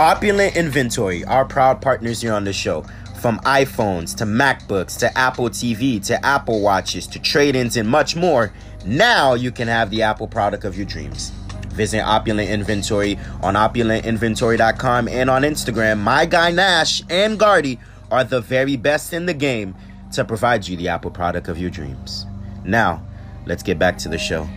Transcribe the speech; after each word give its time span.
Opulent 0.00 0.56
Inventory, 0.56 1.26
our 1.26 1.44
proud 1.44 1.82
partners 1.82 2.22
here 2.22 2.32
on 2.32 2.44
the 2.44 2.54
show. 2.54 2.86
From 3.20 3.38
iPhones 3.40 4.16
to 4.16 4.24
MacBooks 4.24 4.98
to 5.00 5.18
Apple 5.18 5.50
TV 5.50 6.02
to 6.06 6.24
Apple 6.24 6.62
Watches 6.62 7.06
to 7.08 7.18
trade 7.18 7.54
ins 7.54 7.76
and 7.76 7.86
much 7.86 8.16
more, 8.16 8.50
now 8.86 9.34
you 9.34 9.52
can 9.52 9.68
have 9.68 9.90
the 9.90 10.00
Apple 10.00 10.26
product 10.26 10.64
of 10.64 10.74
your 10.74 10.86
dreams. 10.86 11.32
Visit 11.74 12.00
Opulent 12.00 12.48
Inventory 12.48 13.18
on 13.42 13.56
opulentinventory.com 13.56 15.06
and 15.06 15.28
on 15.28 15.42
Instagram. 15.42 15.98
My 15.98 16.24
guy 16.24 16.50
Nash 16.50 17.02
and 17.10 17.38
Guardy 17.38 17.78
are 18.10 18.24
the 18.24 18.40
very 18.40 18.76
best 18.76 19.12
in 19.12 19.26
the 19.26 19.34
game 19.34 19.74
to 20.12 20.24
provide 20.24 20.66
you 20.66 20.78
the 20.78 20.88
Apple 20.88 21.10
product 21.10 21.46
of 21.46 21.58
your 21.58 21.68
dreams. 21.68 22.24
Now, 22.64 23.06
let's 23.44 23.62
get 23.62 23.78
back 23.78 23.98
to 23.98 24.08
the 24.08 24.16
show. 24.16 24.48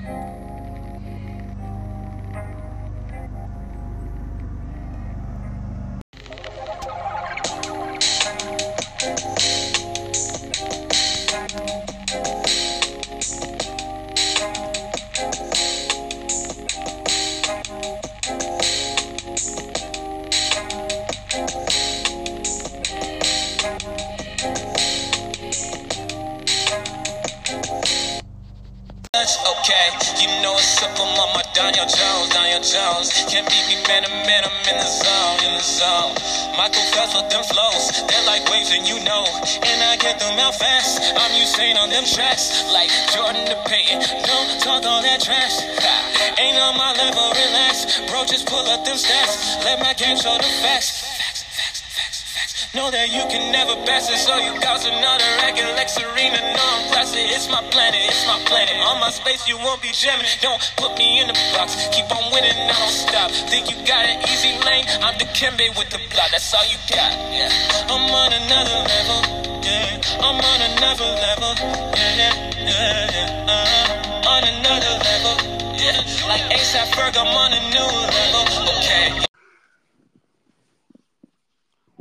Know 52.84 52.92
that 52.92 53.16
you 53.16 53.24
can 53.32 53.48
never 53.56 53.80
pass 53.88 54.12
it, 54.12 54.20
so 54.20 54.36
you 54.44 54.60
got 54.60 54.84
another 54.84 55.24
racket 55.40 55.72
like 55.80 55.88
Serena. 55.88 56.36
No, 56.36 56.60
I'm 56.60 56.92
classy. 56.92 57.24
It's 57.32 57.48
my 57.48 57.64
planet, 57.72 58.04
it's 58.12 58.28
my 58.28 58.36
planet. 58.44 58.76
On 58.76 59.00
my 59.00 59.08
space, 59.08 59.48
you 59.48 59.56
won't 59.56 59.80
be 59.80 59.96
jamming. 59.96 60.28
Don't 60.44 60.60
put 60.76 60.92
me 61.00 61.24
in 61.24 61.32
the 61.32 61.38
box. 61.56 61.80
Keep 61.96 62.12
on 62.12 62.28
winning, 62.36 62.52
I 62.52 62.76
don't 62.76 62.92
stop. 62.92 63.32
Think 63.48 63.72
you 63.72 63.80
got 63.88 64.04
an 64.04 64.20
easy 64.28 64.60
lane? 64.68 64.84
I'm 65.00 65.16
the 65.16 65.24
Kimbe 65.32 65.64
with 65.80 65.96
the 65.96 66.00
block. 66.12 66.28
That's 66.36 66.52
all 66.52 66.68
you 66.68 66.76
got. 66.92 67.16
Yeah, 67.32 67.48
I'm 67.88 68.04
on 68.04 68.36
another 68.36 68.76
level. 68.84 69.20
Yeah, 69.64 70.20
I'm 70.20 70.44
on 70.44 70.60
another 70.76 71.08
level. 71.24 71.56
Yeah, 71.96 72.20
yeah, 72.20 72.36
yeah, 72.68 73.16
yeah. 73.16 73.48
Uh, 73.48 74.28
on 74.28 74.44
another 74.44 74.92
level. 75.08 75.40
Yeah, 75.80 76.04
like 76.28 76.44
ASAP 76.52 76.92
Ferg, 77.00 77.16
I'm 77.16 77.32
on 77.32 77.56
a 77.56 77.64
new 77.72 77.88
level. 78.12 78.44
Okay. 78.76 79.33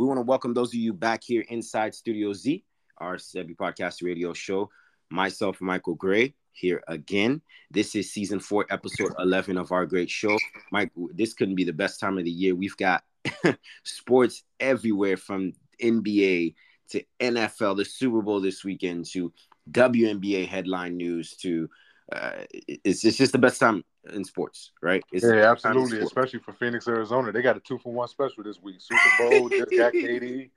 We 0.03 0.09
want 0.09 0.19
to 0.19 0.23
welcome 0.23 0.53
those 0.53 0.71
of 0.71 0.81
you 0.81 0.93
back 0.93 1.23
here 1.23 1.45
inside 1.49 1.95
Studio 1.95 2.33
Z, 2.33 2.65
our 2.99 3.19
Sebi 3.19 3.55
Podcast 3.55 4.03
Radio 4.03 4.33
show. 4.33 4.69
Myself, 5.11 5.61
Michael 5.61 5.95
Gray, 5.95 6.35
here 6.51 6.83
again. 6.89 7.41
This 7.71 7.95
is 7.95 8.13
season 8.13 8.41
four, 8.41 8.67
episode 8.69 9.13
11 9.21 9.57
of 9.57 9.71
our 9.71 9.87
great 9.87 10.11
show. 10.11 10.37
Mike, 10.73 10.91
this 11.15 11.35
couldn't 11.35 11.55
be 11.55 11.63
the 11.63 11.73
best 11.73 12.01
time 12.01 12.19
of 12.19 12.25
the 12.25 12.33
year. 12.33 12.57
We've 12.57 12.77
got 12.77 13.05
sports 13.85 14.43
everywhere 14.59 15.17
from 15.17 15.53
NBA 15.81 16.57
to 16.91 17.05
NFL, 17.21 17.77
the 17.77 17.85
Super 17.85 18.23
Bowl 18.23 18.41
this 18.41 18.65
weekend 18.65 19.05
to 19.13 19.33
WNBA 19.71 20.49
headline 20.49 20.97
news 20.97 21.37
to 21.43 21.71
uh, 22.11 22.33
it's, 22.51 23.05
it's 23.05 23.17
just 23.17 23.33
the 23.33 23.39
best 23.39 23.61
time 23.61 23.85
in 24.13 24.25
sports, 24.25 24.73
right? 24.83 25.03
It's 25.13 25.25
yeah, 25.25 25.51
absolutely. 25.51 26.01
Especially 26.01 26.41
for 26.41 26.53
Phoenix, 26.53 26.89
Arizona, 26.89 27.33
they 27.33 27.43
got 27.43 27.57
a 27.57 27.61
two 27.61 27.79
for 27.79 27.93
one 27.93 28.09
special 28.09 28.43
this 28.43 28.61
week. 28.61 28.77
Super 28.79 29.01
Bowl 29.19 29.49
just 29.49 29.71
got 29.71 29.93
KD. 29.93 30.51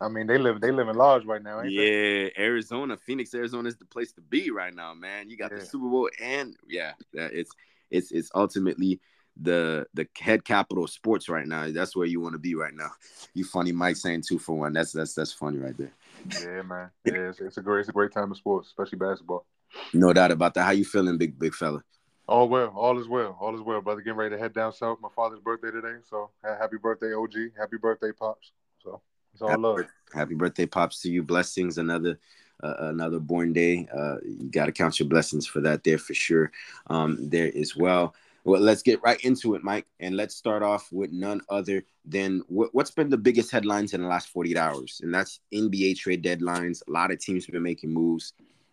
I 0.00 0.08
mean, 0.08 0.26
they 0.26 0.38
live 0.38 0.60
they 0.60 0.70
live 0.70 0.88
in 0.88 0.96
large 0.96 1.24
right 1.24 1.42
now. 1.42 1.62
yeah, 1.62 1.82
they? 1.82 2.32
Arizona, 2.38 2.96
Phoenix, 2.96 3.34
Arizona 3.34 3.68
is 3.68 3.76
the 3.76 3.84
place 3.84 4.12
to 4.12 4.20
be 4.20 4.50
right 4.50 4.74
now, 4.74 4.94
man. 4.94 5.28
You 5.28 5.36
got 5.36 5.50
yeah. 5.50 5.58
the 5.58 5.64
Super 5.66 5.88
Bowl, 5.88 6.08
and 6.20 6.56
yeah, 6.66 6.92
it's 7.12 7.52
it's 7.90 8.10
it's 8.10 8.30
ultimately 8.34 9.00
the 9.40 9.86
the 9.94 10.06
head 10.18 10.44
capital 10.44 10.84
of 10.84 10.90
sports 10.90 11.28
right 11.28 11.46
now. 11.46 11.70
That's 11.70 11.94
where 11.94 12.06
you 12.06 12.20
want 12.20 12.34
to 12.34 12.38
be 12.38 12.54
right 12.54 12.74
now. 12.74 12.90
You 13.34 13.44
funny, 13.44 13.72
Mike 13.72 13.96
saying 13.96 14.22
two 14.26 14.38
for 14.38 14.56
one. 14.58 14.72
That's 14.72 14.92
that's 14.92 15.14
that's 15.14 15.32
funny 15.32 15.58
right 15.58 15.76
there. 15.76 15.92
Yeah, 16.40 16.62
man. 16.62 16.90
Yeah, 17.04 17.28
it's, 17.28 17.40
it's 17.40 17.56
a 17.58 17.62
great 17.62 17.80
it's 17.80 17.88
a 17.88 17.92
great 17.92 18.12
time 18.12 18.30
of 18.30 18.36
sports, 18.36 18.68
especially 18.68 18.98
basketball. 18.98 19.46
No 19.92 20.12
doubt 20.12 20.30
about 20.30 20.54
that. 20.54 20.64
How 20.64 20.70
you 20.70 20.84
feeling, 20.84 21.18
big 21.18 21.38
big 21.38 21.54
fella? 21.54 21.82
All 22.28 22.48
well, 22.48 22.72
all 22.76 22.98
is 22.98 23.08
well, 23.08 23.36
all 23.40 23.54
is 23.54 23.60
well, 23.60 23.80
brother. 23.80 24.00
Getting 24.00 24.16
ready 24.16 24.36
to 24.36 24.40
head 24.40 24.52
down 24.52 24.72
south. 24.72 24.98
My 25.00 25.08
father's 25.14 25.40
birthday 25.40 25.70
today, 25.70 25.96
so 26.08 26.30
happy 26.42 26.76
birthday, 26.76 27.12
OG. 27.12 27.56
Happy 27.58 27.76
birthday, 27.76 28.12
pops. 28.12 28.52
So 28.82 29.00
it's 29.32 29.42
all 29.42 29.48
happy, 29.48 29.62
love. 29.62 29.78
Happy 30.14 30.34
birthday, 30.34 30.66
pops, 30.66 31.02
to 31.02 31.10
you. 31.10 31.22
Blessings. 31.22 31.78
Another 31.78 32.18
uh, 32.62 32.74
another 32.80 33.18
born 33.18 33.52
day. 33.52 33.88
Uh, 33.92 34.16
you 34.24 34.48
got 34.50 34.66
to 34.66 34.72
count 34.72 34.98
your 35.00 35.08
blessings 35.08 35.46
for 35.46 35.60
that 35.60 35.84
there 35.84 35.98
for 35.98 36.14
sure. 36.14 36.52
Um, 36.88 37.28
there 37.28 37.50
as 37.56 37.76
well. 37.76 38.14
Well, 38.44 38.60
let's 38.60 38.82
get 38.82 39.02
right 39.02 39.20
into 39.20 39.54
it, 39.54 39.62
Mike, 39.62 39.86
and 39.98 40.16
let's 40.16 40.34
start 40.34 40.62
off 40.62 40.90
with 40.92 41.12
none 41.12 41.42
other 41.50 41.84
than 42.06 42.42
what, 42.48 42.70
has 42.74 42.90
been 42.90 43.10
the 43.10 43.18
biggest 43.18 43.50
headlines 43.50 43.92
in 43.92 44.00
the 44.00 44.08
last 44.08 44.28
48 44.28 44.56
hours, 44.56 45.00
and 45.02 45.12
that's 45.12 45.40
NBA 45.52 45.98
trade 45.98 46.24
deadlines. 46.24 46.82
A 46.88 46.90
lot 46.90 47.10
of 47.10 47.18
teams 47.18 47.44
have 47.44 47.52
been 47.52 47.62
making 47.62 47.92
moves. 47.92 48.32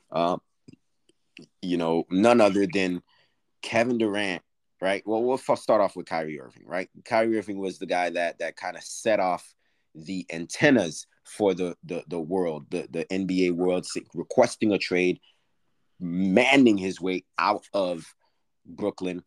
Uh, 0.10 0.38
you 1.62 1.78
know, 1.78 2.04
none 2.10 2.42
other 2.42 2.68
than 2.72 3.02
Kevin 3.62 3.98
Durant, 3.98 4.42
right? 4.82 5.04
Well, 5.06 5.24
we'll 5.24 5.38
start 5.38 5.82
off 5.82 5.96
with 5.96 6.06
Kyrie 6.06 6.40
Irving, 6.40 6.64
right? 6.66 6.90
Kyrie 7.06 7.38
Irving 7.38 7.60
was 7.60 7.80
the 7.80 7.86
guy 7.86 8.10
that 8.12 8.40
that 8.40 8.56
kind 8.56 8.78
of 8.78 8.84
set 8.84 9.20
off 9.20 9.54
the 9.96 10.26
antennas 10.32 11.08
for 11.24 11.54
the 11.54 11.76
the 11.84 12.04
the 12.08 12.20
world, 12.20 12.66
the 12.70 12.88
the 12.90 13.06
NBA 13.06 13.52
world, 13.52 13.86
requesting 14.14 14.72
a 14.72 14.78
trade, 14.78 15.20
manning 16.00 16.78
his 16.78 17.02
way 17.02 17.26
out 17.38 17.66
of 17.74 18.06
Brooklyn, 18.66 19.24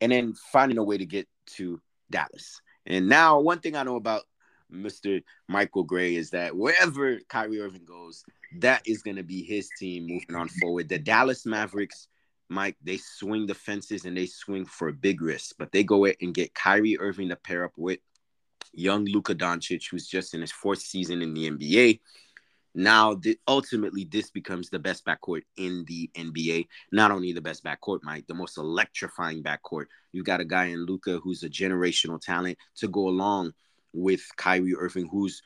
and 0.00 0.12
then 0.12 0.34
finding 0.52 0.78
a 0.78 0.84
way 0.84 0.98
to 0.98 1.06
get 1.06 1.28
to 1.56 1.80
Dallas. 2.10 2.60
And 2.86 3.08
now, 3.08 3.40
one 3.40 3.60
thing 3.60 3.76
I 3.76 3.82
know 3.82 3.96
about 3.96 4.22
Mr. 4.72 5.22
Michael 5.48 5.84
Gray 5.84 6.14
is 6.14 6.30
that 6.30 6.56
wherever 6.56 7.18
Kyrie 7.28 7.60
Irving 7.60 7.84
goes, 7.84 8.24
that 8.58 8.82
is 8.86 9.02
going 9.02 9.16
to 9.16 9.22
be 9.22 9.42
his 9.42 9.68
team 9.78 10.06
moving 10.06 10.34
on 10.34 10.48
forward. 10.48 10.88
The 10.88 10.98
Dallas 10.98 11.46
Mavericks, 11.46 12.08
Mike, 12.48 12.76
they 12.82 12.98
swing 12.98 13.46
the 13.46 13.54
fences 13.54 14.04
and 14.04 14.16
they 14.16 14.26
swing 14.26 14.64
for 14.64 14.88
a 14.88 14.92
big 14.92 15.22
risk, 15.22 15.56
but 15.58 15.72
they 15.72 15.84
go 15.84 16.06
and 16.06 16.34
get 16.34 16.54
Kyrie 16.54 16.98
Irving 16.98 17.28
to 17.28 17.36
pair 17.36 17.64
up 17.64 17.72
with 17.76 18.00
young 18.72 19.04
Luka 19.04 19.34
Doncic, 19.34 19.90
who's 19.90 20.06
just 20.06 20.34
in 20.34 20.40
his 20.40 20.52
fourth 20.52 20.80
season 20.80 21.22
in 21.22 21.34
the 21.34 21.50
NBA. 21.50 22.00
Now, 22.74 23.14
the, 23.14 23.38
ultimately, 23.46 24.04
this 24.04 24.30
becomes 24.30 24.70
the 24.70 24.78
best 24.78 25.04
backcourt 25.04 25.42
in 25.56 25.84
the 25.86 26.10
NBA. 26.14 26.68
Not 26.90 27.10
only 27.10 27.32
the 27.32 27.42
best 27.42 27.62
backcourt, 27.62 28.00
Mike, 28.02 28.26
the 28.26 28.34
most 28.34 28.56
electrifying 28.56 29.42
backcourt. 29.42 29.86
You've 30.12 30.24
got 30.24 30.40
a 30.40 30.44
guy 30.44 30.66
in 30.66 30.86
Luka 30.86 31.18
who's 31.18 31.42
a 31.42 31.50
generational 31.50 32.20
talent 32.20 32.56
to 32.76 32.88
go 32.88 33.08
along 33.08 33.52
with 33.92 34.22
Kyrie 34.36 34.74
Irving, 34.76 35.08
who's 35.10 35.42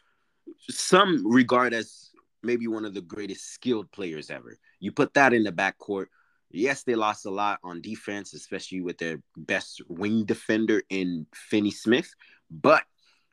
some 0.68 1.26
regard 1.26 1.74
as 1.74 2.10
maybe 2.42 2.68
one 2.68 2.84
of 2.84 2.94
the 2.94 3.00
greatest 3.00 3.52
skilled 3.52 3.90
players 3.92 4.30
ever. 4.30 4.56
You 4.80 4.92
put 4.92 5.14
that 5.14 5.32
in 5.32 5.42
the 5.42 5.52
backcourt. 5.52 6.06
Yes, 6.50 6.84
they 6.84 6.94
lost 6.94 7.26
a 7.26 7.30
lot 7.30 7.58
on 7.64 7.82
defense, 7.82 8.32
especially 8.32 8.80
with 8.80 8.98
their 8.98 9.20
best 9.36 9.82
wing 9.88 10.24
defender 10.24 10.82
in 10.88 11.26
Finney 11.34 11.72
Smith. 11.72 12.14
But 12.50 12.84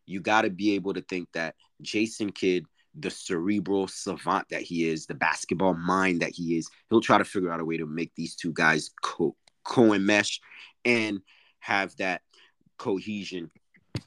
you 0.05 0.19
got 0.19 0.41
to 0.41 0.49
be 0.49 0.73
able 0.73 0.93
to 0.95 1.01
think 1.01 1.29
that 1.33 1.55
Jason 1.81 2.31
Kidd, 2.31 2.65
the 2.97 3.11
cerebral 3.11 3.87
savant 3.87 4.49
that 4.49 4.61
he 4.61 4.89
is, 4.89 5.05
the 5.05 5.13
basketball 5.13 5.75
mind 5.75 6.21
that 6.21 6.31
he 6.31 6.57
is, 6.57 6.67
he'll 6.89 7.01
try 7.01 7.17
to 7.17 7.25
figure 7.25 7.51
out 7.51 7.61
a 7.61 7.65
way 7.65 7.77
to 7.77 7.85
make 7.85 8.11
these 8.15 8.35
two 8.35 8.51
guys 8.51 8.89
co 9.01 9.35
co-enmesh 9.63 10.39
and 10.83 11.21
have 11.59 11.95
that 11.95 12.21
cohesion 12.77 13.49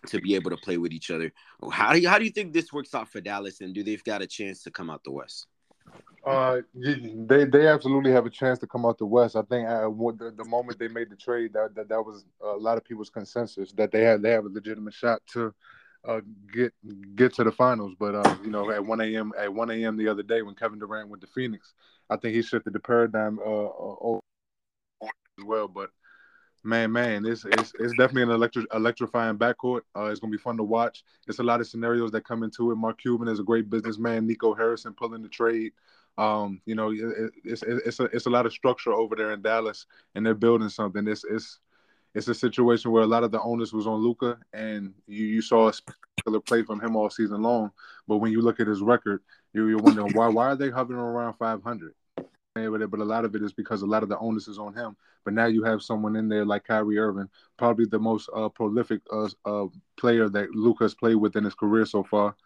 to 0.08 0.20
be 0.20 0.34
able 0.34 0.50
to 0.50 0.56
play 0.56 0.78
with 0.78 0.92
each 0.92 1.10
other. 1.10 1.32
How 1.70 1.92
do 1.92 1.98
you 1.98 2.08
how 2.08 2.18
do 2.18 2.24
you 2.24 2.30
think 2.30 2.52
this 2.52 2.72
works 2.72 2.94
out 2.94 3.08
for 3.08 3.20
Dallas, 3.20 3.60
and 3.60 3.74
do 3.74 3.82
they've 3.82 4.02
got 4.04 4.22
a 4.22 4.26
chance 4.26 4.62
to 4.64 4.70
come 4.70 4.90
out 4.90 5.04
the 5.04 5.12
West? 5.12 5.46
Uh, 6.24 6.60
they 6.74 7.44
they 7.44 7.68
absolutely 7.68 8.10
have 8.10 8.26
a 8.26 8.30
chance 8.30 8.58
to 8.58 8.66
come 8.66 8.84
out 8.84 8.98
the 8.98 9.06
West. 9.06 9.36
I 9.36 9.42
think 9.42 9.68
uh, 9.68 9.82
the, 9.82 10.34
the 10.36 10.44
moment 10.44 10.78
they 10.78 10.88
made 10.88 11.08
the 11.10 11.16
trade, 11.16 11.52
that, 11.52 11.74
that 11.76 11.88
that 11.88 12.02
was 12.02 12.24
a 12.42 12.56
lot 12.56 12.76
of 12.76 12.84
people's 12.84 13.10
consensus 13.10 13.72
that 13.72 13.92
they 13.92 14.02
had 14.02 14.22
they 14.22 14.30
have 14.30 14.44
a 14.44 14.48
legitimate 14.48 14.94
shot 14.94 15.22
to 15.34 15.54
uh, 16.06 16.20
get 16.52 16.72
get 17.14 17.34
to 17.34 17.44
the 17.44 17.52
finals. 17.52 17.94
But 17.98 18.16
uh, 18.16 18.36
you 18.42 18.50
know, 18.50 18.70
at 18.70 18.84
one 18.84 19.00
a.m. 19.00 19.32
at 19.38 19.52
one 19.52 19.70
a.m. 19.70 19.96
the 19.96 20.08
other 20.08 20.24
day 20.24 20.42
when 20.42 20.56
Kevin 20.56 20.80
Durant 20.80 21.08
went 21.08 21.20
to 21.20 21.28
Phoenix, 21.28 21.74
I 22.10 22.16
think 22.16 22.34
he 22.34 22.42
shifted 22.42 22.72
the 22.72 22.80
paradigm 22.80 23.38
uh 23.38 24.18
as 25.38 25.44
well. 25.44 25.68
But 25.68 25.90
Man, 26.66 26.90
man, 26.90 27.24
it's 27.24 27.44
it's, 27.44 27.72
it's 27.78 27.92
definitely 27.92 28.22
an 28.22 28.40
electri- 28.40 28.74
electrifying 28.74 29.38
backcourt. 29.38 29.82
Uh, 29.94 30.06
it's 30.06 30.18
gonna 30.18 30.32
be 30.32 30.36
fun 30.36 30.56
to 30.56 30.64
watch. 30.64 31.04
It's 31.28 31.38
a 31.38 31.44
lot 31.44 31.60
of 31.60 31.68
scenarios 31.68 32.10
that 32.10 32.26
come 32.26 32.42
into 32.42 32.72
it. 32.72 32.74
Mark 32.74 33.00
Cuban 33.00 33.28
is 33.28 33.38
a 33.38 33.44
great 33.44 33.70
businessman. 33.70 34.26
Nico 34.26 34.52
Harrison 34.52 34.92
pulling 34.92 35.22
the 35.22 35.28
trade. 35.28 35.72
Um, 36.18 36.60
you 36.66 36.74
know, 36.74 36.90
it, 36.90 37.30
it's 37.44 37.62
it's 37.62 38.00
a 38.00 38.04
it's 38.06 38.26
a 38.26 38.30
lot 38.30 38.46
of 38.46 38.52
structure 38.52 38.92
over 38.92 39.14
there 39.14 39.30
in 39.30 39.42
Dallas, 39.42 39.86
and 40.16 40.26
they're 40.26 40.34
building 40.34 40.68
something. 40.68 41.06
It's 41.06 41.22
it's 41.24 41.60
it's 42.16 42.26
a 42.26 42.34
situation 42.34 42.90
where 42.90 43.04
a 43.04 43.06
lot 43.06 43.22
of 43.22 43.30
the 43.30 43.40
onus 43.40 43.72
was 43.72 43.86
on 43.86 44.00
Luka, 44.00 44.36
and 44.52 44.92
you 45.06 45.24
you 45.24 45.42
saw 45.42 45.68
a 45.68 45.72
spectacular 45.72 46.40
play 46.40 46.64
from 46.64 46.80
him 46.80 46.96
all 46.96 47.10
season 47.10 47.42
long. 47.42 47.70
But 48.08 48.16
when 48.16 48.32
you 48.32 48.42
look 48.42 48.58
at 48.58 48.66
his 48.66 48.80
record, 48.80 49.22
you, 49.52 49.68
you're 49.68 49.78
wondering 49.78 50.12
why 50.14 50.26
why 50.26 50.46
are 50.46 50.56
they 50.56 50.70
hovering 50.70 50.98
around 50.98 51.34
500? 51.34 51.94
But 52.64 53.00
a 53.00 53.04
lot 53.04 53.24
of 53.24 53.34
it 53.34 53.42
is 53.42 53.52
because 53.52 53.82
a 53.82 53.86
lot 53.86 54.02
of 54.02 54.08
the 54.08 54.18
onus 54.18 54.48
is 54.48 54.58
on 54.58 54.74
him. 54.74 54.96
But 55.24 55.34
now 55.34 55.46
you 55.46 55.64
have 55.64 55.82
someone 55.82 56.16
in 56.16 56.28
there 56.28 56.44
like 56.44 56.64
Kyrie 56.64 56.98
Irving, 56.98 57.28
probably 57.56 57.84
the 57.84 57.98
most 57.98 58.30
uh, 58.34 58.48
prolific 58.48 59.02
uh, 59.12 59.28
uh, 59.44 59.66
player 59.96 60.28
that 60.28 60.50
Luka 60.50 60.84
has 60.84 60.94
played 60.94 61.16
with 61.16 61.36
in 61.36 61.44
his 61.44 61.54
career 61.54 61.84
so 61.84 62.02
far. 62.02 62.36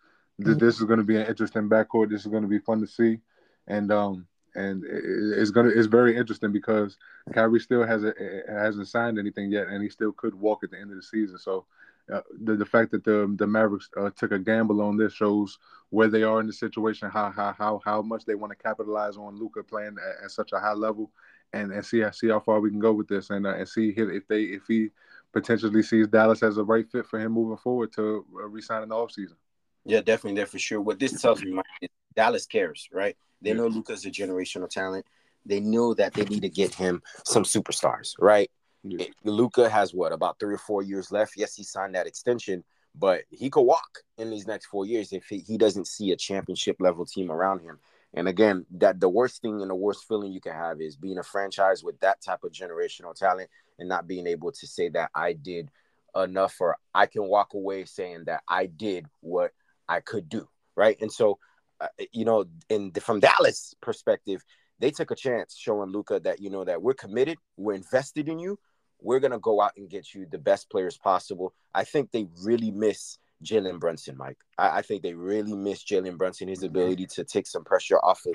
Mm-hmm. 0.41 0.59
This 0.59 0.79
is 0.79 0.85
going 0.85 0.99
to 0.99 1.05
be 1.05 1.17
an 1.17 1.27
interesting 1.27 1.69
backcourt. 1.69 2.11
This 2.11 2.23
is 2.23 2.29
going 2.29 2.43
to 2.43 2.49
be 2.49 2.59
fun 2.59 2.81
to 2.81 2.87
see, 2.87 3.19
and 3.67 3.93
um, 3.93 4.27
and 4.55 4.83
it's 4.85 5.51
gonna 5.51 5.69
it's 5.69 5.87
very 5.87 6.17
interesting 6.17 6.53
because 6.53 6.97
Kyrie 7.33 7.61
still 7.61 7.87
hasn't 7.87 8.17
hasn't 8.49 8.89
signed 8.89 9.19
anything 9.19 9.51
yet, 9.53 9.69
and 9.69 9.83
he 9.83 9.89
still 9.89 10.12
could 10.12 10.35
walk 10.35 10.65
at 10.65 10.71
the 10.71 10.79
end 10.79 10.91
of 10.91 10.97
the 10.97 11.03
season. 11.03 11.39
So 11.39 11.67
uh, 12.12 12.23
the 12.43 12.57
the 12.57 12.67
fact 12.67 12.91
that 12.93 13.05
the 13.05 13.33
the 13.39 13.47
Mavericks 13.47 13.89
uh, 13.97 14.11
took 14.11 14.33
a 14.33 14.39
gamble 14.39 14.81
on 14.81 14.97
this 14.97 15.12
shows 15.12 15.59
where 15.91 16.09
they 16.09 16.23
are 16.23 16.41
in 16.41 16.47
the 16.47 16.53
situation, 16.53 17.11
how 17.11 17.31
how 17.31 17.55
how 17.57 17.81
how 17.85 18.03
much 18.03 18.25
they 18.25 18.35
want 18.35 18.51
to 18.51 18.62
capitalize 18.62 19.17
on 19.17 19.39
Luka 19.39 19.62
playing 19.62 19.97
at, 19.99 20.25
at, 20.25 20.31
such 20.31 20.53
a 20.53 20.59
high 20.59 20.73
level, 20.73 21.11
and 21.53 21.73
and 21.73 21.85
see 21.85 22.05
see 22.12 22.29
how 22.29 22.41
far 22.41 22.61
we 22.61 22.71
can 22.71 22.79
go 22.79 22.93
with 22.93 23.09
this, 23.09 23.31
and 23.31 23.47
uh, 23.47 23.55
and 23.55 23.69
see 23.69 23.91
if 23.97 24.27
they 24.29 24.43
if 24.43 24.62
he 24.67 24.91
potentially 25.33 25.83
sees 25.83 26.09
Dallas 26.09 26.43
as 26.43 26.59
a 26.59 26.65
right 26.65 26.89
fit 26.91 27.07
for 27.07 27.21
him 27.21 27.33
moving 27.33 27.57
forward 27.57 27.93
to 27.95 28.25
uh, 28.35 28.49
resign 28.49 28.83
in 28.83 28.89
the 28.89 28.95
offseason. 28.95 29.37
Yeah, 29.85 30.01
definitely, 30.01 30.37
there 30.37 30.47
for 30.47 30.59
sure. 30.59 30.81
What 30.81 30.99
this 30.99 31.21
tells 31.21 31.43
me, 31.43 31.53
Mike, 31.53 31.65
is 31.81 31.89
Dallas 32.15 32.47
cares, 32.47 32.89
right? 32.93 33.17
They 33.41 33.55
know 33.55 33.67
Luka's 33.67 34.05
a 34.05 34.11
generational 34.11 34.69
talent. 34.69 35.07
They 35.47 35.61
know 35.61 35.95
that 35.95 36.12
they 36.12 36.25
need 36.25 36.43
to 36.43 36.51
get 36.51 36.75
him 36.75 37.03
some 37.25 37.45
superstars, 37.45 38.15
right? 38.19 38.51
Yeah. 38.82 39.06
Luka 39.25 39.69
has 39.69 39.93
what 39.93 40.12
about 40.12 40.38
three 40.38 40.55
or 40.55 40.59
four 40.59 40.82
years 40.82 41.12
left. 41.12 41.35
Yes, 41.37 41.55
he 41.55 41.62
signed 41.62 41.94
that 41.94 42.06
extension, 42.06 42.65
but 42.94 43.23
he 43.31 43.50
could 43.50 43.62
walk 43.62 44.00
in 44.19 44.31
these 44.31 44.47
next 44.47 44.67
four 44.67 44.87
years 44.87 45.12
if 45.12 45.27
he, 45.27 45.38
he 45.38 45.59
doesn't 45.59 45.87
see 45.87 46.12
a 46.12 46.17
championship 46.17 46.77
level 46.81 47.05
team 47.05 47.31
around 47.31 47.61
him. 47.61 47.79
And 48.15 48.27
again, 48.27 48.67
that 48.73 48.99
the 48.99 49.09
worst 49.09 49.43
thing 49.43 49.61
and 49.61 49.71
the 49.71 49.75
worst 49.75 50.09
feeling 50.09 50.32
you 50.32 50.41
can 50.41 50.53
have 50.53 50.81
is 50.81 50.97
being 50.97 51.19
a 51.19 51.23
franchise 51.23 51.85
with 51.85 52.00
that 52.00 52.21
type 52.21 52.43
of 52.43 52.53
generational 52.53 53.15
talent 53.15 53.50
and 53.79 53.88
not 53.88 54.09
being 54.09 54.27
able 54.27 54.50
to 54.53 54.67
say 54.67 54.88
that 54.91 55.11
I 55.15 55.35
did 55.35 55.71
enough 56.17 56.56
or 56.61 56.76
I 56.93 57.06
can 57.06 57.25
walk 57.25 57.55
away 57.55 57.85
saying 57.85 58.25
that 58.26 58.43
I 58.49 58.67
did 58.67 59.06
what 59.21 59.53
I 59.88 60.00
could 60.00 60.29
do, 60.29 60.49
right? 60.75 60.97
And 61.00 61.12
so 61.12 61.38
uh, 61.81 61.88
you 62.12 62.25
know, 62.25 62.44
in 62.69 62.91
the, 62.93 63.00
from 63.00 63.21
Dallas 63.21 63.75
perspective, 63.81 64.44
they 64.79 64.91
took 64.91 65.11
a 65.11 65.17
chance 65.17 65.56
showing 65.56 65.91
Luka 65.91 66.21
that 66.21 66.41
you 66.41 66.50
know 66.50 66.65
that 66.65 66.83
we're 66.83 66.94
committed, 66.94 67.38
we're 67.56 67.75
invested 67.75 68.29
in 68.29 68.38
you. 68.38 68.59
We're 69.02 69.20
gonna 69.20 69.38
go 69.38 69.61
out 69.61 69.73
and 69.76 69.88
get 69.88 70.14
you 70.14 70.26
the 70.31 70.38
best 70.38 70.70
players 70.70 70.97
possible. 70.97 71.55
I 71.75 71.85
think 71.85 72.11
they 72.11 72.26
really 72.43 72.70
miss 72.70 73.19
Jalen 73.44 73.81
Brunson, 73.81 74.17
Mike. 74.17 74.38
I, 74.58 74.79
I, 74.79 74.82
think 74.82 75.02
they 75.02 75.14
really 75.14 75.55
miss 75.55 75.82
Jalen 75.82 76.19
Brunson, 76.19 76.49
his 76.49 76.62
ability 76.62 77.06
to 77.06 77.25
take 77.25 77.47
some 77.47 77.64
pressure 77.64 77.99
off 77.99 78.26
of 78.26 78.35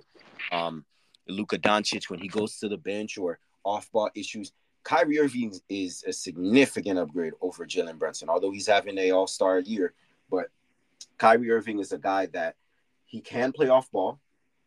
um, 0.51 0.85
Luka 1.27 1.57
Doncic 1.57 2.09
when 2.09 2.19
he 2.19 2.27
goes 2.27 2.57
to 2.59 2.69
the 2.69 2.77
bench 2.77 3.17
or 3.17 3.39
off 3.63 3.91
ball 3.91 4.09
issues. 4.15 4.51
Kyrie 4.83 5.19
Irving 5.19 5.53
is 5.69 6.03
a 6.07 6.13
significant 6.13 7.00
upgrade 7.00 7.33
over 7.41 7.65
Jalen 7.65 7.97
Brunson, 7.97 8.29
although 8.29 8.51
he's 8.51 8.67
having 8.67 8.97
a 8.97 9.12
All 9.12 9.27
Star 9.27 9.59
year. 9.59 9.94
But 10.29 10.47
Kyrie 11.17 11.51
Irving 11.51 11.79
is 11.79 11.91
a 11.91 11.97
guy 11.97 12.27
that 12.27 12.56
he 13.06 13.21
can 13.21 13.51
play 13.51 13.69
off 13.69 13.91
ball. 13.91 14.19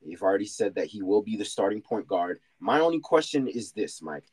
You've 0.02 0.22
already 0.22 0.46
said 0.46 0.74
that 0.76 0.86
he 0.86 1.02
will 1.02 1.22
be 1.22 1.36
the 1.36 1.44
starting 1.44 1.82
point 1.82 2.06
guard. 2.06 2.40
My 2.60 2.80
only 2.80 3.00
question 3.00 3.48
is 3.48 3.72
this, 3.72 4.00
Mike. 4.02 4.24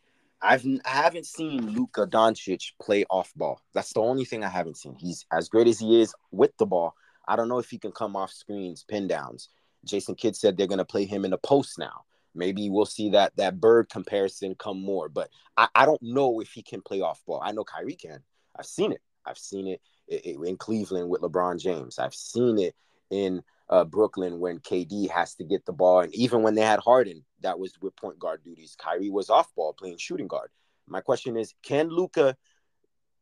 I've 0.45 0.65
I 0.85 0.89
haven't 0.89 1.25
seen 1.25 1.71
Luka 1.71 2.05
Doncic 2.05 2.73
play 2.79 3.03
off 3.09 3.33
ball. 3.35 3.61
That's 3.73 3.93
the 3.93 4.01
only 4.01 4.25
thing 4.25 4.43
I 4.43 4.49
haven't 4.49 4.77
seen. 4.77 4.95
He's 4.95 5.25
as 5.33 5.49
great 5.49 5.67
as 5.67 5.79
he 5.79 6.01
is 6.01 6.13
with 6.31 6.51
the 6.57 6.67
ball. 6.67 6.93
I 7.27 7.35
don't 7.35 7.49
know 7.49 7.57
if 7.57 7.69
he 7.69 7.79
can 7.79 7.91
come 7.91 8.15
off 8.15 8.31
screens, 8.31 8.85
pin 8.87 9.07
downs. 9.07 9.49
Jason 9.83 10.13
Kidd 10.15 10.35
said 10.35 10.55
they're 10.55 10.67
gonna 10.67 10.85
play 10.85 11.05
him 11.05 11.25
in 11.25 11.31
the 11.31 11.39
post 11.39 11.79
now. 11.79 12.03
Maybe 12.35 12.69
we'll 12.69 12.85
see 12.85 13.09
that 13.11 13.35
that 13.37 13.59
bird 13.59 13.89
comparison 13.89 14.55
come 14.55 14.81
more, 14.81 15.09
but 15.09 15.29
I, 15.57 15.67
I 15.73 15.85
don't 15.85 16.01
know 16.03 16.41
if 16.41 16.51
he 16.51 16.61
can 16.61 16.81
play 16.81 17.01
off 17.01 17.23
ball. 17.25 17.41
I 17.43 17.51
know 17.51 17.63
Kyrie 17.63 17.95
can. 17.95 18.19
I've 18.57 18.67
seen 18.67 18.91
it. 18.91 19.01
I've 19.25 19.39
seen 19.39 19.67
it 19.67 19.81
in 20.07 20.57
Cleveland 20.57 21.09
with 21.09 21.21
LeBron 21.21 21.59
James. 21.59 21.97
I've 21.97 22.13
seen 22.13 22.59
it 22.59 22.75
in 23.09 23.41
uh, 23.69 23.83
Brooklyn 23.83 24.39
when 24.39 24.59
KD 24.59 25.09
has 25.09 25.35
to 25.35 25.43
get 25.43 25.65
the 25.65 25.73
ball, 25.73 26.01
and 26.01 26.13
even 26.13 26.43
when 26.43 26.55
they 26.55 26.61
had 26.61 26.79
Harden, 26.79 27.23
that 27.41 27.59
was 27.59 27.73
with 27.81 27.95
point 27.95 28.19
guard 28.19 28.43
duties. 28.43 28.75
Kyrie 28.77 29.09
was 29.09 29.29
off 29.29 29.53
ball 29.55 29.73
playing 29.73 29.97
shooting 29.97 30.27
guard. 30.27 30.49
My 30.87 31.01
question 31.01 31.35
is, 31.35 31.53
can 31.63 31.89
Luka, 31.89 32.35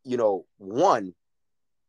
you 0.03 0.17
know, 0.17 0.45
one, 0.57 1.13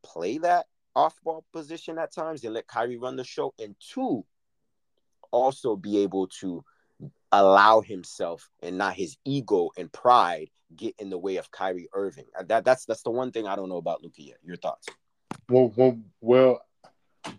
play 0.04 0.38
that 0.38 0.66
off 0.94 1.16
ball 1.24 1.44
position 1.52 1.98
at 1.98 2.14
times 2.14 2.44
and 2.44 2.54
let 2.54 2.68
Kyrie 2.68 2.98
run 2.98 3.16
the 3.16 3.24
show, 3.24 3.52
and 3.58 3.74
two, 3.80 4.24
also 5.32 5.74
be 5.74 5.98
able 5.98 6.28
to 6.28 6.64
allow 7.32 7.80
himself 7.80 8.48
and 8.62 8.78
not 8.78 8.94
his 8.94 9.16
ego 9.24 9.70
and 9.76 9.92
pride 9.92 10.48
get 10.76 10.94
in 10.98 11.10
the 11.10 11.18
way 11.18 11.36
of 11.36 11.50
Kyrie 11.50 11.88
Irving. 11.92 12.26
That 12.46 12.64
that's 12.64 12.84
that's 12.84 13.02
the 13.02 13.10
one 13.10 13.32
thing 13.32 13.46
I 13.46 13.56
don't 13.56 13.68
know 13.68 13.76
about 13.76 14.02
Luka 14.02 14.22
yet. 14.22 14.38
Your 14.44 14.56
thoughts? 14.56 14.86
Well, 15.48 15.72
well, 15.76 15.98
well 16.20 16.60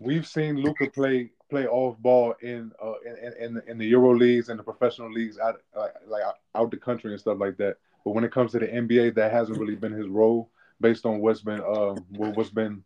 we've 0.00 0.26
seen 0.26 0.56
Luka 0.56 0.90
play 0.90 1.30
play 1.48 1.66
off 1.66 1.98
ball 1.98 2.34
in 2.42 2.72
uh, 2.82 2.94
in, 3.04 3.32
in 3.56 3.62
in 3.68 3.78
the 3.78 3.86
Euro 3.86 4.14
leagues 4.14 4.48
and 4.48 4.58
the 4.58 4.62
professional 4.64 5.10
leagues 5.10 5.38
out 5.38 5.60
like, 5.76 5.94
like 6.06 6.22
out 6.54 6.70
the 6.70 6.76
country 6.76 7.12
and 7.12 7.20
stuff 7.20 7.38
like 7.38 7.56
that. 7.58 7.76
But 8.04 8.12
when 8.12 8.24
it 8.24 8.32
comes 8.32 8.52
to 8.52 8.58
the 8.58 8.66
NBA, 8.66 9.14
that 9.16 9.32
hasn't 9.32 9.58
really 9.58 9.76
been 9.76 9.92
his 9.92 10.08
role 10.08 10.50
based 10.80 11.06
on 11.06 11.20
what's 11.20 11.40
been 11.40 11.60
um 11.62 11.96
what's 12.10 12.50
been 12.50 12.82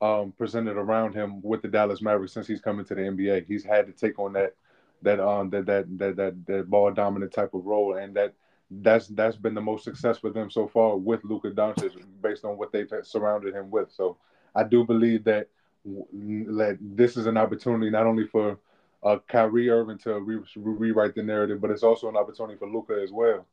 um 0.00 0.32
presented 0.36 0.76
around 0.76 1.14
him 1.14 1.40
with 1.42 1.62
the 1.62 1.68
Dallas 1.68 2.02
Mavericks 2.02 2.32
since 2.32 2.46
he's 2.46 2.60
coming 2.60 2.84
to 2.86 2.94
the 2.94 3.02
NBA. 3.02 3.46
He's 3.46 3.64
had 3.64 3.86
to 3.86 3.92
take 3.92 4.18
on 4.18 4.32
that 4.34 4.54
that 5.02 5.20
um 5.20 5.50
that 5.50 5.66
that 5.66 5.98
that 5.98 6.16
that, 6.16 6.46
that 6.46 6.70
ball 6.70 6.92
dominant 6.92 7.32
type 7.32 7.54
of 7.54 7.64
role 7.64 7.96
and 7.96 8.14
that 8.14 8.34
that's 8.70 9.08
that's 9.08 9.36
been 9.36 9.54
the 9.54 9.60
most 9.60 9.84
success 9.84 10.18
for 10.18 10.30
them 10.30 10.50
so 10.50 10.68
far 10.68 10.96
with 10.96 11.24
Luka 11.24 11.50
Doncic 11.50 11.92
based 12.22 12.44
on 12.44 12.56
what 12.56 12.70
they've 12.72 12.90
surrounded 13.02 13.54
him 13.54 13.70
with. 13.70 13.90
So 13.90 14.16
I 14.54 14.62
do 14.62 14.84
believe 14.84 15.24
that 15.24 15.48
that 15.84 16.78
this 16.80 17.16
is 17.16 17.26
an 17.26 17.36
opportunity 17.36 17.90
not 17.90 18.06
only 18.06 18.26
for 18.26 18.58
uh, 19.02 19.18
Kyrie 19.28 19.70
Irving 19.70 19.98
to 19.98 20.20
re- 20.20 20.44
rewrite 20.56 21.14
the 21.14 21.22
narrative, 21.22 21.60
but 21.60 21.70
it's 21.70 21.82
also 21.82 22.08
an 22.08 22.16
opportunity 22.16 22.58
for 22.58 22.68
Luka 22.68 23.00
as 23.02 23.10
well 23.10 23.46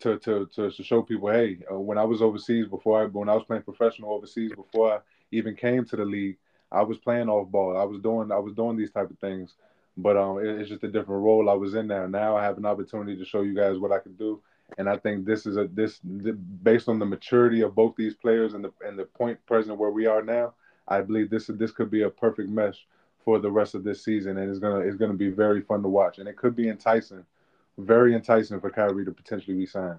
to 0.00 0.18
to 0.18 0.46
to, 0.54 0.70
to 0.70 0.82
show 0.82 1.02
people, 1.02 1.30
hey, 1.30 1.58
uh, 1.70 1.78
when 1.78 1.98
I 1.98 2.04
was 2.04 2.22
overseas 2.22 2.66
before 2.66 3.02
I 3.02 3.06
when 3.06 3.28
I 3.28 3.34
was 3.34 3.44
playing 3.44 3.62
professional 3.62 4.12
overseas 4.12 4.52
before 4.54 4.94
I 4.94 4.98
even 5.32 5.54
came 5.54 5.84
to 5.86 5.96
the 5.96 6.04
league, 6.04 6.36
I 6.72 6.82
was 6.82 6.98
playing 6.98 7.28
off 7.28 7.50
ball. 7.50 7.76
I 7.76 7.84
was 7.84 8.00
doing 8.00 8.32
I 8.32 8.38
was 8.38 8.54
doing 8.54 8.76
these 8.76 8.92
type 8.92 9.10
of 9.10 9.18
things, 9.18 9.54
but 9.96 10.16
um, 10.16 10.38
it, 10.38 10.60
it's 10.60 10.68
just 10.68 10.84
a 10.84 10.88
different 10.88 11.22
role 11.22 11.48
I 11.48 11.54
was 11.54 11.74
in 11.74 11.88
there. 11.88 12.08
Now 12.08 12.36
I 12.36 12.44
have 12.44 12.58
an 12.58 12.66
opportunity 12.66 13.16
to 13.16 13.24
show 13.24 13.42
you 13.42 13.54
guys 13.54 13.78
what 13.78 13.92
I 13.92 13.98
can 13.98 14.14
do, 14.14 14.42
and 14.78 14.88
I 14.88 14.96
think 14.96 15.24
this 15.24 15.46
is 15.46 15.56
a 15.56 15.68
this 15.72 15.98
based 16.00 16.88
on 16.88 16.98
the 16.98 17.06
maturity 17.06 17.62
of 17.62 17.74
both 17.74 17.94
these 17.96 18.14
players 18.14 18.54
and 18.54 18.64
the 18.64 18.72
and 18.86 18.98
the 18.98 19.04
point 19.04 19.44
present 19.46 19.78
where 19.78 19.90
we 19.90 20.06
are 20.06 20.22
now. 20.22 20.54
I 20.88 21.00
believe 21.00 21.30
this 21.30 21.46
this 21.46 21.70
could 21.70 21.90
be 21.90 22.02
a 22.02 22.10
perfect 22.10 22.48
mesh 22.48 22.86
for 23.24 23.38
the 23.38 23.50
rest 23.50 23.74
of 23.74 23.84
this 23.84 24.04
season, 24.04 24.38
and 24.38 24.50
it's 24.50 24.58
gonna 24.58 24.80
it's 24.80 24.96
gonna 24.96 25.14
be 25.14 25.30
very 25.30 25.62
fun 25.62 25.82
to 25.82 25.88
watch, 25.88 26.18
and 26.18 26.28
it 26.28 26.36
could 26.36 26.54
be 26.54 26.68
enticing, 26.68 27.24
very 27.78 28.14
enticing 28.14 28.60
for 28.60 28.70
Kyrie 28.70 29.04
to 29.04 29.12
potentially 29.12 29.56
resign. 29.56 29.98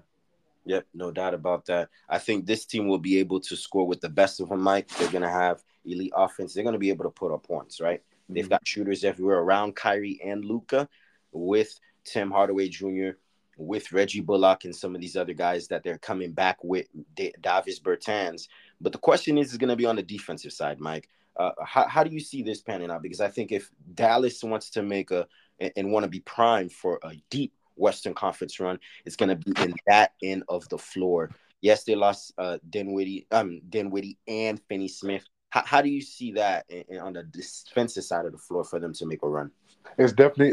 Yep, 0.64 0.86
no 0.94 1.10
doubt 1.12 1.34
about 1.34 1.64
that. 1.66 1.88
I 2.08 2.18
think 2.18 2.44
this 2.44 2.64
team 2.64 2.88
will 2.88 2.98
be 2.98 3.18
able 3.18 3.40
to 3.40 3.56
score 3.56 3.86
with 3.86 4.00
the 4.00 4.08
best 4.08 4.40
of 4.40 4.48
them, 4.48 4.62
Mike. 4.62 4.88
They're 4.88 5.10
gonna 5.10 5.30
have 5.30 5.62
elite 5.84 6.12
offense. 6.14 6.54
They're 6.54 6.64
gonna 6.64 6.78
be 6.78 6.90
able 6.90 7.04
to 7.04 7.10
put 7.10 7.32
up 7.32 7.46
points, 7.46 7.80
right? 7.80 8.00
Mm-hmm. 8.00 8.34
They've 8.34 8.48
got 8.48 8.66
shooters 8.66 9.04
everywhere 9.04 9.38
around 9.38 9.76
Kyrie 9.76 10.20
and 10.24 10.44
Luka, 10.44 10.88
with 11.32 11.78
Tim 12.04 12.30
Hardaway 12.30 12.68
Jr., 12.68 13.10
with 13.58 13.92
Reggie 13.92 14.20
Bullock 14.20 14.64
and 14.64 14.74
some 14.74 14.94
of 14.94 15.00
these 15.00 15.16
other 15.16 15.32
guys 15.32 15.68
that 15.68 15.82
they're 15.82 15.98
coming 15.98 16.32
back 16.32 16.62
with, 16.62 16.86
Davis 17.14 17.80
Bertans. 17.80 18.48
But 18.80 18.92
the 18.92 18.98
question 18.98 19.38
is, 19.38 19.52
is 19.52 19.58
going 19.58 19.70
to 19.70 19.76
be 19.76 19.86
on 19.86 19.96
the 19.96 20.02
defensive 20.02 20.52
side, 20.52 20.80
Mike. 20.80 21.08
Uh, 21.36 21.52
how, 21.64 21.86
how 21.86 22.04
do 22.04 22.10
you 22.10 22.20
see 22.20 22.42
this 22.42 22.62
panning 22.62 22.90
out? 22.90 23.02
Because 23.02 23.20
I 23.20 23.28
think 23.28 23.52
if 23.52 23.70
Dallas 23.94 24.42
wants 24.42 24.70
to 24.70 24.82
make 24.82 25.10
a 25.10 25.26
and, 25.58 25.72
and 25.76 25.92
want 25.92 26.04
to 26.04 26.10
be 26.10 26.20
primed 26.20 26.72
for 26.72 26.98
a 27.02 27.12
deep 27.30 27.52
Western 27.76 28.14
Conference 28.14 28.58
run, 28.58 28.78
it's 29.04 29.16
going 29.16 29.28
to 29.28 29.36
be 29.36 29.52
in 29.62 29.74
that 29.86 30.12
end 30.22 30.44
of 30.48 30.68
the 30.68 30.78
floor. 30.78 31.30
Yes, 31.60 31.84
they 31.84 31.94
lost 31.94 32.32
uh, 32.38 32.58
Dinwiddie, 32.70 33.26
um, 33.30 33.60
and 34.28 34.60
Finney 34.68 34.88
Smith. 34.88 35.24
How, 35.50 35.62
how 35.64 35.82
do 35.82 35.88
you 35.88 36.00
see 36.00 36.32
that 36.32 36.64
in, 36.68 36.84
in, 36.88 36.98
on 36.98 37.12
the 37.14 37.22
defensive 37.22 38.04
side 38.04 38.26
of 38.26 38.32
the 38.32 38.38
floor 38.38 38.64
for 38.64 38.78
them 38.78 38.92
to 38.94 39.06
make 39.06 39.22
a 39.22 39.28
run? 39.28 39.50
It's 39.98 40.12
definitely 40.12 40.52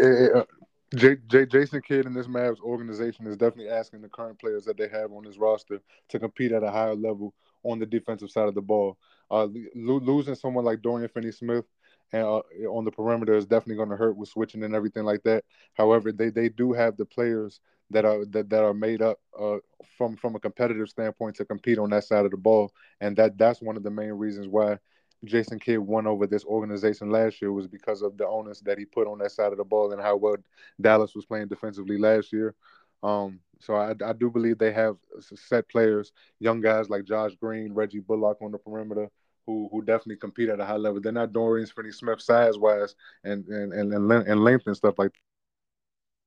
J- 0.95 1.17
J- 1.27 1.45
Jason 1.47 1.81
Kidd 1.81 2.05
and 2.05 2.15
this 2.15 2.27
Mavs 2.27 2.59
organization 2.59 3.25
is 3.25 3.35
definitely 3.35 3.69
asking 3.69 4.01
the 4.01 4.09
current 4.09 4.39
players 4.39 4.63
that 4.65 4.77
they 4.77 4.87
have 4.89 5.11
on 5.11 5.23
this 5.23 5.37
roster 5.37 5.81
to 6.09 6.19
compete 6.19 6.51
at 6.51 6.63
a 6.63 6.69
higher 6.69 6.95
level 6.95 7.33
on 7.63 7.79
the 7.79 7.85
defensive 7.85 8.31
side 8.31 8.47
of 8.47 8.55
the 8.55 8.61
ball. 8.61 8.97
Uh, 9.31 9.47
lo- 9.75 9.99
losing 9.99 10.35
someone 10.35 10.65
like 10.65 10.81
Dorian 10.81 11.09
Finney-Smith 11.09 11.65
and 12.11 12.23
uh, 12.23 12.41
on 12.69 12.85
the 12.85 12.91
perimeter 12.91 13.33
is 13.33 13.45
definitely 13.45 13.75
going 13.75 13.89
to 13.89 13.95
hurt 13.95 14.15
with 14.15 14.29
switching 14.29 14.63
and 14.63 14.75
everything 14.75 15.03
like 15.03 15.23
that. 15.23 15.43
However, 15.73 16.11
they, 16.11 16.29
they 16.29 16.49
do 16.49 16.71
have 16.73 16.97
the 16.97 17.05
players 17.05 17.59
that 17.89 18.05
are 18.05 18.25
that, 18.27 18.49
that 18.49 18.63
are 18.63 18.73
made 18.73 19.01
up 19.01 19.19
uh, 19.39 19.57
from 19.97 20.15
from 20.15 20.35
a 20.35 20.39
competitive 20.39 20.89
standpoint 20.89 21.35
to 21.35 21.45
compete 21.45 21.77
on 21.77 21.89
that 21.91 22.03
side 22.03 22.25
of 22.25 22.31
the 22.31 22.37
ball, 22.37 22.71
and 23.01 23.15
that 23.17 23.37
that's 23.37 23.61
one 23.61 23.77
of 23.77 23.83
the 23.83 23.91
main 23.91 24.11
reasons 24.13 24.47
why 24.47 24.77
Jason 25.25 25.59
Kidd 25.59 25.79
won 25.79 26.07
over 26.07 26.27
this 26.27 26.45
organization 26.45 27.09
last 27.09 27.41
year 27.41 27.51
was 27.51 27.67
because 27.67 28.01
of 28.01 28.17
the 28.17 28.27
onus 28.27 28.59
that 28.61 28.77
he 28.77 28.85
put 28.85 29.07
on 29.07 29.19
that 29.19 29.31
side 29.31 29.51
of 29.51 29.57
the 29.57 29.63
ball 29.63 29.91
and 29.91 30.01
how 30.01 30.15
well 30.15 30.37
Dallas 30.79 31.15
was 31.15 31.25
playing 31.25 31.47
defensively 31.47 31.97
last 31.97 32.33
year. 32.33 32.55
Um, 33.03 33.39
so 33.63 33.75
I, 33.75 33.95
I 34.05 34.13
do 34.13 34.29
believe 34.29 34.57
they 34.57 34.73
have 34.73 34.97
set 35.21 35.69
players, 35.69 36.11
young 36.39 36.61
guys 36.61 36.89
like 36.89 37.05
Josh 37.05 37.31
Green, 37.39 37.73
Reggie 37.73 37.99
Bullock 37.99 38.41
on 38.41 38.51
the 38.51 38.57
perimeter, 38.57 39.09
who 39.45 39.69
who 39.71 39.81
definitely 39.81 40.17
compete 40.17 40.49
at 40.49 40.59
a 40.59 40.65
high 40.65 40.75
level. 40.75 40.99
They're 41.01 41.11
not 41.11 41.31
Dorian 41.33 41.67
Finney-Smith 41.67 42.21
size 42.21 42.57
wise 42.57 42.95
and 43.23 43.47
and 43.47 43.73
and 43.73 43.93
and 44.11 44.43
length 44.43 44.67
and 44.67 44.75
stuff 44.75 44.95
like 44.97 45.11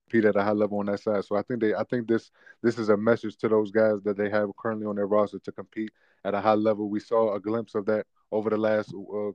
compete 0.08 0.24
at 0.24 0.36
a 0.36 0.42
high 0.42 0.52
level 0.52 0.78
on 0.78 0.86
that 0.86 1.00
side. 1.00 1.24
So 1.24 1.36
I 1.36 1.42
think 1.42 1.60
they 1.60 1.74
I 1.74 1.84
think 1.84 2.08
this 2.08 2.30
this 2.62 2.78
is 2.78 2.88
a 2.88 2.96
message 2.96 3.36
to 3.38 3.48
those 3.48 3.70
guys 3.70 4.02
that 4.04 4.16
they 4.16 4.30
have 4.30 4.50
currently 4.58 4.86
on 4.86 4.96
their 4.96 5.06
roster 5.06 5.38
to 5.40 5.52
compete 5.52 5.90
at 6.24 6.34
a 6.34 6.40
high 6.40 6.54
level. 6.54 6.88
We 6.88 7.00
saw 7.00 7.34
a 7.34 7.40
glimpse 7.40 7.74
of 7.74 7.86
that 7.86 8.06
over 8.32 8.50
the 8.50 8.56
last 8.56 8.94
uh, 8.94 9.32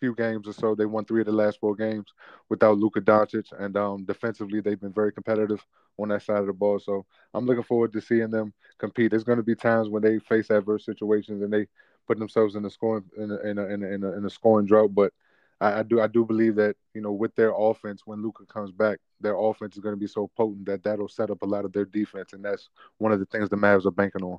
few 0.00 0.14
games 0.14 0.48
or 0.48 0.52
so. 0.52 0.74
They 0.74 0.86
won 0.86 1.04
three 1.04 1.20
of 1.20 1.26
the 1.26 1.32
last 1.32 1.60
four 1.60 1.74
games 1.74 2.06
without 2.48 2.78
Luka 2.78 3.00
Doncic, 3.00 3.52
and 3.58 3.76
um, 3.76 4.04
defensively 4.04 4.60
they've 4.60 4.80
been 4.80 4.92
very 4.92 5.12
competitive 5.12 5.64
on 5.98 6.08
that 6.08 6.22
side 6.22 6.38
of 6.38 6.46
the 6.46 6.52
ball. 6.52 6.78
So 6.78 7.04
I'm 7.34 7.46
looking 7.46 7.64
forward 7.64 7.92
to 7.92 8.00
seeing 8.00 8.30
them 8.30 8.52
compete. 8.78 9.10
There's 9.10 9.24
going 9.24 9.38
to 9.38 9.42
be 9.42 9.54
times 9.54 9.88
when 9.88 10.02
they 10.02 10.18
face 10.18 10.50
adverse 10.50 10.84
situations 10.84 11.42
and 11.42 11.52
they 11.52 11.66
put 12.06 12.18
themselves 12.18 12.54
in 12.54 12.64
a 12.64 12.70
scoring 12.70 13.04
in 13.16 13.30
a, 13.30 13.38
in 13.40 13.58
a, 13.58 13.66
in 13.66 13.82
a, 13.82 13.86
in 13.86 14.04
a, 14.04 14.12
in 14.12 14.24
a 14.24 14.30
scoring 14.30 14.66
drought, 14.66 14.94
but 14.94 15.12
I, 15.60 15.80
I, 15.80 15.82
do 15.82 16.00
I 16.00 16.06
do 16.06 16.24
believe 16.24 16.54
that 16.56 16.76
you 16.94 17.00
know 17.00 17.12
with 17.12 17.34
their 17.34 17.52
offense 17.56 18.02
when 18.04 18.22
Luka 18.22 18.46
comes 18.46 18.70
back, 18.70 18.98
their 19.20 19.36
offense 19.36 19.74
is 19.74 19.82
going 19.82 19.94
to 19.94 20.00
be 20.00 20.06
so 20.06 20.30
potent 20.36 20.66
that 20.66 20.82
that'll 20.82 21.08
set 21.08 21.30
up 21.30 21.42
a 21.42 21.46
lot 21.46 21.64
of 21.64 21.72
their 21.72 21.84
defense, 21.84 22.32
and 22.32 22.44
that's 22.44 22.68
one 22.98 23.12
of 23.12 23.18
the 23.18 23.26
things 23.26 23.48
the 23.48 23.56
Mavs 23.56 23.86
are 23.86 23.90
banking 23.90 24.22
on. 24.22 24.38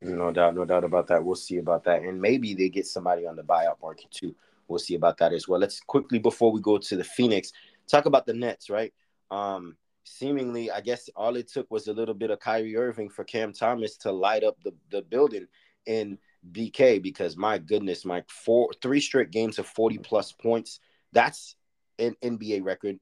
No 0.00 0.30
doubt, 0.30 0.54
no 0.54 0.64
doubt 0.64 0.84
about 0.84 1.08
that. 1.08 1.24
We'll 1.24 1.34
see 1.34 1.56
about 1.56 1.84
that, 1.84 2.02
and 2.02 2.20
maybe 2.20 2.54
they 2.54 2.68
get 2.68 2.86
somebody 2.86 3.26
on 3.26 3.36
the 3.36 3.42
buyout 3.42 3.80
market 3.82 4.10
too. 4.10 4.34
We'll 4.68 4.78
see 4.78 4.94
about 4.94 5.18
that 5.18 5.32
as 5.32 5.48
well. 5.48 5.60
Let's 5.60 5.80
quickly 5.80 6.18
before 6.18 6.52
we 6.52 6.60
go 6.60 6.78
to 6.78 6.96
the 6.96 7.04
Phoenix 7.04 7.52
talk 7.88 8.06
about 8.06 8.26
the 8.26 8.34
Nets, 8.34 8.70
right? 8.70 8.92
Um, 9.30 9.76
seemingly, 10.04 10.70
I 10.70 10.80
guess 10.80 11.08
all 11.16 11.36
it 11.36 11.48
took 11.48 11.70
was 11.70 11.88
a 11.88 11.92
little 11.92 12.14
bit 12.14 12.30
of 12.30 12.40
Kyrie 12.40 12.76
Irving 12.76 13.08
for 13.08 13.24
Cam 13.24 13.52
Thomas 13.52 13.96
to 13.98 14.12
light 14.12 14.44
up 14.44 14.56
the, 14.62 14.72
the 14.90 15.02
building 15.02 15.46
in 15.86 16.18
BK 16.52 17.02
because 17.02 17.36
my 17.36 17.58
goodness, 17.58 18.04
my 18.04 18.22
four 18.28 18.70
three 18.82 19.00
straight 19.00 19.30
games 19.30 19.58
of 19.58 19.66
40 19.66 19.98
plus 19.98 20.32
points. 20.32 20.80
That's 21.12 21.56
an 21.98 22.14
NBA 22.22 22.62
record. 22.62 22.98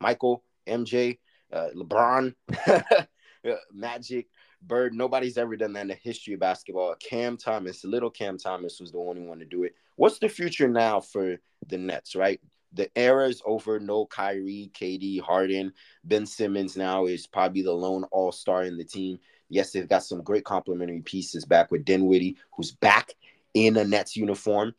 Michael, 0.00 0.44
MJ, 0.66 1.18
uh, 1.52 1.68
LeBron, 1.74 2.34
Magic, 3.72 4.28
Bird. 4.62 4.94
Nobody's 4.94 5.38
ever 5.38 5.56
done 5.56 5.72
that 5.72 5.82
in 5.82 5.88
the 5.88 5.94
history 5.94 6.34
of 6.34 6.40
basketball. 6.40 6.94
Cam 7.00 7.36
Thomas, 7.36 7.84
little 7.84 8.10
Cam 8.10 8.38
Thomas 8.38 8.80
was 8.80 8.92
the 8.92 8.98
only 8.98 9.22
one 9.22 9.40
to 9.40 9.44
do 9.44 9.64
it. 9.64 9.74
What's 9.98 10.20
the 10.20 10.28
future 10.28 10.68
now 10.68 11.00
for 11.00 11.38
the 11.66 11.76
Nets, 11.76 12.14
right? 12.14 12.40
The 12.72 12.88
era 12.96 13.26
is 13.28 13.42
over. 13.44 13.80
No 13.80 14.06
Kyrie, 14.06 14.70
KD, 14.72 15.20
Harden, 15.20 15.72
Ben 16.04 16.24
Simmons 16.24 16.76
now 16.76 17.06
is 17.06 17.26
probably 17.26 17.62
the 17.62 17.72
lone 17.72 18.04
all 18.12 18.30
star 18.30 18.62
in 18.62 18.78
the 18.78 18.84
team. 18.84 19.18
Yes, 19.48 19.72
they've 19.72 19.88
got 19.88 20.04
some 20.04 20.22
great 20.22 20.44
complementary 20.44 21.00
pieces 21.00 21.44
back 21.44 21.72
with 21.72 21.84
Dinwiddie, 21.84 22.36
who's 22.56 22.70
back 22.70 23.10
in 23.54 23.76
a 23.76 23.82
Nets 23.82 24.16
uniform. 24.16 24.72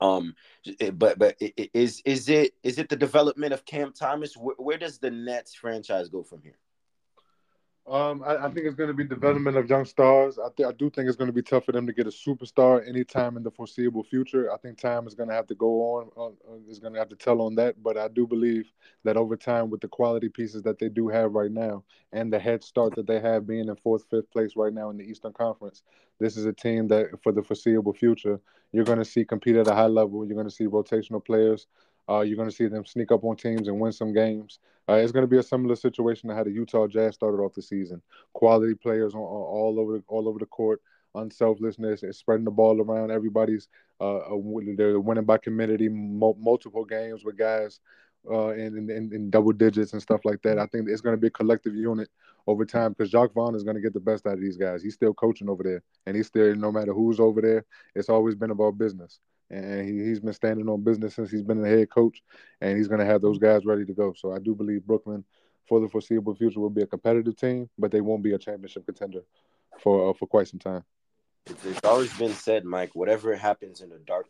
Um, 0.00 0.36
but 0.92 1.18
but 1.18 1.34
is 1.74 2.00
is 2.04 2.28
it 2.28 2.52
is 2.62 2.78
it 2.78 2.88
the 2.88 2.96
development 2.96 3.52
of 3.52 3.64
Cam 3.64 3.92
Thomas? 3.92 4.36
Where, 4.36 4.54
where 4.56 4.78
does 4.78 4.98
the 4.98 5.10
Nets 5.10 5.52
franchise 5.52 6.08
go 6.10 6.22
from 6.22 6.42
here? 6.42 6.58
Um, 7.90 8.22
I, 8.22 8.36
I, 8.36 8.50
think 8.50 8.66
it's 8.66 8.74
going 8.74 8.88
to 8.88 8.94
be 8.94 9.04
development 9.04 9.56
of 9.56 9.68
young 9.68 9.86
stars. 9.86 10.38
I, 10.38 10.48
th- 10.54 10.68
I 10.68 10.72
do 10.72 10.90
think 10.90 11.08
it's 11.08 11.16
going 11.16 11.28
to 11.28 11.32
be 11.32 11.42
tough 11.42 11.64
for 11.64 11.72
them 11.72 11.86
to 11.86 11.92
get 11.94 12.06
a 12.06 12.10
superstar 12.10 12.86
anytime 12.86 13.38
in 13.38 13.42
the 13.42 13.50
foreseeable 13.50 14.04
future. 14.04 14.52
I 14.52 14.58
think 14.58 14.78
time 14.78 15.06
is 15.06 15.14
going 15.14 15.30
to 15.30 15.34
have 15.34 15.46
to 15.46 15.54
go 15.54 15.68
on. 15.80 16.10
Uh, 16.16 16.70
is 16.70 16.78
going 16.78 16.92
to 16.92 16.98
have 16.98 17.08
to 17.08 17.16
tell 17.16 17.40
on 17.40 17.54
that. 17.54 17.82
But 17.82 17.96
I 17.96 18.08
do 18.08 18.26
believe 18.26 18.70
that 19.04 19.16
over 19.16 19.36
time, 19.36 19.70
with 19.70 19.80
the 19.80 19.88
quality 19.88 20.28
pieces 20.28 20.62
that 20.64 20.78
they 20.78 20.90
do 20.90 21.08
have 21.08 21.32
right 21.32 21.50
now 21.50 21.82
and 22.12 22.30
the 22.30 22.38
head 22.38 22.62
start 22.62 22.94
that 22.96 23.06
they 23.06 23.20
have 23.20 23.46
being 23.46 23.68
in 23.68 23.76
fourth, 23.76 24.04
fifth 24.10 24.30
place 24.30 24.52
right 24.54 24.74
now 24.74 24.90
in 24.90 24.98
the 24.98 25.04
Eastern 25.04 25.32
Conference, 25.32 25.82
this 26.18 26.36
is 26.36 26.44
a 26.44 26.52
team 26.52 26.88
that 26.88 27.22
for 27.22 27.32
the 27.32 27.42
foreseeable 27.42 27.94
future 27.94 28.38
you're 28.72 28.84
going 28.84 28.98
to 28.98 29.04
see 29.04 29.24
compete 29.24 29.56
at 29.56 29.66
a 29.66 29.74
high 29.74 29.86
level. 29.86 30.26
You're 30.26 30.36
going 30.36 30.48
to 30.48 30.54
see 30.54 30.66
rotational 30.66 31.24
players. 31.24 31.66
Uh, 32.08 32.20
you're 32.20 32.36
going 32.36 32.50
to 32.50 32.54
see 32.54 32.66
them 32.66 32.84
sneak 32.84 33.12
up 33.12 33.24
on 33.24 33.36
teams 33.36 33.68
and 33.68 33.80
win 33.80 33.92
some 33.92 34.12
games. 34.12 34.58
Uh, 34.88 34.94
it's 34.94 35.12
going 35.12 35.22
to 35.22 35.28
be 35.28 35.38
a 35.38 35.42
similar 35.42 35.76
situation 35.76 36.28
to 36.28 36.34
how 36.34 36.42
the 36.42 36.50
Utah 36.50 36.86
Jazz 36.86 37.14
started 37.14 37.38
off 37.38 37.54
the 37.54 37.62
season. 37.62 38.00
Quality 38.32 38.74
players 38.74 39.14
on, 39.14 39.20
all 39.20 39.76
over 39.78 39.98
the, 39.98 40.04
all 40.08 40.28
over 40.28 40.38
the 40.38 40.46
court, 40.46 40.80
unselflessness, 41.14 42.02
and 42.02 42.14
spreading 42.14 42.44
the 42.44 42.50
ball 42.50 42.80
around. 42.80 43.10
Everybody's 43.10 43.68
uh, 44.00 44.20
they're 44.76 44.98
winning 45.00 45.24
by 45.24 45.38
community, 45.38 45.88
multiple 45.88 46.84
games 46.84 47.24
with 47.24 47.36
guys 47.36 47.80
uh, 48.30 48.50
in, 48.50 48.88
in, 48.90 49.10
in 49.12 49.30
double 49.30 49.52
digits 49.52 49.92
and 49.92 50.00
stuff 50.00 50.20
like 50.24 50.40
that. 50.42 50.58
I 50.58 50.66
think 50.66 50.88
it's 50.88 51.00
going 51.02 51.16
to 51.16 51.20
be 51.20 51.26
a 51.26 51.30
collective 51.30 51.74
unit 51.74 52.08
over 52.46 52.64
time 52.64 52.92
because 52.92 53.10
Jacque 53.10 53.34
Vaughn 53.34 53.54
is 53.54 53.64
going 53.64 53.76
to 53.76 53.82
get 53.82 53.92
the 53.92 54.00
best 54.00 54.26
out 54.26 54.34
of 54.34 54.40
these 54.40 54.56
guys. 54.56 54.82
He's 54.82 54.94
still 54.94 55.12
coaching 55.12 55.50
over 55.50 55.62
there, 55.62 55.82
and 56.06 56.16
he's 56.16 56.28
still 56.28 56.54
no 56.54 56.72
matter 56.72 56.94
who's 56.94 57.20
over 57.20 57.42
there, 57.42 57.66
it's 57.94 58.08
always 58.08 58.34
been 58.34 58.52
about 58.52 58.78
business 58.78 59.20
and 59.50 59.88
he, 59.88 60.10
has 60.10 60.20
been 60.20 60.32
standing 60.32 60.68
on 60.68 60.82
business 60.82 61.14
since 61.14 61.30
he's 61.30 61.42
been 61.42 61.62
the 61.62 61.68
head 61.68 61.90
coach, 61.90 62.22
and 62.60 62.76
he's 62.76 62.88
going 62.88 63.00
to 63.00 63.06
have 63.06 63.22
those 63.22 63.38
guys 63.38 63.64
ready 63.64 63.84
to 63.84 63.92
go. 63.92 64.14
So 64.16 64.32
I 64.32 64.38
do 64.38 64.54
believe 64.54 64.86
Brooklyn, 64.86 65.24
for 65.66 65.80
the 65.80 65.88
foreseeable 65.88 66.34
future, 66.34 66.60
will 66.60 66.70
be 66.70 66.82
a 66.82 66.86
competitive 66.86 67.36
team, 67.36 67.68
but 67.78 67.90
they 67.90 68.00
won't 68.00 68.22
be 68.22 68.34
a 68.34 68.38
championship 68.38 68.86
contender 68.86 69.20
for 69.80 70.10
uh, 70.10 70.12
for 70.12 70.26
quite 70.26 70.48
some 70.48 70.60
time. 70.60 70.84
It's, 71.46 71.84
always 71.84 72.12
been 72.18 72.34
said, 72.34 72.64
Mike. 72.64 72.94
Whatever 72.94 73.34
happens 73.34 73.80
in 73.80 73.88
the 73.88 73.98
dark, 73.98 74.26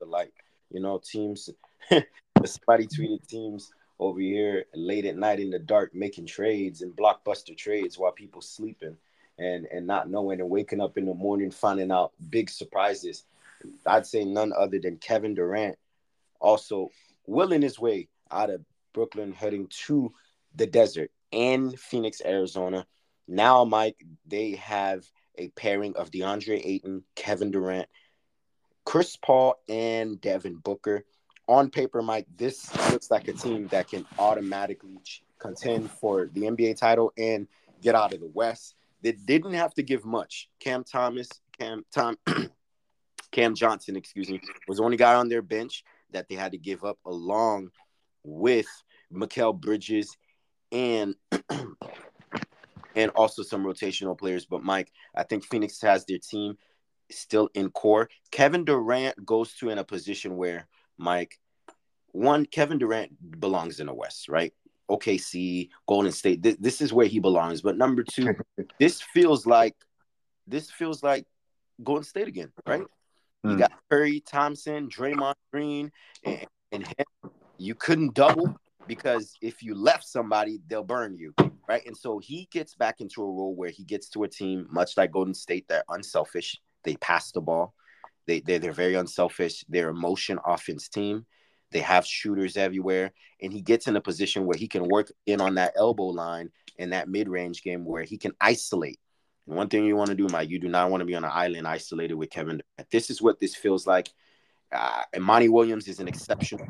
the 0.00 0.06
light. 0.06 0.32
You 0.70 0.80
know, 0.80 1.00
teams. 1.02 1.50
somebody 2.46 2.86
tweeted 2.86 3.26
teams 3.26 3.72
over 3.98 4.20
here 4.20 4.64
late 4.74 5.04
at 5.04 5.16
night 5.16 5.40
in 5.40 5.50
the 5.50 5.58
dark 5.58 5.94
making 5.94 6.26
trades 6.26 6.82
and 6.82 6.96
blockbuster 6.96 7.56
trades 7.56 7.98
while 7.98 8.12
people 8.12 8.40
sleeping 8.40 8.96
and 9.38 9.66
and 9.66 9.86
not 9.86 10.08
knowing 10.08 10.40
and 10.40 10.48
waking 10.48 10.80
up 10.80 10.96
in 10.96 11.04
the 11.04 11.14
morning 11.14 11.50
finding 11.50 11.90
out 11.90 12.12
big 12.30 12.48
surprises 12.48 13.24
I'd 13.86 14.06
say 14.06 14.24
none 14.24 14.52
other 14.56 14.78
than 14.78 14.98
Kevin 14.98 15.34
Durant, 15.34 15.76
also 16.40 16.88
willing 17.26 17.62
his 17.62 17.78
way 17.78 18.08
out 18.30 18.50
of 18.50 18.64
Brooklyn, 18.92 19.32
heading 19.32 19.68
to 19.86 20.12
the 20.54 20.66
desert 20.66 21.10
in 21.30 21.76
Phoenix, 21.76 22.20
Arizona. 22.24 22.86
Now, 23.28 23.64
Mike, 23.64 24.04
they 24.26 24.52
have 24.56 25.04
a 25.38 25.48
pairing 25.50 25.96
of 25.96 26.10
DeAndre 26.10 26.60
Ayton, 26.64 27.04
Kevin 27.14 27.50
Durant, 27.50 27.88
Chris 28.84 29.16
Paul, 29.16 29.54
and 29.68 30.20
Devin 30.20 30.56
Booker. 30.56 31.04
On 31.46 31.70
paper, 31.70 32.02
Mike, 32.02 32.26
this 32.36 32.74
looks 32.90 33.10
like 33.10 33.28
a 33.28 33.32
team 33.32 33.68
that 33.68 33.88
can 33.88 34.06
automatically 34.18 34.98
contend 35.38 35.90
for 35.90 36.28
the 36.32 36.42
NBA 36.42 36.76
title 36.76 37.12
and 37.16 37.48
get 37.80 37.94
out 37.94 38.12
of 38.12 38.20
the 38.20 38.30
West. 38.34 38.74
They 39.02 39.12
didn't 39.12 39.54
have 39.54 39.74
to 39.74 39.82
give 39.82 40.04
much. 40.04 40.48
Cam 40.60 40.84
Thomas, 40.84 41.28
Cam 41.58 41.84
Tom 41.92 42.16
Cam 43.32 43.54
Johnson, 43.54 43.96
excuse 43.96 44.28
me, 44.28 44.40
was 44.66 44.78
the 44.78 44.84
only 44.84 44.96
guy 44.96 45.14
on 45.14 45.28
their 45.28 45.42
bench 45.42 45.84
that 46.12 46.28
they 46.28 46.34
had 46.34 46.52
to 46.52 46.58
give 46.58 46.84
up 46.84 46.98
along 47.04 47.70
with 48.24 48.66
Mikal 49.12 49.58
Bridges 49.58 50.16
and 50.72 51.14
and 52.96 53.10
also 53.14 53.42
some 53.42 53.64
rotational 53.64 54.18
players. 54.18 54.46
But 54.46 54.62
Mike, 54.62 54.92
I 55.14 55.22
think 55.22 55.44
Phoenix 55.44 55.80
has 55.82 56.04
their 56.04 56.18
team 56.18 56.56
still 57.10 57.48
in 57.54 57.70
core. 57.70 58.08
Kevin 58.30 58.64
Durant 58.64 59.24
goes 59.24 59.54
to 59.54 59.70
in 59.70 59.78
a 59.78 59.84
position 59.84 60.36
where 60.36 60.66
Mike, 60.98 61.38
one, 62.12 62.46
Kevin 62.46 62.78
Durant 62.78 63.40
belongs 63.40 63.80
in 63.80 63.86
the 63.86 63.94
West, 63.94 64.28
right? 64.28 64.52
OKC, 64.90 65.70
Golden 65.86 66.12
State. 66.12 66.42
Th- 66.42 66.58
this 66.58 66.80
is 66.80 66.92
where 66.92 67.06
he 67.06 67.20
belongs. 67.20 67.62
But 67.62 67.78
number 67.78 68.02
two, 68.02 68.34
this 68.80 69.00
feels 69.00 69.46
like 69.46 69.76
this 70.46 70.70
feels 70.70 71.02
like 71.02 71.26
Golden 71.82 72.04
State 72.04 72.28
again, 72.28 72.52
right? 72.66 72.82
You 73.44 73.50
mm. 73.50 73.58
got 73.58 73.72
Curry, 73.90 74.20
Thompson, 74.20 74.88
Draymond 74.88 75.34
Green, 75.52 75.90
and, 76.24 76.46
and 76.72 76.86
him. 76.86 77.30
You 77.58 77.74
couldn't 77.74 78.14
double 78.14 78.54
because 78.86 79.34
if 79.40 79.62
you 79.62 79.74
left 79.74 80.04
somebody, 80.06 80.60
they'll 80.66 80.82
burn 80.82 81.16
you, 81.16 81.34
right? 81.68 81.84
And 81.86 81.96
so 81.96 82.18
he 82.18 82.48
gets 82.50 82.74
back 82.74 83.00
into 83.00 83.22
a 83.22 83.26
role 83.26 83.54
where 83.54 83.70
he 83.70 83.84
gets 83.84 84.08
to 84.10 84.24
a 84.24 84.28
team 84.28 84.66
much 84.70 84.96
like 84.96 85.12
Golden 85.12 85.34
State. 85.34 85.66
They're 85.68 85.84
unselfish. 85.88 86.60
They 86.84 86.96
pass 86.96 87.32
the 87.32 87.40
ball. 87.40 87.74
They 88.26 88.40
they're, 88.40 88.58
they're 88.58 88.72
very 88.72 88.94
unselfish. 88.94 89.64
They're 89.68 89.90
a 89.90 89.94
motion 89.94 90.38
offense 90.44 90.88
team. 90.88 91.26
They 91.72 91.80
have 91.80 92.04
shooters 92.04 92.56
everywhere, 92.56 93.12
and 93.40 93.52
he 93.52 93.62
gets 93.62 93.86
in 93.86 93.96
a 93.96 94.00
position 94.00 94.44
where 94.44 94.58
he 94.58 94.66
can 94.66 94.88
work 94.88 95.12
in 95.26 95.40
on 95.40 95.54
that 95.54 95.74
elbow 95.76 96.06
line 96.06 96.50
in 96.78 96.90
that 96.90 97.08
mid 97.08 97.28
range 97.28 97.62
game 97.62 97.84
where 97.84 98.02
he 98.02 98.18
can 98.18 98.32
isolate. 98.40 98.98
One 99.50 99.68
thing 99.68 99.84
you 99.84 99.96
want 99.96 100.10
to 100.10 100.14
do, 100.14 100.28
Mike, 100.28 100.48
you 100.48 100.60
do 100.60 100.68
not 100.68 100.90
want 100.90 101.00
to 101.00 101.04
be 101.04 101.16
on 101.16 101.24
an 101.24 101.30
island 101.32 101.66
isolated 101.66 102.14
with 102.14 102.30
Kevin. 102.30 102.58
Durant. 102.58 102.90
This 102.92 103.10
is 103.10 103.20
what 103.20 103.40
this 103.40 103.56
feels 103.56 103.84
like. 103.84 104.08
Uh, 104.72 105.02
Monty 105.18 105.48
Williams 105.48 105.88
is 105.88 105.98
an 105.98 106.06
exceptional. 106.06 106.64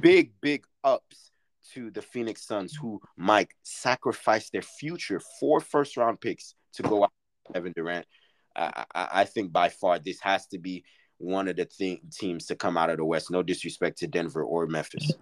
Big, 0.00 0.32
big 0.40 0.64
ups 0.82 1.30
to 1.72 1.92
the 1.92 2.02
Phoenix 2.02 2.44
Suns, 2.44 2.74
who 2.74 3.00
Mike 3.16 3.54
sacrificed 3.62 4.50
their 4.52 4.62
future 4.62 5.20
four 5.38 5.60
first 5.60 5.96
round 5.96 6.20
picks 6.20 6.56
to 6.72 6.82
go 6.82 7.04
out 7.04 7.12
Kevin 7.52 7.72
Durant. 7.72 8.06
I, 8.56 8.84
I, 8.92 9.08
I 9.12 9.24
think 9.24 9.52
by 9.52 9.68
far 9.68 10.00
this 10.00 10.18
has 10.20 10.48
to 10.48 10.58
be 10.58 10.84
one 11.18 11.46
of 11.46 11.54
the 11.54 11.66
th- 11.66 12.00
teams 12.12 12.46
to 12.46 12.56
come 12.56 12.76
out 12.76 12.90
of 12.90 12.96
the 12.96 13.04
West. 13.04 13.30
No 13.30 13.44
disrespect 13.44 13.98
to 13.98 14.08
Denver 14.08 14.42
or 14.42 14.66
Memphis. 14.66 15.12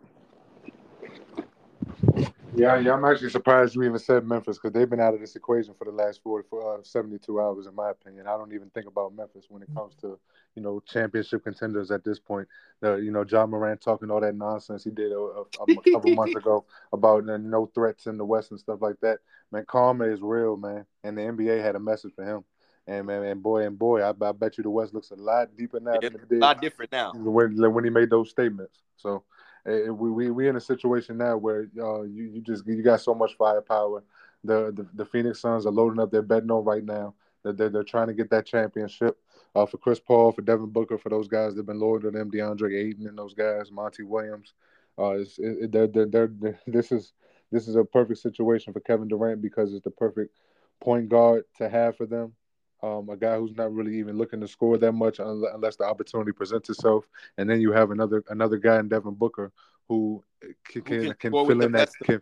Yeah, 2.55 2.79
yeah, 2.79 2.93
I'm 2.93 3.05
actually 3.07 3.31
surprised 3.31 3.75
you 3.75 3.83
even 3.83 3.99
said 3.99 4.27
Memphis 4.27 4.59
because 4.59 4.73
they've 4.73 4.89
been 4.89 5.01
out 5.01 5.15
of 5.15 5.21
this 5.21 5.37
equation 5.37 5.73
for 5.73 5.87
the 5.87 5.91
last 5.91 6.23
40, 6.23 6.49
for, 6.51 6.79
uh, 6.79 6.83
72 6.83 7.41
hours, 7.41 7.67
in 7.67 7.75
my 7.75 7.91
opinion. 7.91 8.27
I 8.27 8.37
don't 8.37 8.53
even 8.53 8.69
think 8.71 8.87
about 8.87 9.15
Memphis 9.15 9.47
when 9.49 9.63
it 9.63 9.69
comes 9.75 9.95
to, 10.03 10.19
you 10.55 10.63
know, 10.63 10.81
championship 10.81 11.45
contenders 11.45 11.91
at 11.91 12.05
this 12.05 12.19
point. 12.19 12.47
The, 12.81 12.97
you 12.97 13.11
know, 13.11 13.25
Ja 13.25 13.47
Morant 13.47 13.81
talking 13.81 14.11
all 14.11 14.21
that 14.21 14.35
nonsense 14.35 14.85
he 14.85 14.91
did 14.91 15.13
a, 15.13 15.19
a, 15.19 15.43
a 15.43 15.93
couple 15.93 16.15
months 16.15 16.37
ago 16.37 16.67
about 16.93 17.27
uh, 17.29 17.39
no 17.39 17.71
threats 17.75 18.07
in 18.07 18.19
the 18.19 18.25
West 18.25 18.51
and 18.51 18.61
stuff 18.61 18.83
like 18.83 19.01
that. 19.01 19.21
Man, 19.51 19.65
karma 19.67 20.05
is 20.05 20.21
real, 20.21 20.57
man. 20.59 20.85
And 21.05 21.17
the 21.17 21.23
NBA 21.23 21.63
had 21.63 21.75
a 21.75 21.81
message 21.81 22.13
for 22.15 22.25
him. 22.25 22.45
And 22.87 23.07
man, 23.07 23.23
and 23.23 23.43
boy, 23.43 23.65
and 23.65 23.79
boy, 23.79 24.03
I, 24.03 24.11
I 24.11 24.33
bet 24.33 24.59
you 24.59 24.65
the 24.65 24.71
West 24.71 24.93
looks 24.93 25.11
a 25.11 25.15
lot 25.15 25.57
deeper 25.57 25.81
now. 25.81 25.95
It's 26.03 26.15
a 26.33 26.35
lot 26.35 26.61
different 26.61 26.93
now 26.93 27.13
when 27.15 27.57
when 27.73 27.85
he 27.85 27.91
made 27.91 28.11
those 28.11 28.29
statements. 28.29 28.77
So 28.97 29.23
we 29.65 30.11
we 30.11 30.31
we 30.31 30.49
in 30.49 30.57
a 30.57 30.61
situation 30.61 31.19
now 31.19 31.37
where 31.37 31.69
uh, 31.79 32.03
you 32.03 32.25
you 32.25 32.41
just 32.41 32.67
you 32.67 32.83
got 32.83 33.01
so 33.01 33.15
much 33.15 33.37
firepower. 33.37 34.03
The, 34.45 34.73
the 34.73 34.87
the 34.95 35.05
Phoenix 35.05 35.41
Suns 35.41 35.67
are 35.67 35.73
loading 35.73 36.01
up 36.01 36.11
their 36.11 36.23
betting 36.23 36.51
on 36.51 36.65
right 36.65 36.85
now. 36.85 37.15
They're, 37.45 37.53
they're, 37.53 37.69
they're 37.69 37.85
trying 37.85 38.09
to 38.09 38.15
get 38.15 38.31
that 38.31 38.47
championship. 38.47 39.19
Uh, 39.55 39.67
for 39.67 39.77
Chris 39.77 40.01
Paul, 40.01 40.33
for 40.33 40.43
Devin 40.43 40.71
Booker, 40.71 40.97
for 40.97 41.11
those 41.11 41.29
guys 41.29 41.53
that've 41.53 41.67
been 41.67 41.79
loyal 41.79 42.01
to 42.01 42.11
them, 42.11 42.31
DeAndre 42.31 42.75
Ayton 42.75 43.07
and 43.07 43.19
those 43.19 43.35
guys, 43.35 43.71
Monty 43.71 44.03
Williams. 44.03 44.55
Uh, 44.99 45.11
it's, 45.11 45.39
it, 45.39 45.71
they're, 45.71 45.87
they're, 45.87 46.07
they're, 46.07 46.59
this 46.67 46.91
is 46.91 47.13
this 47.51 47.69
is 47.69 47.77
a 47.77 47.85
perfect 47.85 48.21
situation 48.21 48.73
for 48.73 48.81
Kevin 48.81 49.09
Durant 49.09 49.43
because 49.43 49.75
it's 49.75 49.85
the 49.85 49.91
perfect 49.91 50.35
point 50.81 51.09
guard 51.09 51.45
to 51.59 51.69
have 51.69 51.97
for 51.97 52.07
them 52.07 52.33
um, 52.83 53.09
a 53.09 53.17
guy 53.17 53.37
who's 53.37 53.57
not 53.57 53.73
really 53.73 53.99
even 53.99 54.19
looking 54.19 54.41
to 54.41 54.49
score 54.49 54.77
that 54.79 54.93
much 54.93 55.19
unless 55.21 55.77
the 55.77 55.85
opportunity 55.85 56.33
presents 56.33 56.69
itself. 56.69 57.07
And 57.39 57.49
then 57.49 57.61
you 57.61 57.73
have 57.73 57.91
another 57.91 58.25
another 58.29 58.57
guy 58.57 58.79
in 58.79 58.89
Devin 58.89 59.15
Booker 59.15 59.53
who 59.89 60.23
can 60.65 60.83
can, 60.83 61.03
can, 61.03 61.15
can 61.15 61.33
fill 61.33 61.63
in 61.63 61.73
that. 61.73 61.91
Can, 62.03 62.21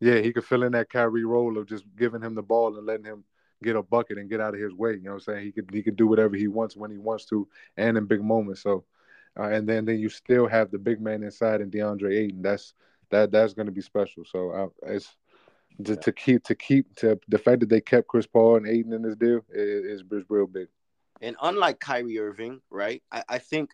yeah, 0.00 0.18
he 0.18 0.32
could 0.32 0.44
fill 0.44 0.62
in 0.62 0.72
that 0.72 0.90
Kyrie 0.90 1.24
role 1.24 1.58
of 1.58 1.66
just 1.66 1.84
giving 1.96 2.22
him 2.22 2.34
the 2.34 2.42
ball 2.42 2.76
and 2.76 2.86
letting 2.86 3.04
him 3.06 3.24
get 3.62 3.76
a 3.76 3.82
bucket 3.82 4.18
and 4.18 4.28
get 4.28 4.40
out 4.40 4.54
of 4.54 4.60
his 4.60 4.74
way. 4.74 4.92
You 4.92 5.02
know 5.02 5.10
what 5.12 5.28
I'm 5.28 5.34
saying? 5.34 5.44
He 5.44 5.52
could 5.52 5.70
he 5.72 5.82
could 5.82 5.96
do 5.96 6.06
whatever 6.06 6.36
he 6.36 6.48
wants 6.48 6.76
when 6.76 6.90
he 6.90 6.98
wants 6.98 7.24
to, 7.26 7.48
and 7.76 7.96
in 7.96 8.06
big 8.06 8.22
moments. 8.22 8.62
So, 8.62 8.84
uh, 9.38 9.44
and 9.44 9.68
then 9.68 9.84
then 9.84 9.98
you 9.98 10.08
still 10.08 10.46
have 10.46 10.70
the 10.70 10.78
big 10.78 11.00
man 11.00 11.22
inside 11.22 11.60
and 11.60 11.72
DeAndre 11.72 12.16
Ayton. 12.16 12.42
That's 12.42 12.74
that 13.10 13.32
that's 13.32 13.54
going 13.54 13.66
to 13.66 13.72
be 13.72 13.80
special. 13.80 14.24
So 14.24 14.50
uh, 14.50 14.90
it's 14.92 15.16
to, 15.84 15.96
to 15.96 16.12
keep 16.12 16.44
to 16.44 16.54
keep 16.54 16.94
to 16.96 17.18
the 17.28 17.38
fact 17.38 17.60
that 17.60 17.68
they 17.68 17.80
kept 17.80 18.08
Chris 18.08 18.26
Paul 18.26 18.56
and 18.56 18.66
Ayton 18.66 18.92
in 18.92 19.02
this 19.02 19.16
deal 19.16 19.40
is, 19.50 20.02
is 20.10 20.24
real 20.28 20.46
big. 20.46 20.68
And 21.22 21.36
unlike 21.40 21.80
Kyrie 21.80 22.18
Irving, 22.18 22.60
right? 22.70 23.02
I, 23.10 23.22
I 23.28 23.38
think 23.38 23.70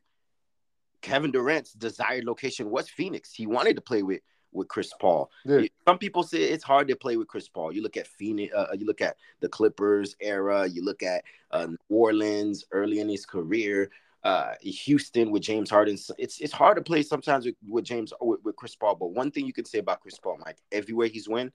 Kevin 1.00 1.32
Durant's 1.32 1.72
desired 1.72 2.24
location 2.24 2.70
was 2.70 2.88
Phoenix. 2.88 3.32
He 3.32 3.46
wanted 3.46 3.76
to 3.76 3.82
play 3.82 4.02
with 4.02 4.20
with 4.52 4.68
Chris 4.68 4.92
Paul. 5.00 5.30
Yeah. 5.44 5.62
Some 5.88 5.98
people 5.98 6.22
say 6.22 6.42
it's 6.42 6.64
hard 6.64 6.86
to 6.88 6.96
play 6.96 7.16
with 7.16 7.26
Chris 7.26 7.48
Paul. 7.48 7.72
You 7.72 7.82
look 7.82 7.96
at 7.96 8.06
Phoenix, 8.06 8.54
uh, 8.54 8.66
you 8.78 8.86
look 8.86 9.00
at 9.00 9.16
the 9.40 9.48
Clippers 9.48 10.14
era, 10.20 10.66
you 10.66 10.84
look 10.84 11.02
at 11.02 11.24
uh, 11.50 11.66
New 11.66 11.78
Orleans 11.88 12.64
early 12.70 13.00
in 13.00 13.08
his 13.08 13.24
career, 13.24 13.90
uh, 14.24 14.52
Houston 14.60 15.30
with 15.30 15.42
James 15.42 15.70
Harden. 15.70 15.98
It's 16.18 16.40
it's 16.40 16.52
hard 16.52 16.76
to 16.76 16.82
play 16.82 17.02
sometimes 17.02 17.46
with, 17.46 17.56
with 17.66 17.84
James 17.84 18.12
with, 18.20 18.40
with 18.44 18.56
Chris 18.56 18.76
Paul. 18.76 18.94
But 18.94 19.12
one 19.12 19.30
thing 19.30 19.46
you 19.46 19.52
can 19.52 19.64
say 19.64 19.78
about 19.78 20.00
Chris 20.00 20.18
Paul, 20.18 20.38
Mike, 20.44 20.58
everywhere 20.70 21.08
he's 21.08 21.28
went, 21.28 21.52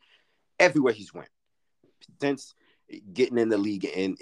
everywhere 0.60 0.94
he's 0.94 1.14
went 1.14 1.30
since 2.22 2.56
getting 3.14 3.38
in 3.38 3.50
the 3.50 3.58
league 3.58 3.86
and 3.86 4.18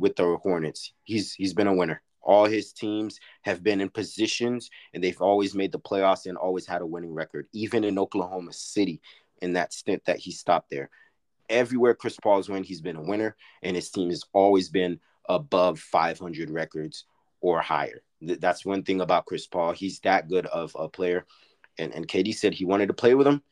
with 0.00 0.16
the 0.16 0.36
Hornets. 0.42 0.92
He's 1.04 1.32
he's 1.32 1.54
been 1.54 1.66
a 1.66 1.74
winner. 1.74 2.02
All 2.22 2.44
his 2.44 2.72
teams 2.72 3.18
have 3.42 3.62
been 3.62 3.80
in 3.80 3.88
positions 3.88 4.70
and 4.94 5.02
they've 5.02 5.20
always 5.20 5.54
made 5.54 5.72
the 5.72 5.80
playoffs 5.80 6.26
and 6.26 6.38
always 6.38 6.66
had 6.66 6.82
a 6.82 6.86
winning 6.86 7.14
record. 7.14 7.46
Even 7.52 7.84
in 7.84 7.98
Oklahoma 7.98 8.52
City, 8.52 9.00
in 9.40 9.54
that 9.54 9.72
stint 9.72 10.04
that 10.06 10.18
he 10.18 10.30
stopped 10.30 10.70
there, 10.70 10.88
everywhere 11.48 11.94
Chris 11.94 12.16
Paul's 12.22 12.48
went, 12.48 12.66
he's 12.66 12.80
been 12.80 12.96
a 12.96 13.02
winner, 13.02 13.36
and 13.62 13.74
his 13.74 13.90
team 13.90 14.10
has 14.10 14.24
always 14.32 14.68
been 14.68 15.00
above 15.28 15.80
500 15.80 16.50
records 16.50 17.04
or 17.40 17.60
higher. 17.60 18.02
That's 18.20 18.64
one 18.64 18.84
thing 18.84 19.00
about 19.00 19.26
Chris 19.26 19.46
Paul. 19.48 19.72
He's 19.72 19.98
that 20.00 20.28
good 20.28 20.46
of 20.46 20.76
a 20.78 20.88
player. 20.88 21.26
And 21.78 21.92
and 21.92 22.06
KD 22.06 22.34
said 22.34 22.54
he 22.54 22.64
wanted 22.64 22.88
to 22.88 22.94
play 22.94 23.14
with 23.14 23.26
him. 23.26 23.42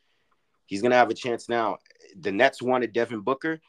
He's 0.65 0.81
gonna 0.81 0.95
have 0.95 1.09
a 1.09 1.15
chance 1.15 1.49
now 1.49 1.79
the 2.19 2.31
Nets 2.31 2.61
wanted 2.61 2.93
Devin 2.93 3.21
Booker. 3.21 3.59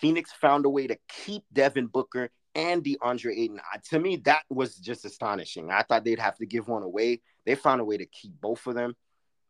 Phoenix 0.00 0.32
found 0.32 0.64
a 0.64 0.70
way 0.70 0.86
to 0.86 0.96
keep 1.08 1.42
Devin 1.52 1.86
Booker 1.86 2.30
and 2.54 2.82
DeAndre 2.82 3.38
Ayton. 3.38 3.60
To 3.90 3.98
me, 3.98 4.16
that 4.16 4.42
was 4.50 4.76
just 4.76 5.04
astonishing. 5.04 5.70
I 5.70 5.82
thought 5.82 6.04
they'd 6.04 6.18
have 6.18 6.36
to 6.38 6.46
give 6.46 6.68
one 6.68 6.82
away. 6.82 7.20
They 7.46 7.54
found 7.54 7.80
a 7.80 7.84
way 7.84 7.96
to 7.96 8.06
keep 8.06 8.32
both 8.40 8.66
of 8.66 8.74
them. 8.74 8.96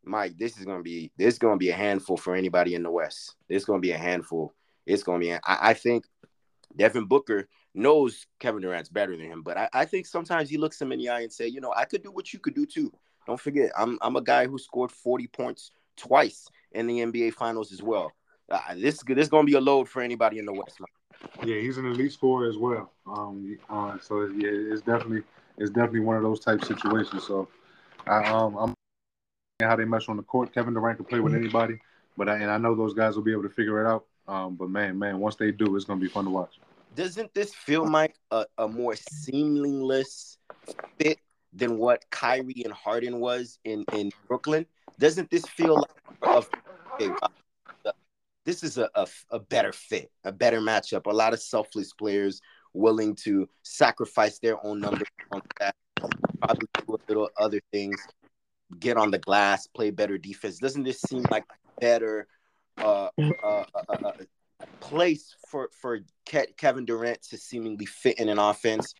Mike, 0.03 0.39
this 0.39 0.59
is 0.59 0.65
gonna 0.65 0.83
be 0.83 1.13
this 1.19 1.35
is 1.35 1.39
gonna 1.39 1.59
be 1.59 1.71
a 1.71 1.75
handful 1.75 2.17
for 2.17 2.35
anybody 2.35 2.75
in 2.75 2.83
the 2.83 2.91
West. 2.91 3.37
It's 3.49 3.65
gonna 3.65 3.81
be 3.81 3.93
a 3.93 3.99
handful. 3.99 4.55
It's 4.87 5.03
gonna 5.03 5.19
be. 5.19 5.33
I, 5.33 5.39
I 5.45 5.75
think 5.75 6.07
Devin 6.75 7.05
Booker 7.05 7.49
knows 7.75 8.27
Kevin 8.39 8.63
Durant's 8.63 8.89
better 8.89 9.17
than 9.17 9.27
him, 9.27 9.43
but 9.43 9.59
I, 9.59 9.69
I 9.73 9.85
think 9.85 10.07
sometimes 10.07 10.49
he 10.49 10.57
looks 10.57 10.81
him 10.81 10.93
in 10.93 10.99
the 10.99 11.11
eye 11.11 11.21
and 11.21 11.33
say, 11.33 11.47
you 11.47 11.61
know, 11.61 11.73
I 11.77 11.85
could 11.85 12.03
do 12.03 12.11
what 12.11 12.33
you 12.33 12.39
could 12.39 12.55
do 12.55 12.65
too. 12.65 12.91
Don't 13.27 13.41
forget, 13.41 13.71
I'm 13.77 13.99
I'm 14.01 14.17
a 14.17 14.23
guy 14.23 14.47
who 14.47 14.59
scored 14.59 14.91
40 14.91 15.27
points 15.29 15.73
twice 15.97 16.49
in 16.73 16.87
the 16.87 17.01
NBA 17.01 17.35
Finals 17.35 17.71
as 17.73 17.83
well 17.83 18.13
uh, 18.51 18.61
this 18.77 19.03
this 19.07 19.29
gonna 19.29 19.47
be 19.47 19.55
a 19.55 19.61
load 19.61 19.89
for 19.89 20.03
anybody 20.03 20.39
in 20.39 20.47
the 20.47 20.53
West. 20.53 20.81
Yeah, 21.45 21.61
he's 21.61 21.79
an 21.79 21.87
elite 21.87 22.13
scorer 22.13 22.49
as 22.49 22.57
well. 22.57 22.93
Um, 23.07 23.59
uh, 23.69 23.99
so 24.01 24.27
yeah, 24.27 24.51
it's 24.51 24.83
definitely 24.83 25.23
it's 25.59 25.71
definitely 25.71 26.01
one 26.01 26.17
of 26.17 26.23
those 26.23 26.41
type 26.41 26.65
situations. 26.65 27.25
So, 27.25 27.49
I 28.07 28.25
um, 28.25 28.57
I'm 28.57 28.75
how 29.63 29.77
they 29.77 29.85
mesh 29.85 30.09
on 30.09 30.17
the 30.17 30.23
court. 30.23 30.53
Kevin 30.55 30.75
Durant 30.75 30.97
can 30.97 31.05
play 31.05 31.21
with 31.21 31.35
anybody, 31.35 31.79
but 32.17 32.29
I, 32.29 32.37
and 32.37 32.51
I 32.51 32.57
know 32.57 32.75
those 32.75 32.95
guys 32.95 33.15
will 33.15 33.23
be 33.23 33.33
able 33.33 33.43
to 33.43 33.51
figure 33.51 33.85
it 33.85 33.89
out. 33.89 34.07
Um, 34.27 34.55
but 34.55 34.71
man, 34.71 34.99
man, 34.99 35.19
once 35.19 35.37
they 35.37 35.51
do, 35.51 35.77
it's 35.77 35.85
gonna 35.85 36.01
be 36.01 36.09
fun 36.09 36.25
to 36.25 36.31
watch. 36.31 36.59
Doesn't 36.97 37.33
this 37.35 37.55
feel 37.55 37.89
like 37.89 38.17
a, 38.31 38.47
a 38.59 38.67
more 38.67 38.97
seamless 38.97 40.39
fit 40.99 41.19
than 41.53 41.79
what 41.79 42.05
Kyrie 42.11 42.63
and 42.65 42.73
Harden 42.73 43.21
was 43.21 43.59
in 43.65 43.85
in 43.93 44.11
Brooklyn? 44.27 44.67
Doesn't 44.99 45.31
this 45.31 45.47
feel 45.47 45.77
like 45.77 45.91
a, 46.23 46.45
okay, 46.95 47.15
this 48.45 48.63
is 48.63 48.79
a, 48.79 48.89
a, 48.95 49.07
a 49.31 49.39
better 49.39 49.73
fit, 49.73 50.11
a 50.25 50.33
better 50.33 50.61
matchup. 50.61 51.07
A 51.07 51.15
lot 51.15 51.33
of 51.33 51.41
selfless 51.41 51.93
players 51.93 52.41
willing 52.73 53.15
to 53.15 53.49
sacrifice 53.63 54.39
their 54.39 54.65
own 54.65 54.81
numbers 54.81 55.09
on 55.33 55.43
that, 55.59 55.75
probably 56.41 56.69
do 56.87 56.95
a 56.95 56.99
little 57.09 57.31
other 57.39 57.61
things, 57.73 57.97
get 58.79 58.97
on 58.97 59.11
the 59.11 59.19
glass, 59.19 59.67
play 59.67 59.91
better 59.91 60.19
defense. 60.19 60.59
Doesn't 60.59 60.85
this 60.85 61.01
seem 61.01 61.25
like 61.31 61.45
a 61.45 61.81
better 61.81 62.27
uh, 62.79 63.09
uh, 63.19 63.65
uh, 63.75 63.83
uh, 63.89 64.13
place 64.81 65.35
for 65.49 65.69
for 65.81 66.01
Ke- 66.27 66.57
Kevin 66.57 66.85
Durant 66.85 67.23
to 67.23 67.37
seemingly 67.37 67.87
fit 67.87 68.19
in 68.19 68.29
an 68.29 68.39
offense 68.39 68.95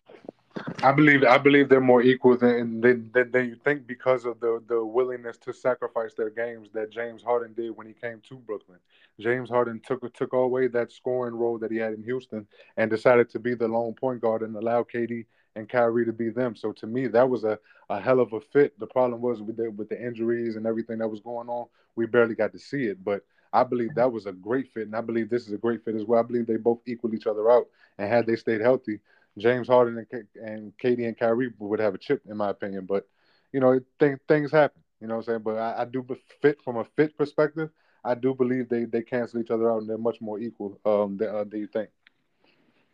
I 0.83 0.93
believe 0.93 1.25
I 1.25 1.39
believe 1.39 1.69
they're 1.69 1.81
more 1.81 2.03
equal 2.03 2.37
than, 2.37 2.81
than 2.81 3.11
than 3.13 3.49
you 3.49 3.57
think 3.65 3.87
because 3.87 4.25
of 4.25 4.41
the 4.41 4.63
the 4.67 4.85
willingness 4.85 5.37
to 5.39 5.53
sacrifice 5.53 6.15
their 6.15 6.31
games 6.31 6.69
that 6.73 6.91
James 6.91 7.23
Harden 7.23 7.55
did 7.55 7.77
when 7.77 7.87
he 7.87 7.93
came 7.93 8.21
to 8.29 8.37
Brooklyn. 8.37 8.79
James 9.21 9.51
Harden 9.51 9.81
took 9.85 10.13
took 10.15 10.33
away 10.33 10.67
that 10.69 10.93
scoring 10.93 11.35
role 11.35 11.59
that 11.59 11.71
he 11.71 11.79
had 11.79 11.93
in 11.93 12.03
Houston 12.03 12.47
and 12.77 12.91
decided 12.91 13.29
to 13.31 13.39
be 13.39 13.55
the 13.55 13.69
lone 13.69 13.95
point 13.95 14.21
guard 14.21 14.43
and 14.43 14.57
allow 14.57 14.83
KD 14.83 15.27
and 15.57 15.69
Kyrie 15.69 16.07
to 16.07 16.13
be 16.13 16.31
them. 16.31 16.55
So 16.57 16.73
to 16.73 16.87
me, 16.87 17.07
that 17.09 17.29
was 17.29 17.45
a, 17.45 17.59
a 17.89 18.01
hell 18.01 18.21
of 18.21 18.33
a 18.33 18.41
fit. 18.41 18.79
The 18.79 18.87
problem 18.87 19.21
was 19.21 19.43
with 19.43 19.57
the, 19.57 19.71
with 19.71 19.89
the 19.89 20.01
injuries 20.01 20.57
and 20.57 20.67
everything 20.67 20.99
that 20.99 21.09
was 21.09 21.21
going 21.21 21.49
on, 21.49 21.67
we 21.97 22.07
barely 22.07 22.35
got 22.35 22.53
to 22.53 22.59
see 22.59 22.85
it. 22.85 23.05
But 23.05 23.25
I 23.53 23.65
believe 23.65 23.95
that 23.97 24.13
was 24.13 24.27
a 24.27 24.33
great 24.33 24.73
fit, 24.73 24.87
and 24.87 24.95
I 24.95 25.01
believe 25.01 25.29
this 25.29 25.47
is 25.47 25.53
a 25.53 25.59
great 25.59 25.85
fit 25.85 25.97
as 25.97 26.05
well. 26.05 26.21
I 26.21 26.23
believe 26.23 26.47
they 26.47 26.57
both 26.57 26.79
equal 26.87 27.15
each 27.15 27.27
other 27.27 27.51
out, 27.51 27.67
and 27.99 28.09
had 28.09 28.27
they 28.27 28.37
stayed 28.37 28.61
healthy, 28.61 29.01
James 29.39 29.67
Harden 29.67 30.07
and, 30.13 30.27
and 30.37 30.73
KD 30.79 31.07
and 31.07 31.19
Kyrie 31.19 31.53
would 31.59 31.81
have 31.81 31.95
a 31.95 31.99
chip, 31.99 32.23
in 32.29 32.37
my 32.37 32.51
opinion. 32.51 32.87
But 32.87 33.09
you 33.53 33.59
know, 33.59 33.81
th- 33.99 34.19
things 34.29 34.53
happen. 34.53 34.83
You 35.01 35.09
know 35.09 35.17
what 35.17 35.29
I'm 35.29 35.33
saying? 35.33 35.43
But 35.43 35.57
I, 35.57 35.83
I, 35.83 35.85
do 35.87 36.07
fit 36.43 36.59
from 36.63 36.77
a 36.77 36.85
fit 36.85 37.17
perspective. 37.17 37.71
I 38.05 38.15
do 38.15 38.35
believe 38.35 38.69
they 38.69 38.85
they 38.85 39.03
cancel 39.03 39.41
each 39.41 39.51
other 39.51 39.71
out 39.71 39.81
and 39.81 39.89
they're 39.89 39.99
much 39.99 40.21
more 40.21 40.39
equal 40.39 40.79
um, 40.85 41.17
than, 41.17 41.29
uh, 41.29 41.45
than 41.45 41.61
you 41.61 41.67
think. 41.67 41.91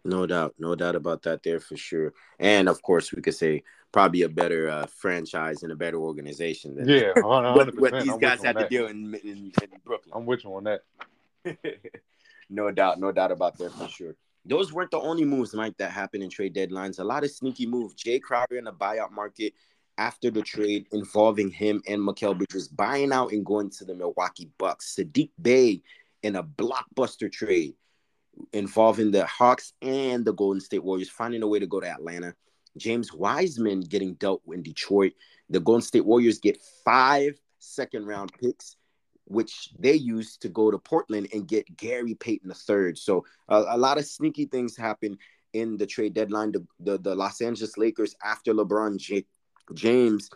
No 0.05 0.27
doubt, 0.27 0.55
no 0.59 0.75
doubt 0.75 0.95
about 0.95 1.23
that 1.23 1.43
there 1.43 1.61
for 1.61 1.77
sure. 1.77 2.15
And 2.39 2.69
of 2.69 2.81
course, 2.83 3.13
we 3.13 3.23
could 3.23 3.35
say 3.35 3.65
probably 3.93 4.23
a 4.23 4.29
better 4.29 4.69
uh, 4.69 4.87
franchise 4.87 5.63
and 5.63 5.73
a 5.73 5.77
better 5.77 5.99
organization 5.99 6.77
than 6.77 6.89
yeah, 6.89 7.13
what, 7.17 7.77
what, 7.79 7.93
these 7.93 8.09
I'm 8.09 8.19
guys 8.19 8.43
had 8.43 8.57
to 8.59 8.69
deal 8.69 8.87
in, 8.87 9.15
in, 9.25 9.53
in, 9.63 9.71
Brooklyn. 9.85 10.13
I'm 10.15 10.27
with 10.27 10.45
you 10.45 10.55
on 10.55 10.65
that. 10.65 10.83
no 12.51 12.71
doubt, 12.71 13.01
no 13.01 13.11
doubt 13.11 13.33
about 13.33 13.59
that 13.59 13.73
for 13.73 13.89
sure. 13.89 14.15
Those 14.45 14.73
weren't 14.73 14.93
the 14.93 15.01
only 15.01 15.25
moves, 15.25 15.55
Mike, 15.55 15.77
that 15.79 15.91
happened 15.91 16.23
in 16.23 16.31
trade 16.31 16.55
deadlines. 16.55 17.01
A 17.01 17.05
lot 17.05 17.25
of 17.25 17.31
sneaky 17.31 17.67
moves. 17.67 17.95
Jae 17.97 18.23
Crowder 18.23 18.59
in 18.59 18.65
the 18.65 18.73
buyout 18.73 19.11
market 19.11 19.55
after 19.99 20.31
the 20.31 20.43
trade 20.43 20.87
involving 20.93 21.51
him 21.51 21.83
and 21.87 22.01
Mikal 22.01 22.37
Bridges 22.37 22.69
buying 22.69 23.13
out 23.13 23.33
and 23.33 23.45
going 23.45 23.71
to 23.71 23.85
the 23.85 23.95
Milwaukee 23.95 24.51
Bucks. 24.59 24.95
Saddiq 24.97 25.31
Bey 25.41 25.83
in 26.23 26.37
a 26.37 26.43
blockbuster 26.43 27.31
trade 27.31 27.75
involving 28.53 29.11
the 29.11 29.25
Hawks 29.27 29.73
and 29.81 30.25
the 30.25 30.33
Golden 30.33 30.61
State 30.61 30.85
Warriors, 30.85 31.09
finding 31.09 31.43
a 31.43 31.47
way 31.47 31.59
to 31.59 31.67
go 31.67 31.81
to 31.81 31.89
Atlanta. 31.89 32.35
James 32.77 33.13
Wiseman 33.13 33.81
getting 33.81 34.15
dealt 34.15 34.43
in 34.53 34.63
Detroit. 34.63 35.13
The 35.49 35.61
Golden 35.61 35.83
State 35.83 36.05
Warriors 36.05 36.39
get 36.39 36.63
five 36.85 37.41
second 37.59 38.07
round 38.07 38.33
picks, 38.41 38.77
which 39.25 39.71
they 39.79 39.95
use 39.95 40.37
to 40.39 40.49
go 40.49 40.71
to 40.71 40.79
Portland 40.79 41.29
and 41.33 41.49
get 41.49 41.77
Gary 41.77 42.15
Payton 42.15 42.51
III. 42.51 42.95
So 42.97 43.25
a 43.49 43.79
lot 43.79 43.99
of 43.99 44.05
sneaky 44.05 44.47
things 44.47 44.77
happen 44.77 45.17
in 45.53 45.77
the 45.79 45.87
trade 45.87 46.15
deadline. 46.15 46.53
The, 46.53 46.67
the, 46.81 46.99
the 46.99 47.15
Los 47.15 47.41
Angeles 47.41 47.79
Lakers, 47.79 48.15
after 48.23 48.53
LeBron 48.53 48.99
J- 48.99 49.25
James 49.75 50.31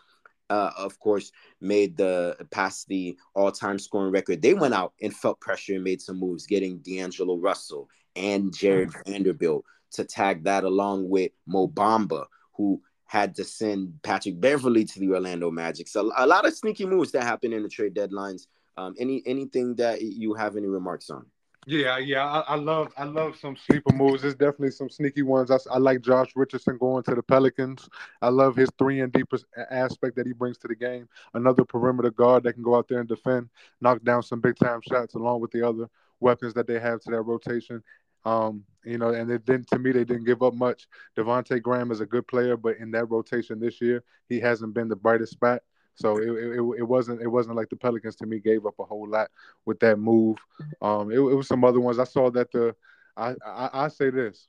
uh, 0.50 0.72
of 0.76 0.98
course, 0.98 1.30
made 1.60 1.96
the 1.96 2.36
past 2.50 2.88
the 2.88 3.16
all-time 3.34 3.78
scoring 3.78 4.12
record. 4.12 4.42
They 4.42 4.52
went 4.52 4.74
out 4.74 4.92
and 5.00 5.16
felt 5.16 5.40
pressure 5.40 5.74
and 5.76 5.84
made 5.84 6.02
some 6.02 6.18
moves, 6.18 6.46
getting 6.46 6.78
D'Angelo 6.78 7.38
Russell 7.38 7.88
and 8.16 8.52
Jarred 8.52 8.90
mm. 8.90 9.06
Vanderbilt 9.06 9.64
to 9.92 10.04
tag 10.04 10.44
that 10.44 10.64
along 10.64 11.08
with 11.08 11.30
Mo 11.46 11.68
Bamba, 11.68 12.26
who 12.56 12.82
had 13.06 13.34
to 13.36 13.44
send 13.44 13.94
Patrick 14.02 14.40
Beverley 14.40 14.84
to 14.84 15.00
the 15.00 15.12
Orlando 15.12 15.50
Magic. 15.50 15.88
So 15.88 16.12
a 16.16 16.26
lot 16.26 16.46
of 16.46 16.54
sneaky 16.54 16.84
moves 16.84 17.12
that 17.12 17.22
happened 17.22 17.54
in 17.54 17.62
the 17.62 17.68
trade 17.68 17.94
deadlines. 17.94 18.46
Um, 18.76 18.94
any 18.98 19.22
anything 19.26 19.74
that 19.76 20.00
you 20.02 20.34
have 20.34 20.56
any 20.56 20.68
remarks 20.68 21.10
on? 21.10 21.26
Yeah, 21.66 21.98
yeah, 21.98 22.26
I, 22.26 22.40
I, 22.40 22.54
love 22.56 22.90
I 22.96 23.04
love 23.04 23.36
some 23.36 23.54
sleeper 23.54 23.92
moves. 23.92 24.22
There's 24.22 24.34
definitely 24.34 24.70
some 24.70 24.88
sneaky 24.88 25.22
ones. 25.22 25.50
I, 25.50 25.58
I, 25.70 25.76
like 25.76 26.00
Josh 26.00 26.30
Richardson 26.34 26.78
going 26.78 27.02
to 27.04 27.14
the 27.14 27.22
Pelicans. 27.22 27.86
I 28.22 28.28
love 28.30 28.56
his 28.56 28.70
three 28.78 29.00
and 29.00 29.12
deeper 29.12 29.38
aspect 29.70 30.16
that 30.16 30.26
he 30.26 30.32
brings 30.32 30.56
to 30.58 30.68
the 30.68 30.74
game. 30.74 31.06
Another 31.34 31.64
perimeter 31.66 32.10
guard 32.10 32.44
that 32.44 32.54
can 32.54 32.62
go 32.62 32.76
out 32.76 32.88
there 32.88 33.00
and 33.00 33.08
defend, 33.08 33.50
knock 33.82 34.02
down 34.04 34.22
some 34.22 34.40
big 34.40 34.56
time 34.56 34.80
shots, 34.88 35.14
along 35.14 35.42
with 35.42 35.50
the 35.50 35.66
other 35.66 35.90
weapons 36.18 36.54
that 36.54 36.66
they 36.66 36.80
have 36.80 37.00
to 37.02 37.10
that 37.10 37.22
rotation. 37.22 37.82
Um, 38.24 38.64
you 38.84 38.96
know, 38.96 39.10
and 39.10 39.30
it 39.30 39.44
didn't 39.44 39.68
to 39.68 39.78
me 39.78 39.92
they 39.92 40.04
didn't 40.04 40.24
give 40.24 40.42
up 40.42 40.54
much. 40.54 40.88
Devonte 41.16 41.60
Graham 41.60 41.90
is 41.90 42.00
a 42.00 42.06
good 42.06 42.26
player, 42.26 42.56
but 42.56 42.78
in 42.78 42.90
that 42.92 43.10
rotation 43.10 43.60
this 43.60 43.82
year, 43.82 44.02
he 44.30 44.40
hasn't 44.40 44.72
been 44.72 44.88
the 44.88 44.96
brightest 44.96 45.32
spot. 45.32 45.62
So 46.00 46.16
it, 46.16 46.28
it, 46.28 46.60
it, 46.78 46.88
wasn't 46.88 47.20
it 47.20 47.28
wasn't 47.28 47.56
like 47.56 47.68
the 47.68 47.76
Pelicans 47.76 48.16
to 48.16 48.26
me 48.26 48.38
gave 48.38 48.64
up 48.64 48.78
a 48.78 48.84
whole 48.84 49.08
lot 49.08 49.30
with 49.66 49.80
that 49.80 49.98
move. 49.98 50.38
Um, 50.80 51.10
it, 51.10 51.16
it 51.18 51.34
was 51.34 51.46
some 51.46 51.62
other 51.62 51.80
ones. 51.80 51.98
I 51.98 52.04
saw 52.04 52.30
that 52.30 52.50
the 52.52 52.74
I, 53.16 53.34
I 53.46 53.70
I 53.72 53.88
say 53.88 54.08
this. 54.10 54.48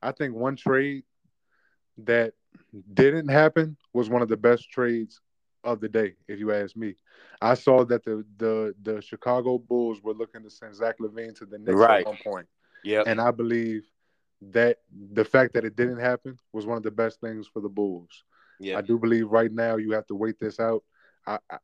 I 0.00 0.12
think 0.12 0.34
one 0.34 0.54
trade 0.54 1.02
that 1.98 2.34
didn't 2.94 3.28
happen 3.28 3.76
was 3.92 4.08
one 4.08 4.22
of 4.22 4.28
the 4.28 4.36
best 4.36 4.70
trades 4.70 5.20
of 5.64 5.80
the 5.80 5.88
day, 5.88 6.14
if 6.28 6.38
you 6.38 6.52
ask 6.52 6.76
me. 6.76 6.94
I 7.42 7.54
saw 7.54 7.84
that 7.86 8.04
the 8.04 8.24
the 8.36 8.74
the 8.82 9.02
Chicago 9.02 9.58
Bulls 9.58 10.00
were 10.02 10.14
looking 10.14 10.44
to 10.44 10.50
send 10.50 10.76
Zach 10.76 10.96
LaVine 11.00 11.36
to 11.38 11.46
the 11.46 11.58
Knicks 11.58 11.74
right. 11.74 12.00
at 12.00 12.06
one 12.06 12.18
point. 12.22 12.46
Yeah, 12.84 13.02
and 13.06 13.20
I 13.20 13.32
believe 13.32 13.84
that 14.52 14.78
the 15.12 15.24
fact 15.24 15.54
that 15.54 15.64
it 15.64 15.74
didn't 15.74 15.98
happen 15.98 16.38
was 16.52 16.64
one 16.64 16.76
of 16.76 16.84
the 16.84 16.90
best 16.90 17.20
things 17.20 17.48
for 17.48 17.60
the 17.60 17.68
Bulls. 17.68 18.22
Yeah. 18.60 18.78
I 18.78 18.80
do 18.80 18.98
believe 18.98 19.28
right 19.30 19.52
now 19.52 19.76
you 19.76 19.92
have 19.92 20.06
to 20.06 20.14
wait 20.14 20.38
this 20.40 20.60
out. 20.60 20.82
I, 21.26 21.38
I, 21.50 21.58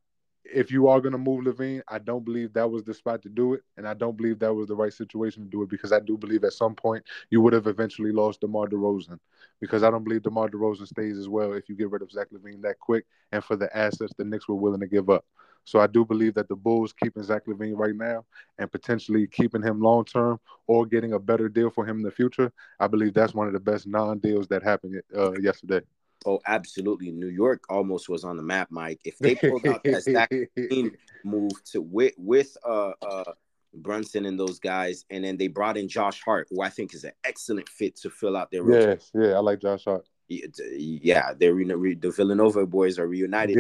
if 0.45 0.71
you 0.71 0.89
are 0.89 1.01
going 1.01 1.13
to 1.13 1.19
move 1.19 1.45
LaVine, 1.45 1.83
I 1.89 1.99
don't 1.99 2.25
believe 2.25 2.53
that 2.53 2.71
was 2.71 2.83
the 2.83 2.95
spot 2.95 3.23
to 3.23 3.29
do 3.29 3.55
it, 3.55 3.63
and 3.77 3.87
I 3.87 3.95
don't 3.95 4.17
believe 4.17 4.39
that 4.41 4.53
was 4.53 4.69
the 4.69 4.75
right 4.75 4.93
situation 4.93 5.45
to 5.45 5.49
do 5.49 5.63
it 5.63 5.69
because 5.69 5.93
I 5.93 6.01
do 6.01 6.17
believe 6.17 6.45
at 6.45 6.53
some 6.53 6.75
point 6.75 7.05
you 7.31 7.41
would 7.41 7.53
have 7.53 7.67
eventually 7.67 8.13
lost 8.13 8.41
DeMar 8.41 8.69
DeRozan 8.69 9.19
because 9.61 9.83
I 9.83 9.91
don't 9.91 10.05
believe 10.05 10.23
DeMar 10.23 10.49
DeRozan 10.49 10.87
stays 10.87 11.17
as 11.17 11.29
well 11.29 11.53
if 11.53 11.69
you 11.69 11.77
get 11.77 11.91
rid 11.91 12.03
of 12.03 12.11
Zach 12.11 12.29
LaVine 12.33 12.63
that 12.63 12.79
quick 12.81 13.07
and 13.31 13.43
for 13.45 13.57
the 13.57 13.75
assets 13.77 14.13
the 14.19 14.25
Knicks 14.25 14.49
were 14.49 14.57
willing 14.57 14.81
to 14.81 14.87
give 14.87 15.11
up. 15.11 15.25
So 15.65 15.79
I 15.79 15.87
do 15.87 16.05
believe 16.05 16.35
that 16.35 16.49
the 16.49 16.57
Bulls 16.57 16.93
keeping 16.93 17.23
Zach 17.23 17.47
LaVine 17.47 17.77
right 17.77 17.95
now 17.95 18.25
and 18.59 18.71
potentially 18.71 19.29
keeping 19.29 19.63
him 19.63 19.81
long 19.81 20.05
term 20.05 20.41
or 20.67 20.87
getting 20.87 21.13
a 21.13 21.19
better 21.19 21.49
deal 21.49 21.71
for 21.71 21.87
him 21.87 21.99
in 21.99 22.03
the 22.03 22.11
future. 22.11 22.53
I 22.81 22.89
believe 22.89 23.15
that's 23.15 23.35
one 23.35 23.47
of 23.47 23.53
the 23.53 23.61
best 23.61 23.87
non 23.87 24.19
deals 24.19 24.49
that 24.49 24.65
happened 24.65 25.01
uh, 25.17 25.39
yesterday. 25.39 25.83
Oh, 26.27 26.41
absolutely. 26.47 27.11
New 27.11 27.29
York 27.29 27.65
almost 27.69 28.09
was 28.09 28.25
on 28.25 28.37
the 28.37 28.43
map, 28.43 28.69
Mike. 28.71 29.01
If 29.05 29.19
they 29.19 29.35
pulled 29.35 29.67
out 29.67 29.83
that 29.85 30.03
Zach 30.03 30.31
move 31.25 31.53
to 31.73 31.81
with 31.81 32.15
with 32.17 32.57
uh 32.65 32.93
uh 33.03 33.33
Brunson 33.75 34.27
and 34.27 34.39
those 34.39 34.59
guys, 34.59 35.05
and 35.11 35.25
then 35.25 35.37
they 35.37 35.49
brought 35.49 35.77
in 35.77 35.89
Josh 35.89 36.23
Hart, 36.23 36.49
who 36.51 36.61
I 36.63 36.69
think 36.69 36.95
is 36.95 37.05
an 37.05 37.13
excellent 37.25 37.69
fit 37.69 37.97
to 37.97 38.11
fill 38.11 38.37
out 38.37 38.51
their 38.51 38.71
Yes, 38.71 39.11
yeah, 39.15 39.33
I 39.33 39.39
like 39.39 39.61
Josh 39.61 39.85
Hart. 39.85 40.07
Yeah, 40.29 41.33
they're 41.39 41.55
re- 41.55 41.95
the 41.95 42.11
Villanova 42.11 42.67
boys 42.67 42.99
are 42.99 43.07
reunited. 43.07 43.57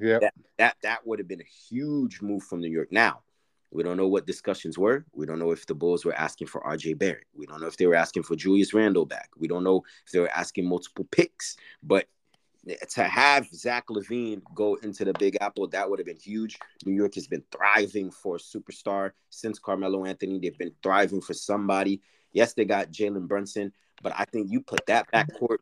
Yeah, 0.00 0.08
yeah. 0.08 0.18
That 0.18 0.34
that, 0.58 0.76
that 0.82 1.06
would 1.06 1.18
have 1.18 1.28
been 1.28 1.40
a 1.40 1.68
huge 1.68 2.20
move 2.20 2.42
from 2.42 2.60
New 2.60 2.70
York. 2.70 2.90
Now, 2.90 3.20
we 3.72 3.82
don't 3.82 3.96
know 3.96 4.08
what 4.08 4.26
discussions 4.26 4.76
were. 4.76 5.04
We 5.12 5.26
don't 5.26 5.38
know 5.38 5.52
if 5.52 5.66
the 5.66 5.74
Bulls 5.74 6.04
were 6.04 6.14
asking 6.14 6.48
for 6.48 6.60
RJ 6.62 6.98
Barrett. 6.98 7.26
We 7.34 7.46
don't 7.46 7.60
know 7.60 7.68
if 7.68 7.76
they 7.76 7.86
were 7.86 7.94
asking 7.94 8.24
for 8.24 8.34
Julius 8.34 8.74
Randle 8.74 9.06
back. 9.06 9.30
We 9.36 9.46
don't 9.46 9.62
know 9.62 9.82
if 10.04 10.12
they 10.12 10.18
were 10.18 10.30
asking 10.34 10.68
multiple 10.68 11.06
picks. 11.12 11.56
But 11.82 12.08
to 12.90 13.04
have 13.04 13.48
Zach 13.48 13.86
LaVine 13.88 14.42
go 14.54 14.74
into 14.76 15.04
the 15.04 15.12
Big 15.14 15.36
Apple, 15.40 15.68
that 15.68 15.88
would 15.88 16.00
have 16.00 16.06
been 16.06 16.18
huge. 16.18 16.58
New 16.84 16.94
York 16.94 17.14
has 17.14 17.28
been 17.28 17.44
thriving 17.52 18.10
for 18.10 18.36
a 18.36 18.38
superstar 18.38 19.12
since 19.30 19.58
Carmelo 19.58 20.04
Anthony. 20.04 20.40
They've 20.40 20.58
been 20.58 20.74
thriving 20.82 21.20
for 21.20 21.34
somebody. 21.34 22.02
Yes, 22.32 22.54
they 22.54 22.64
got 22.64 22.90
Jalen 22.90 23.28
Brunson, 23.28 23.72
but 24.02 24.12
I 24.16 24.24
think 24.24 24.50
you 24.50 24.60
put 24.60 24.84
that 24.86 25.10
backcourt, 25.12 25.58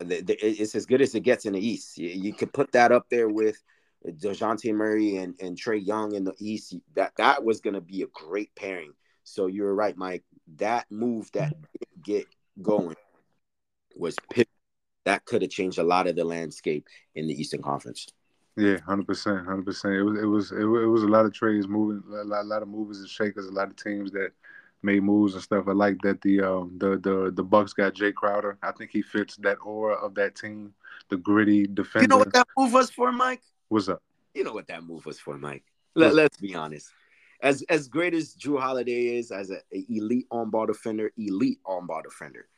it's 0.00 0.74
as 0.74 0.86
good 0.86 1.02
as 1.02 1.14
it 1.14 1.20
gets 1.20 1.44
in 1.44 1.54
the 1.54 1.66
East. 1.66 1.98
You 1.98 2.32
could 2.32 2.52
put 2.52 2.72
that 2.72 2.90
up 2.90 3.06
there 3.10 3.28
with– 3.28 3.62
Dejounte 4.06 4.72
Murray 4.72 5.16
and, 5.16 5.34
and 5.40 5.56
Trae 5.56 5.84
Young 5.84 6.14
in 6.14 6.24
the 6.24 6.34
East, 6.38 6.76
that 6.94 7.12
that 7.16 7.44
was 7.44 7.60
going 7.60 7.74
to 7.74 7.80
be 7.80 8.02
a 8.02 8.06
great 8.12 8.54
pairing. 8.54 8.92
So 9.24 9.46
you're 9.46 9.74
right, 9.74 9.96
Mike. 9.96 10.24
That 10.56 10.86
move 10.90 11.30
that 11.32 11.52
get 12.02 12.26
going 12.62 12.96
was 13.96 14.16
pivot. 14.30 14.48
that 15.04 15.24
could 15.24 15.42
have 15.42 15.50
changed 15.50 15.78
a 15.78 15.82
lot 15.82 16.06
of 16.06 16.16
the 16.16 16.24
landscape 16.24 16.86
in 17.14 17.26
the 17.26 17.38
Eastern 17.38 17.62
Conference. 17.62 18.06
Yeah, 18.56 18.78
hundred 18.80 19.06
percent, 19.06 19.44
hundred 19.44 19.66
percent. 19.66 19.94
It 19.94 20.02
was 20.02 20.18
it 20.18 20.26
was 20.26 20.52
it 20.52 20.86
was 20.86 21.02
a 21.02 21.08
lot 21.08 21.26
of 21.26 21.32
trades 21.32 21.68
moving, 21.68 22.02
a 22.12 22.24
lot, 22.24 22.42
a 22.42 22.48
lot 22.48 22.62
of 22.62 22.68
movers 22.68 23.00
and 23.00 23.08
shakers, 23.08 23.46
a 23.46 23.52
lot 23.52 23.68
of 23.68 23.76
teams 23.76 24.10
that 24.12 24.32
made 24.82 25.02
moves 25.02 25.34
and 25.34 25.42
stuff. 25.42 25.66
I 25.68 25.72
like 25.72 26.00
that 26.02 26.20
the 26.22 26.40
um 26.40 26.76
the 26.78 26.98
the 26.98 27.30
the 27.34 27.42
Bucks 27.42 27.72
got 27.72 27.94
Jae 27.94 28.14
Crowder. 28.14 28.58
I 28.62 28.72
think 28.72 28.90
he 28.90 29.02
fits 29.02 29.36
that 29.36 29.58
aura 29.62 29.94
of 29.94 30.14
that 30.16 30.34
team, 30.34 30.72
the 31.08 31.16
gritty 31.16 31.66
defender. 31.66 32.04
You 32.04 32.08
know 32.08 32.18
what 32.18 32.32
that 32.32 32.48
move 32.56 32.72
was 32.72 32.90
for, 32.90 33.12
Mike? 33.12 33.42
What's 33.68 33.88
up? 33.88 34.02
You 34.34 34.44
know 34.44 34.52
what 34.52 34.68
that 34.68 34.84
move 34.84 35.06
was 35.06 35.18
for, 35.18 35.36
Mike. 35.36 35.64
Let, 35.94 36.14
let's 36.14 36.38
be 36.38 36.54
honest. 36.54 36.90
As 37.42 37.62
as 37.68 37.88
great 37.88 38.14
as 38.14 38.34
Jrue 38.34 38.60
Holiday 38.60 39.16
is 39.16 39.30
as 39.30 39.50
an 39.50 39.60
elite 39.88 40.26
on-ball 40.30 40.66
defender, 40.66 41.12
elite 41.16 41.58
on-ball 41.64 42.02
defender, 42.02 42.48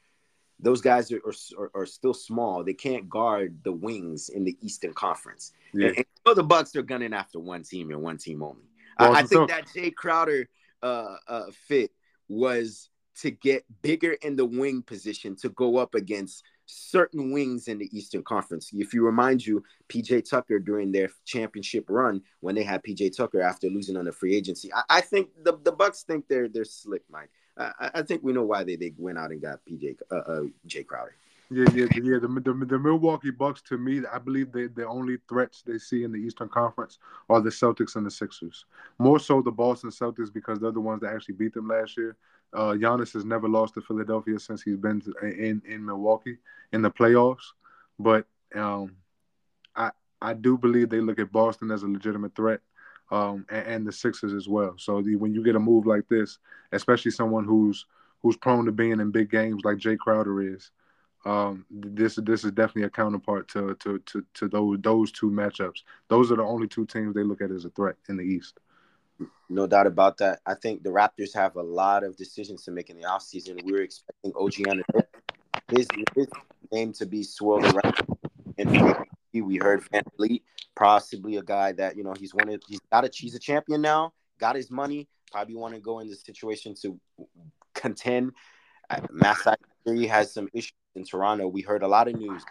those 0.58 0.80
guys 0.80 1.10
are, 1.12 1.20
are, 1.58 1.70
are, 1.74 1.86
still 1.86 2.14
small. 2.14 2.64
They 2.64 2.74
can't 2.74 3.08
guard 3.08 3.58
the 3.62 3.72
wings 3.72 4.28
in 4.28 4.44
the 4.44 4.56
Eastern 4.60 4.92
Conference. 4.92 5.52
Yeah. 5.72 5.88
And, 5.88 5.96
and 5.98 6.06
you 6.06 6.22
know 6.26 6.34
the 6.34 6.42
Bucks 6.42 6.74
are 6.76 6.82
gunning 6.82 7.14
after 7.14 7.38
one 7.38 7.62
team 7.62 7.90
and 7.90 8.02
one 8.02 8.18
team 8.18 8.42
only. 8.42 8.68
Well, 8.98 9.14
I, 9.14 9.20
I 9.20 9.22
think 9.22 9.48
that 9.48 9.66
Jae 9.68 9.94
Crowder 9.94 10.48
uh, 10.82 11.16
uh, 11.26 11.46
fit 11.66 11.90
was 12.28 12.88
to 13.20 13.30
get 13.30 13.64
bigger 13.82 14.12
in 14.22 14.36
the 14.36 14.44
wing 14.44 14.82
position 14.82 15.36
to 15.36 15.50
go 15.50 15.76
up 15.76 15.94
against 15.94 16.44
certain 16.70 17.32
wings 17.32 17.68
in 17.68 17.78
the 17.78 17.88
Eastern 17.96 18.22
Conference. 18.22 18.70
If 18.72 18.94
you 18.94 19.04
remind 19.04 19.44
you, 19.44 19.62
PJ 19.88 20.28
Tucker 20.28 20.58
during 20.58 20.92
their 20.92 21.10
championship 21.24 21.86
run 21.88 22.22
when 22.40 22.54
they 22.54 22.62
had 22.62 22.82
PJ 22.82 23.16
Tucker 23.16 23.40
after 23.42 23.68
losing 23.68 23.96
on 23.96 24.04
the 24.04 24.12
free 24.12 24.34
agency, 24.36 24.72
I, 24.72 24.82
I 24.88 25.00
think 25.00 25.28
the, 25.42 25.58
the 25.62 25.72
Bucks 25.72 26.02
think 26.02 26.28
they're 26.28 26.48
they're 26.48 26.64
slick, 26.64 27.02
Mike. 27.10 27.30
I, 27.56 27.90
I 27.96 28.02
think 28.02 28.22
we 28.22 28.32
know 28.32 28.44
why 28.44 28.64
they, 28.64 28.76
they 28.76 28.92
went 28.96 29.18
out 29.18 29.30
and 29.30 29.42
got 29.42 29.60
PJ 29.68 29.96
uh, 30.10 30.14
uh, 30.14 30.42
Jae 30.66 30.86
Crowder. 30.86 31.14
Yeah, 31.52 31.66
yeah, 31.74 31.86
yeah. 31.94 32.18
The, 32.20 32.28
the, 32.28 32.64
the 32.64 32.78
Milwaukee 32.78 33.32
Bucks, 33.32 33.60
to 33.62 33.76
me, 33.76 34.02
I 34.12 34.18
believe 34.18 34.52
they, 34.52 34.68
the 34.68 34.86
only 34.86 35.18
threats 35.28 35.62
they 35.62 35.78
see 35.78 36.04
in 36.04 36.12
the 36.12 36.18
Eastern 36.18 36.48
Conference 36.48 36.98
are 37.28 37.40
the 37.40 37.50
Celtics 37.50 37.96
and 37.96 38.06
the 38.06 38.10
Sixers. 38.10 38.66
More 38.98 39.18
so 39.18 39.42
the 39.42 39.50
Boston 39.50 39.90
Celtics 39.90 40.32
because 40.32 40.60
they're 40.60 40.70
the 40.70 40.80
ones 40.80 41.00
that 41.00 41.12
actually 41.12 41.34
beat 41.34 41.52
them 41.52 41.66
last 41.66 41.96
year. 41.96 42.16
Uh, 42.52 42.72
Giannis 42.72 43.12
has 43.12 43.24
never 43.24 43.48
lost 43.48 43.74
to 43.74 43.80
Philadelphia 43.80 44.38
since 44.38 44.62
he's 44.62 44.76
been 44.76 45.00
to, 45.02 45.12
in 45.22 45.62
in 45.66 45.84
Milwaukee 45.84 46.38
in 46.72 46.82
the 46.82 46.90
playoffs. 46.90 47.44
But 47.98 48.26
um, 48.54 48.96
I 49.76 49.90
I 50.20 50.34
do 50.34 50.58
believe 50.58 50.90
they 50.90 51.00
look 51.00 51.18
at 51.18 51.32
Boston 51.32 51.70
as 51.70 51.82
a 51.82 51.88
legitimate 51.88 52.34
threat, 52.34 52.60
um, 53.10 53.46
and, 53.50 53.66
and, 53.66 53.86
the 53.86 53.92
Sixers 53.92 54.32
as 54.32 54.48
well. 54.48 54.74
So 54.78 55.00
the, 55.00 55.16
when 55.16 55.32
you 55.32 55.44
get 55.44 55.56
a 55.56 55.60
move 55.60 55.86
like 55.86 56.08
this, 56.08 56.38
especially 56.72 57.12
someone 57.12 57.44
who's 57.44 57.86
who's 58.22 58.36
prone 58.36 58.66
to 58.66 58.72
being 58.72 59.00
in 59.00 59.10
big 59.10 59.30
games 59.30 59.62
like 59.64 59.78
Jae 59.78 59.98
Crowder 59.98 60.54
is. 60.54 60.70
Um, 61.26 61.66
this 61.70 62.14
this 62.16 62.44
is 62.44 62.52
definitely 62.52 62.84
a 62.84 62.90
counterpart 62.90 63.46
to 63.48 63.74
to 63.76 63.98
to 64.06 64.24
to 64.34 64.48
those 64.48 64.78
those 64.80 65.12
two 65.12 65.30
matchups. 65.30 65.82
Those 66.08 66.32
are 66.32 66.36
the 66.36 66.42
only 66.42 66.66
two 66.66 66.86
teams 66.86 67.14
they 67.14 67.22
look 67.22 67.42
at 67.42 67.50
as 67.50 67.66
a 67.66 67.70
threat 67.70 67.96
in 68.08 68.16
the 68.16 68.22
East. 68.22 68.58
No 69.48 69.66
doubt 69.66 69.86
about 69.86 70.16
that. 70.18 70.40
I 70.46 70.54
think 70.54 70.82
the 70.82 70.90
Raptors 70.90 71.34
have 71.34 71.56
a 71.56 71.62
lot 71.62 72.04
of 72.04 72.16
decisions 72.16 72.64
to 72.64 72.70
make 72.70 72.88
in 72.90 72.96
the 72.96 73.06
offseason. 73.06 73.62
We 73.64 73.72
were 73.72 73.82
expecting 73.82 74.32
OG 74.36 74.52
Anunoby, 74.52 75.02
his, 75.70 75.88
his 76.14 76.28
name 76.72 76.92
to 76.94 77.06
be 77.06 77.22
swirled 77.22 77.64
around. 77.64 77.96
And 78.58 78.70
we 79.32 79.56
heard 79.56 79.82
Van 79.90 80.02
VanVleet, 80.18 80.42
possibly 80.76 81.36
a 81.36 81.42
guy 81.42 81.72
that 81.72 81.96
you 81.96 82.04
know 82.04 82.14
he's 82.18 82.34
wanted. 82.34 82.62
He's 82.68 82.80
got 82.92 83.04
a 83.04 83.10
he's 83.12 83.34
a 83.34 83.38
champion 83.38 83.80
now. 83.80 84.12
Got 84.38 84.56
his 84.56 84.70
money. 84.70 85.08
Probably 85.30 85.54
want 85.54 85.74
to 85.74 85.80
go 85.80 86.00
in 86.00 86.08
the 86.08 86.16
situation 86.16 86.74
to 86.82 86.98
contend. 87.74 88.32
Uh, 88.88 89.00
Masai 89.10 89.56
has 90.06 90.32
some 90.32 90.48
issues 90.52 90.72
in 90.94 91.04
Toronto. 91.04 91.48
We 91.48 91.62
heard 91.62 91.82
a 91.82 91.88
lot 91.88 92.08
of 92.08 92.16
news. 92.16 92.42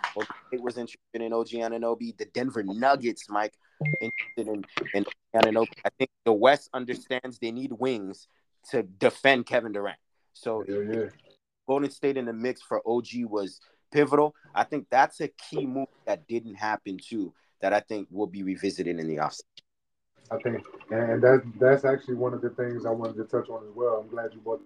It 0.51 0.61
was 0.61 0.77
interested 0.77 1.21
in 1.21 1.33
OG 1.33 1.49
Anunoby. 1.49 2.17
The 2.17 2.25
Denver 2.25 2.63
Nuggets, 2.63 3.25
Mike, 3.29 3.53
interested 4.01 4.47
in, 4.47 4.65
in 4.93 5.05
Anunoby. 5.35 5.73
I 5.85 5.89
think 5.97 6.09
the 6.25 6.33
West 6.33 6.69
understands 6.73 7.39
they 7.39 7.51
need 7.51 7.71
wings 7.73 8.27
to 8.71 8.83
defend 8.83 9.45
Kevin 9.45 9.71
Durant. 9.71 9.97
So 10.33 10.63
yeah, 10.67 10.79
yeah. 10.91 11.05
Golden 11.67 11.91
State 11.91 12.17
in 12.17 12.25
the 12.25 12.33
mix 12.33 12.61
for 12.61 12.81
OG 12.85 13.25
was 13.25 13.59
pivotal. 13.91 14.35
I 14.55 14.63
think 14.63 14.87
that's 14.89 15.21
a 15.21 15.27
key 15.27 15.65
move 15.65 15.87
that 16.05 16.27
didn't 16.27 16.55
happen 16.55 16.97
too. 16.97 17.33
That 17.61 17.73
I 17.73 17.81
think 17.81 18.07
will 18.09 18.27
be 18.27 18.43
revisited 18.43 18.99
in 18.99 19.07
the 19.07 19.17
offseason. 19.17 19.43
I 20.31 20.37
think, 20.37 20.63
and 20.91 21.21
that's 21.21 21.43
that's 21.59 21.85
actually 21.85 22.15
one 22.15 22.33
of 22.33 22.41
the 22.41 22.51
things 22.51 22.85
I 22.85 22.91
wanted 22.91 23.17
to 23.17 23.23
touch 23.25 23.49
on 23.49 23.63
as 23.67 23.75
well. 23.75 24.01
I'm 24.01 24.09
glad 24.09 24.33
you 24.33 24.39
brought. 24.39 24.61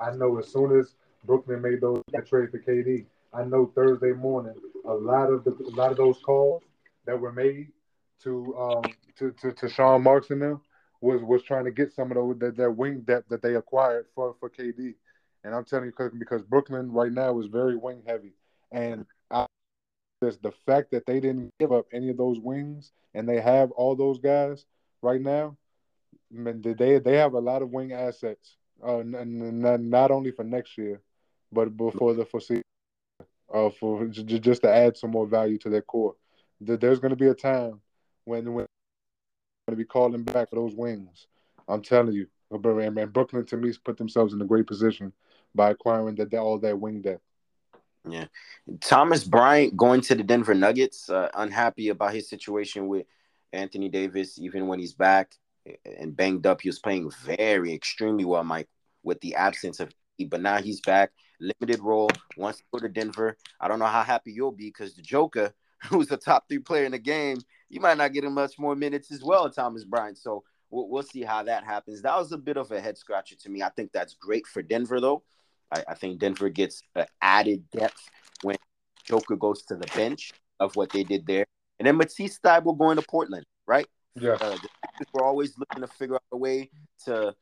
I 0.00 0.14
know 0.14 0.38
as 0.38 0.48
soon 0.48 0.78
as 0.78 0.94
Brooklyn 1.26 1.62
made 1.62 1.80
those 1.80 2.02
that 2.12 2.26
trade 2.26 2.50
for 2.50 2.58
KD. 2.58 3.06
I 3.32 3.44
know 3.44 3.72
Thursday 3.74 4.12
morning 4.12 4.54
a 4.86 4.94
lot 4.94 5.30
of 5.30 5.44
the 5.44 5.50
a 5.50 5.74
lot 5.74 5.90
of 5.90 5.96
those 5.96 6.18
calls 6.18 6.62
that 7.06 7.18
were 7.18 7.32
made 7.32 7.68
to 8.22 8.56
um 8.56 8.82
to 9.18 9.32
to, 9.42 9.52
to 9.52 9.68
Sean 9.68 10.02
Marks 10.02 10.30
and 10.30 10.40
them 10.40 10.60
was 11.00 11.22
was 11.22 11.42
trying 11.42 11.64
to 11.64 11.70
get 11.70 11.92
some 11.92 12.10
of 12.10 12.16
those 12.16 12.38
that, 12.38 12.56
that 12.56 12.70
wing 12.70 13.00
depth 13.00 13.28
that 13.28 13.42
they 13.42 13.56
acquired 13.56 14.06
for 14.14 14.34
for 14.40 14.48
KD. 14.48 14.94
And 15.44 15.54
I'm 15.54 15.64
telling 15.64 15.92
you 15.96 16.10
because 16.18 16.42
Brooklyn 16.42 16.90
right 16.90 17.12
now 17.12 17.38
is 17.38 17.46
very 17.46 17.76
wing 17.76 18.02
heavy, 18.06 18.32
and 18.72 19.06
I, 19.30 19.46
this 20.20 20.36
the 20.38 20.52
fact 20.64 20.90
that 20.92 21.06
they 21.06 21.20
didn't 21.20 21.52
give 21.60 21.72
up 21.72 21.86
any 21.92 22.08
of 22.08 22.16
those 22.16 22.40
wings 22.40 22.92
and 23.14 23.28
they 23.28 23.40
have 23.40 23.70
all 23.72 23.96
those 23.96 24.18
guys 24.18 24.64
right 25.02 25.20
now. 25.20 25.56
I 26.34 26.38
mean, 26.38 26.62
they 26.62 26.98
they 26.98 27.16
have 27.16 27.34
a 27.34 27.40
lot 27.40 27.62
of 27.62 27.70
wing 27.70 27.92
assets, 27.92 28.56
uh, 28.82 29.02
not, 29.04 29.80
not 29.80 30.10
only 30.10 30.32
for 30.32 30.44
next 30.44 30.76
year, 30.76 31.00
but 31.52 31.76
before 31.76 32.14
the 32.14 32.24
foreseeable, 32.24 32.62
uh, 33.52 33.70
for 33.70 34.06
just 34.06 34.62
to 34.62 34.72
add 34.72 34.96
some 34.96 35.10
more 35.10 35.26
value 35.26 35.58
to 35.58 35.70
their 35.70 35.82
core. 35.82 36.14
There's 36.60 37.00
going 37.00 37.10
to 37.10 37.16
be 37.16 37.28
a 37.28 37.34
time 37.34 37.80
when 38.24 38.52
when 38.52 38.66
going 39.66 39.76
to 39.76 39.76
be 39.76 39.84
calling 39.84 40.22
back 40.22 40.50
for 40.50 40.56
those 40.56 40.74
wings. 40.74 41.26
I'm 41.68 41.82
telling 41.82 42.12
you, 42.12 42.28
and 42.50 43.12
Brooklyn 43.12 43.44
to 43.46 43.56
me 43.56 43.72
put 43.84 43.96
themselves 43.98 44.32
in 44.32 44.40
a 44.40 44.44
great 44.44 44.66
position 44.66 45.12
by 45.54 45.70
acquiring 45.70 46.14
that 46.16 46.32
all 46.34 46.58
that 46.58 46.78
wing 46.78 47.02
depth. 47.02 47.22
Yeah, 48.08 48.26
Thomas 48.80 49.24
Bryant 49.24 49.76
going 49.76 50.00
to 50.02 50.14
the 50.14 50.22
Denver 50.22 50.54
Nuggets. 50.54 51.10
Uh, 51.10 51.28
unhappy 51.34 51.88
about 51.88 52.14
his 52.14 52.28
situation 52.28 52.86
with 52.86 53.06
Anthony 53.52 53.88
Davis, 53.88 54.38
even 54.38 54.68
when 54.68 54.78
he's 54.78 54.94
back 54.94 55.32
and 55.98 56.16
banged 56.16 56.46
up. 56.46 56.60
He 56.60 56.68
was 56.68 56.78
playing 56.78 57.10
very 57.24 57.74
extremely 57.74 58.24
well, 58.24 58.44
Mike, 58.44 58.68
with 59.02 59.20
the 59.20 59.34
absence 59.34 59.80
of. 59.80 59.92
But 60.28 60.40
now 60.40 60.62
he's 60.62 60.80
back 60.80 61.10
limited 61.40 61.80
role, 61.82 62.10
Once 62.36 62.58
to 62.58 62.62
go 62.72 62.78
to 62.78 62.88
Denver. 62.88 63.36
I 63.60 63.68
don't 63.68 63.78
know 63.78 63.86
how 63.86 64.02
happy 64.02 64.32
you'll 64.32 64.52
be 64.52 64.66
because 64.66 64.94
the 64.94 65.02
Joker, 65.02 65.52
who's 65.84 66.08
the 66.08 66.16
top 66.16 66.48
three 66.48 66.58
player 66.58 66.84
in 66.84 66.92
the 66.92 66.98
game, 66.98 67.38
you 67.68 67.80
might 67.80 67.98
not 67.98 68.12
get 68.12 68.24
him 68.24 68.34
much 68.34 68.58
more 68.58 68.76
minutes 68.76 69.12
as 69.12 69.22
well, 69.22 69.50
Thomas 69.50 69.84
Bryant. 69.84 70.18
So 70.18 70.44
we'll, 70.70 70.88
we'll 70.88 71.02
see 71.02 71.22
how 71.22 71.42
that 71.44 71.64
happens. 71.64 72.02
That 72.02 72.16
was 72.16 72.32
a 72.32 72.38
bit 72.38 72.56
of 72.56 72.70
a 72.72 72.80
head 72.80 72.98
scratcher 72.98 73.36
to 73.36 73.48
me. 73.50 73.62
I 73.62 73.70
think 73.70 73.92
that's 73.92 74.14
great 74.14 74.46
for 74.46 74.62
Denver, 74.62 75.00
though. 75.00 75.22
I, 75.74 75.84
I 75.88 75.94
think 75.94 76.20
Denver 76.20 76.48
gets 76.48 76.82
added 77.20 77.64
depth 77.70 78.08
when 78.42 78.56
Joker 79.04 79.36
goes 79.36 79.62
to 79.64 79.76
the 79.76 79.86
bench 79.94 80.32
of 80.60 80.76
what 80.76 80.90
they 80.90 81.04
did 81.04 81.26
there. 81.26 81.46
And 81.78 81.86
then 81.86 81.96
Matisse 81.96 82.38
Thybulle 82.38 82.78
going 82.78 82.96
to 82.96 83.02
Portland, 83.02 83.44
right? 83.66 83.86
Yeah. 84.14 84.38
Uh, 84.40 84.56
we're 85.12 85.24
always 85.24 85.58
looking 85.58 85.82
to 85.82 85.88
figure 85.88 86.14
out 86.14 86.22
a 86.32 86.36
way 86.36 86.70
to 87.04 87.34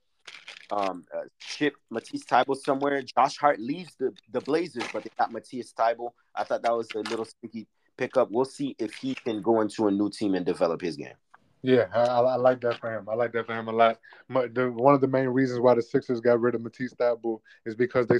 um, 0.70 1.04
uh, 1.14 1.22
ship 1.38 1.74
Matisse 1.90 2.24
Thybulle 2.24 2.56
somewhere. 2.56 3.02
Josh 3.02 3.36
Hart 3.36 3.60
leaves 3.60 3.94
the, 3.98 4.12
the 4.32 4.40
Blazers, 4.40 4.84
but 4.92 5.04
they 5.04 5.10
got 5.18 5.32
Matisse 5.32 5.72
Thybulle. 5.72 6.12
I 6.34 6.44
thought 6.44 6.62
that 6.62 6.76
was 6.76 6.88
a 6.94 7.00
little 7.00 7.24
sneaky 7.24 7.66
pickup. 7.96 8.30
We'll 8.30 8.44
see 8.44 8.74
if 8.78 8.94
he 8.94 9.14
can 9.14 9.42
go 9.42 9.60
into 9.60 9.86
a 9.86 9.90
new 9.90 10.10
team 10.10 10.34
and 10.34 10.44
develop 10.44 10.80
his 10.80 10.96
game. 10.96 11.14
Yeah, 11.62 11.86
I, 11.94 12.04
I 12.04 12.36
like 12.36 12.60
that 12.60 12.78
for 12.78 12.94
him. 12.94 13.08
I 13.08 13.14
like 13.14 13.32
that 13.32 13.46
for 13.46 13.54
him 13.54 13.68
a 13.68 13.72
lot. 13.72 13.98
The, 14.28 14.70
one 14.74 14.94
of 14.94 15.00
the 15.00 15.08
main 15.08 15.28
reasons 15.28 15.60
why 15.60 15.74
the 15.74 15.82
Sixers 15.82 16.20
got 16.20 16.40
rid 16.40 16.54
of 16.54 16.60
Matisse 16.60 16.94
Thybulle 16.94 17.40
is 17.64 17.74
because 17.74 18.06
they 18.06 18.18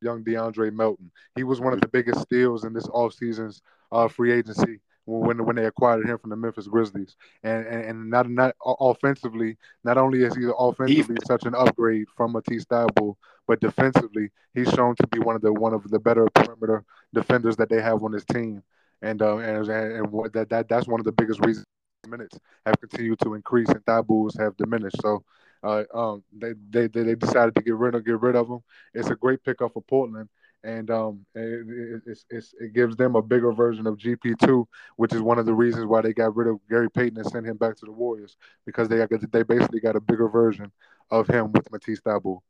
young 0.00 0.24
DeAndre 0.24 0.72
Melton. 0.72 1.10
He 1.34 1.44
was 1.44 1.60
one 1.60 1.72
of 1.72 1.80
the 1.80 1.88
biggest 1.88 2.20
steals 2.20 2.64
in 2.64 2.72
this 2.72 2.86
offseason's 2.86 3.60
uh, 3.90 4.08
free 4.08 4.32
agency 4.32 4.80
when 5.08 5.44
when 5.44 5.56
they 5.56 5.64
acquired 5.64 6.06
him 6.06 6.18
from 6.18 6.30
the 6.30 6.36
Memphis 6.36 6.68
Grizzlies. 6.68 7.16
And 7.42 7.66
and, 7.66 7.84
and 7.84 8.10
not 8.10 8.28
not 8.28 8.54
offensively, 8.64 9.56
not 9.84 9.98
only 9.98 10.22
is 10.22 10.36
he 10.36 10.46
offensively 10.58 11.16
such 11.26 11.44
an 11.44 11.54
upgrade 11.54 12.08
from 12.16 12.32
Matisse 12.32 12.66
Thybulle, 12.66 13.16
but 13.46 13.60
defensively, 13.60 14.30
he's 14.54 14.70
shown 14.70 14.94
to 14.96 15.06
be 15.08 15.18
one 15.18 15.36
of 15.36 15.42
the 15.42 15.52
one 15.52 15.72
of 15.72 15.88
the 15.90 15.98
better 15.98 16.28
perimeter 16.34 16.84
defenders 17.14 17.56
that 17.56 17.70
they 17.70 17.80
have 17.80 18.02
on 18.02 18.12
this 18.12 18.24
team. 18.26 18.62
And 19.00 19.22
uh, 19.22 19.38
and 19.38 19.68
and, 19.68 19.92
and 19.92 20.32
that, 20.32 20.50
that 20.50 20.68
that's 20.68 20.88
one 20.88 21.00
of 21.00 21.04
the 21.04 21.12
biggest 21.12 21.44
reasons 21.44 21.66
minutes 22.08 22.38
have 22.64 22.80
continued 22.80 23.18
to 23.20 23.34
increase 23.34 23.68
and 23.68 23.84
Thybulles 23.84 24.38
have 24.38 24.56
diminished. 24.56 25.00
So 25.02 25.24
uh, 25.62 25.84
um, 25.94 26.22
they, 26.32 26.52
they 26.70 26.86
they 26.86 27.14
decided 27.14 27.54
to 27.54 27.62
get 27.62 27.74
rid 27.74 27.94
of 27.94 28.04
get 28.04 28.20
rid 28.20 28.36
of 28.36 28.48
him. 28.48 28.60
It's 28.94 29.10
a 29.10 29.16
great 29.16 29.42
pickup 29.42 29.72
for 29.72 29.82
Portland 29.82 30.28
and 30.64 30.90
um, 30.90 31.24
it, 31.34 32.02
it, 32.06 32.44
it, 32.60 32.74
gives 32.74 32.96
them 32.96 33.14
a 33.14 33.22
bigger 33.22 33.52
version 33.52 33.86
of 33.86 33.96
GP2, 33.96 34.64
which 34.96 35.12
is 35.12 35.22
one 35.22 35.38
of 35.38 35.46
the 35.46 35.54
reasons 35.54 35.86
why 35.86 36.00
they 36.00 36.12
got 36.12 36.34
rid 36.34 36.48
of 36.48 36.58
Gary 36.68 36.90
Payton 36.90 37.18
and 37.18 37.26
sent 37.26 37.46
him 37.46 37.56
back 37.56 37.76
to 37.76 37.84
the 37.86 37.92
Warriors 37.92 38.36
because 38.66 38.88
they 38.88 39.04
they 39.32 39.42
basically 39.42 39.80
got 39.80 39.96
a 39.96 40.00
bigger 40.00 40.28
version 40.28 40.72
of 41.10 41.28
him 41.28 41.52
with 41.52 41.70
Matisse 41.70 42.00
Thybulle. 42.00 42.40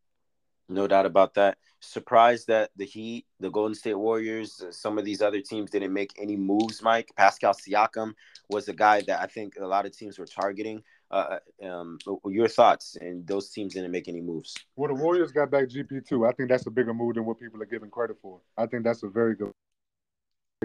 No 0.70 0.86
doubt 0.86 1.06
about 1.06 1.34
that. 1.34 1.56
Surprised 1.80 2.48
that 2.48 2.70
the 2.76 2.84
Heat, 2.84 3.24
the 3.40 3.50
Golden 3.50 3.74
State 3.74 3.94
Warriors, 3.94 4.62
some 4.70 4.98
of 4.98 5.04
these 5.04 5.22
other 5.22 5.40
teams 5.40 5.70
didn't 5.70 5.94
make 5.94 6.12
any 6.18 6.36
moves. 6.36 6.82
Mike 6.82 7.10
Pascal 7.16 7.54
Siakam 7.54 8.12
was 8.50 8.68
a 8.68 8.74
guy 8.74 9.00
that 9.02 9.20
I 9.20 9.26
think 9.26 9.54
a 9.58 9.66
lot 9.66 9.86
of 9.86 9.96
teams 9.96 10.18
were 10.18 10.26
targeting. 10.26 10.82
Uh, 11.10 11.38
um, 11.64 11.98
your 12.26 12.48
thoughts? 12.48 12.96
And 13.00 13.26
those 13.26 13.50
teams 13.50 13.74
didn't 13.74 13.90
make 13.90 14.08
any 14.08 14.20
moves. 14.20 14.54
Well, 14.76 14.94
the 14.94 15.02
Warriors 15.02 15.32
got 15.32 15.50
back 15.50 15.68
GP 15.68 16.06
two. 16.06 16.26
I 16.26 16.32
think 16.32 16.48
that's 16.50 16.66
a 16.66 16.70
bigger 16.70 16.92
move 16.92 17.14
than 17.14 17.24
what 17.24 17.40
people 17.40 17.62
are 17.62 17.66
giving 17.66 17.90
credit 17.90 18.16
for. 18.20 18.40
I 18.56 18.66
think 18.66 18.84
that's 18.84 19.02
a 19.02 19.08
very 19.08 19.34
good. 19.34 19.52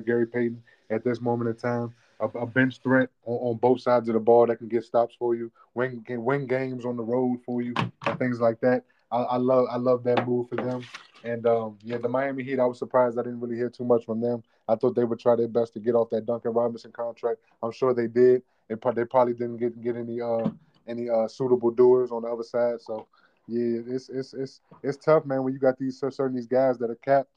Gary 0.06 0.26
Payton 0.26 0.62
at 0.90 1.04
this 1.04 1.22
moment 1.22 1.52
in 1.52 1.56
time, 1.56 1.94
a, 2.20 2.26
a 2.40 2.48
bench 2.48 2.80
threat 2.82 3.10
on, 3.26 3.36
on, 3.36 3.58
both 3.58 3.80
sides 3.80 4.10
of 4.10 4.16
the 4.16 4.20
ball 4.20 4.48
that 4.48 4.58
can 4.58 4.68
get 4.68 4.84
stops 4.84 5.16
for 5.20 5.36
you, 5.36 5.52
win 5.76 6.02
can 6.02 6.26
win 6.26 6.48
games 6.48 6.84
on 6.84 6.98
the 6.98 7.04
road 7.04 7.40
for 7.46 7.62
you, 7.62 7.76
and 8.08 8.18
things 8.18 8.40
like 8.40 8.60
that. 8.62 8.84
I, 9.12 9.18
I 9.18 9.38
love 9.38 9.68
I 9.70 9.78
love 9.78 10.04
that 10.06 10.28
move 10.28 10.50
for 10.50 10.56
them. 10.56 10.84
And 11.24 11.46
um, 11.46 11.78
yeah, 11.84 11.98
the 11.98 12.10
Miami 12.10 12.44
Heat, 12.44 12.60
I 12.60 12.66
was 12.66 12.80
surprised 12.80 13.18
I 13.18 13.24
didn't 13.24 13.40
really 13.40 13.56
hear 13.56 13.70
too 13.70 13.86
much 13.86 14.06
from 14.06 14.20
them. 14.20 14.44
I 14.68 14.76
thought 14.76 14.96
they 14.96 15.04
would 15.04 15.20
try 15.20 15.36
their 15.36 15.48
best 15.48 15.74
to 15.74 15.80
get 15.80 15.96
off 15.96 16.10
that 16.10 16.26
Duncan 16.26 16.52
Robinson 16.52 16.92
contract. 16.92 17.40
I'm 17.62 17.72
sure 17.72 17.94
they 17.94 18.08
did. 18.08 18.44
They, 18.70 18.76
they 18.96 19.06
probably 19.06 19.34
didn't 19.34 19.58
get 19.58 19.82
get 19.82 19.96
any 19.96 20.22
uh 20.22 20.50
any 20.88 21.10
uh 21.10 21.28
suitable 21.28 21.72
doers 21.72 22.12
on 22.12 22.24
the 22.24 22.30
other 22.30 22.44
side. 22.44 22.82
So 22.82 23.08
yeah, 23.48 23.82
it's 23.88 24.10
it's 24.10 24.34
it's 24.34 24.62
it's 24.82 24.98
tough, 24.98 25.26
man. 25.26 25.44
When 25.44 25.54
you 25.54 25.60
got 25.60 25.78
these 25.78 26.00
certain 26.00 26.36
these 26.36 26.48
guys 26.48 26.78
that 26.80 26.90
are 26.90 26.96
capped 26.96 27.30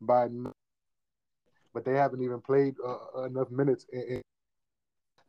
by, 0.00 0.28
but 1.72 1.84
they 1.84 1.94
haven't 1.94 2.22
even 2.22 2.40
played 2.40 2.74
uh, 2.86 3.22
enough 3.22 3.50
minutes 3.50 3.86
in, 3.92 4.02
in, 4.02 4.22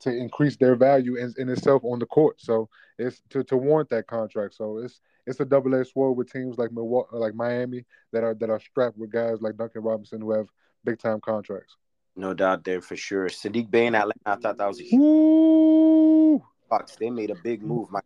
to 0.02 0.15
increase 0.15 0.58
their 0.58 0.76
value 0.76 1.15
in, 1.15 1.34
in 1.38 1.50
itself 1.50 1.84
on 1.86 2.00
the 2.00 2.06
court. 2.06 2.39
So 2.39 2.70
it's 3.00 3.22
to, 3.30 3.44
to 3.46 3.58
warrant 3.58 3.89
that 3.89 4.08
contract. 4.08 4.56
So 4.56 4.80
it's 4.80 5.00
it's 5.26 5.39
a 5.39 5.46
double 5.46 5.74
edged 5.74 5.91
sword 5.91 6.18
with 6.18 6.32
teams 6.32 6.58
like 6.58 6.72
Milwaukee, 6.72 7.15
like 7.15 7.34
Miami 7.34 7.86
that 8.12 8.24
are 8.24 8.36
that 8.36 8.50
are 8.50 8.60
strapped 8.60 8.98
with 8.98 9.12
guys 9.12 9.41
like 9.41 9.58
Duncan 9.58 9.84
Robinson 9.84 10.22
who 10.22 10.32
have 10.32 10.48
big 10.84 11.00
time 11.00 11.22
contracts. 11.22 11.78
No 12.15 12.34
doubt 12.34 12.63
there 12.63 12.82
for 12.82 12.95
sure. 12.95 13.28
Saddiq 13.28 13.69
Bey 13.69 13.88
in 13.88 13.95
Atlanta, 13.95 14.19
I 14.25 14.36
thought 14.36 14.58
that 14.58 14.67
was 14.67 14.80
a 14.80 14.84
huge 14.84 16.41
Bucks. 16.69 16.95
They 16.95 17.10
made 17.10 17.30
a 17.30 17.36
big 17.36 17.62
move. 17.62 17.91
My 17.91 17.99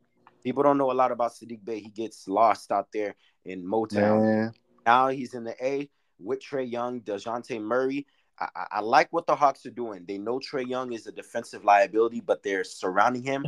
people 0.43 0.63
don't 0.63 0.77
know 0.77 0.91
a 0.91 0.93
lot 0.93 1.11
about 1.11 1.31
Saddiq 1.31 1.63
Bey. 1.63 1.79
He 1.79 1.89
gets 1.89 2.27
lost 2.27 2.71
out 2.71 2.87
there 2.91 3.15
in 3.45 3.63
Motown. 3.63 4.21
Man. 4.21 4.53
Now 4.85 5.09
he's 5.09 5.33
in 5.33 5.43
the 5.43 5.55
A 5.63 5.89
with 6.19 6.41
Trae 6.41 6.69
Young, 6.69 7.01
Dejounte 7.01 7.61
Murray. 7.61 8.07
I, 8.39 8.65
I, 8.71 8.79
like 8.79 9.09
what 9.11 9.27
the 9.27 9.35
Hawks 9.35 9.65
are 9.65 9.71
doing. 9.71 10.05
They 10.07 10.17
know 10.17 10.39
Trae 10.39 10.67
Young 10.67 10.93
is 10.93 11.07
a 11.07 11.11
defensive 11.11 11.65
liability, 11.65 12.21
but 12.21 12.41
they're 12.41 12.63
surrounding 12.63 13.23
him 13.23 13.45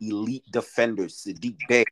elite 0.00 0.44
defenders. 0.50 1.24
Saddiq 1.26 1.56
Bey, 1.68 1.84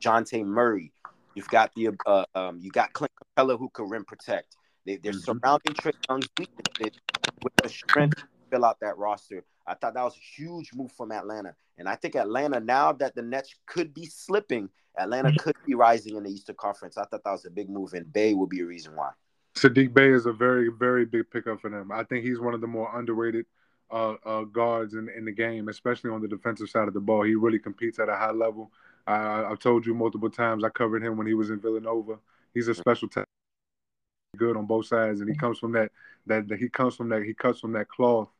Dejounte 0.00 0.44
Murray, 0.44 0.92
You've 1.34 1.48
got 1.48 1.74
the 1.74 1.90
uh, 2.06 2.24
um, 2.34 2.58
you 2.60 2.70
got 2.70 2.92
Clint 2.92 3.12
Capela 3.36 3.58
who 3.58 3.68
can 3.68 3.88
rim 3.88 4.04
protect. 4.04 4.56
They, 4.86 4.96
they're 4.96 5.12
mm-hmm. 5.12 5.38
surrounding 5.38 5.74
Trae 5.74 5.92
Young's 6.08 6.28
weaknesses 6.38 7.00
with 7.42 7.56
the 7.62 7.68
strength 7.68 8.18
to 8.18 8.24
fill 8.50 8.64
out 8.64 8.80
that 8.80 8.98
roster. 8.98 9.44
I 9.66 9.74
thought 9.74 9.94
that 9.94 10.02
was 10.02 10.16
a 10.16 10.42
huge 10.42 10.70
move 10.74 10.92
from 10.92 11.10
Atlanta, 11.10 11.54
and 11.78 11.88
I 11.88 11.96
think 11.96 12.16
Atlanta 12.16 12.60
now 12.60 12.92
that 12.92 13.14
the 13.14 13.22
Nets 13.22 13.54
could 13.66 13.94
be 13.94 14.06
slipping, 14.06 14.68
Atlanta 14.98 15.28
mm-hmm. 15.28 15.38
could 15.38 15.56
be 15.66 15.74
rising 15.74 16.16
in 16.16 16.24
the 16.24 16.30
Eastern 16.30 16.56
Conference. 16.56 16.98
I 16.98 17.04
thought 17.04 17.24
that 17.24 17.30
was 17.30 17.46
a 17.46 17.50
big 17.50 17.70
move, 17.70 17.94
and 17.94 18.12
Bey 18.12 18.34
will 18.34 18.46
be 18.46 18.60
a 18.60 18.66
reason 18.66 18.94
why. 18.94 19.10
Saddiq 19.54 19.94
Bey 19.94 20.10
is 20.10 20.26
a 20.26 20.32
very, 20.32 20.68
very 20.68 21.04
big 21.04 21.30
pickup 21.30 21.60
for 21.60 21.70
them. 21.70 21.92
I 21.92 22.02
think 22.04 22.24
he's 22.24 22.40
one 22.40 22.54
of 22.54 22.60
the 22.60 22.66
more 22.66 22.90
underrated 22.98 23.46
uh, 23.90 24.14
uh, 24.24 24.42
guards 24.42 24.94
in, 24.94 25.08
in 25.16 25.24
the 25.24 25.32
game, 25.32 25.68
especially 25.68 26.10
on 26.10 26.20
the 26.20 26.28
defensive 26.28 26.68
side 26.68 26.88
of 26.88 26.94
the 26.94 27.00
ball. 27.00 27.22
He 27.22 27.34
really 27.34 27.60
competes 27.60 27.98
at 27.98 28.08
a 28.08 28.16
high 28.16 28.32
level. 28.32 28.72
I, 29.06 29.44
I've 29.44 29.60
told 29.60 29.86
you 29.86 29.94
multiple 29.94 30.30
times. 30.30 30.64
I 30.64 30.70
covered 30.70 31.02
him 31.02 31.16
when 31.16 31.26
he 31.26 31.34
was 31.34 31.50
in 31.50 31.60
Villanova. 31.60 32.18
He's 32.52 32.68
a 32.68 32.74
special 32.74 33.08
talent, 33.08 33.28
good 34.34 34.56
on 34.56 34.66
both 34.66 34.86
sides, 34.86 35.20
and 35.20 35.28
he 35.28 35.36
comes 35.36 35.58
from 35.58 35.72
that. 35.72 35.90
That, 36.26 36.48
that 36.48 36.58
he 36.58 36.68
comes 36.68 36.96
from 36.96 37.10
that. 37.10 37.22
He 37.22 37.34
cuts 37.34 37.60
from 37.60 37.72
that 37.72 37.88
cloth. 37.88 38.30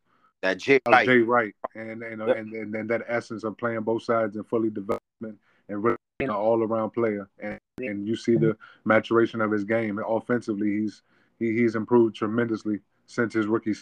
That 0.42 0.58
Jay 0.58 0.80
Wright. 0.88 1.06
Jay 1.06 1.18
Wright, 1.18 1.54
and 1.74 2.02
and, 2.02 2.26
yep. 2.26 2.36
and, 2.36 2.52
and 2.52 2.74
and 2.74 2.90
that 2.90 3.02
essence 3.08 3.44
of 3.44 3.56
playing 3.58 3.80
both 3.80 4.02
sides 4.02 4.36
and 4.36 4.46
fully 4.46 4.70
development 4.70 5.38
and 5.68 5.82
really 5.82 5.96
an 6.20 6.30
all 6.30 6.62
around 6.62 6.90
player. 6.90 7.28
And 7.42 7.58
and 7.78 8.06
you 8.06 8.16
see 8.16 8.36
the 8.36 8.56
maturation 8.84 9.40
of 9.40 9.50
his 9.50 9.64
game. 9.64 10.00
Offensively, 10.06 10.80
he's 10.80 11.02
he, 11.38 11.52
he's 11.52 11.76
improved 11.76 12.16
tremendously 12.16 12.80
since 13.06 13.34
his 13.34 13.46
rookie. 13.46 13.74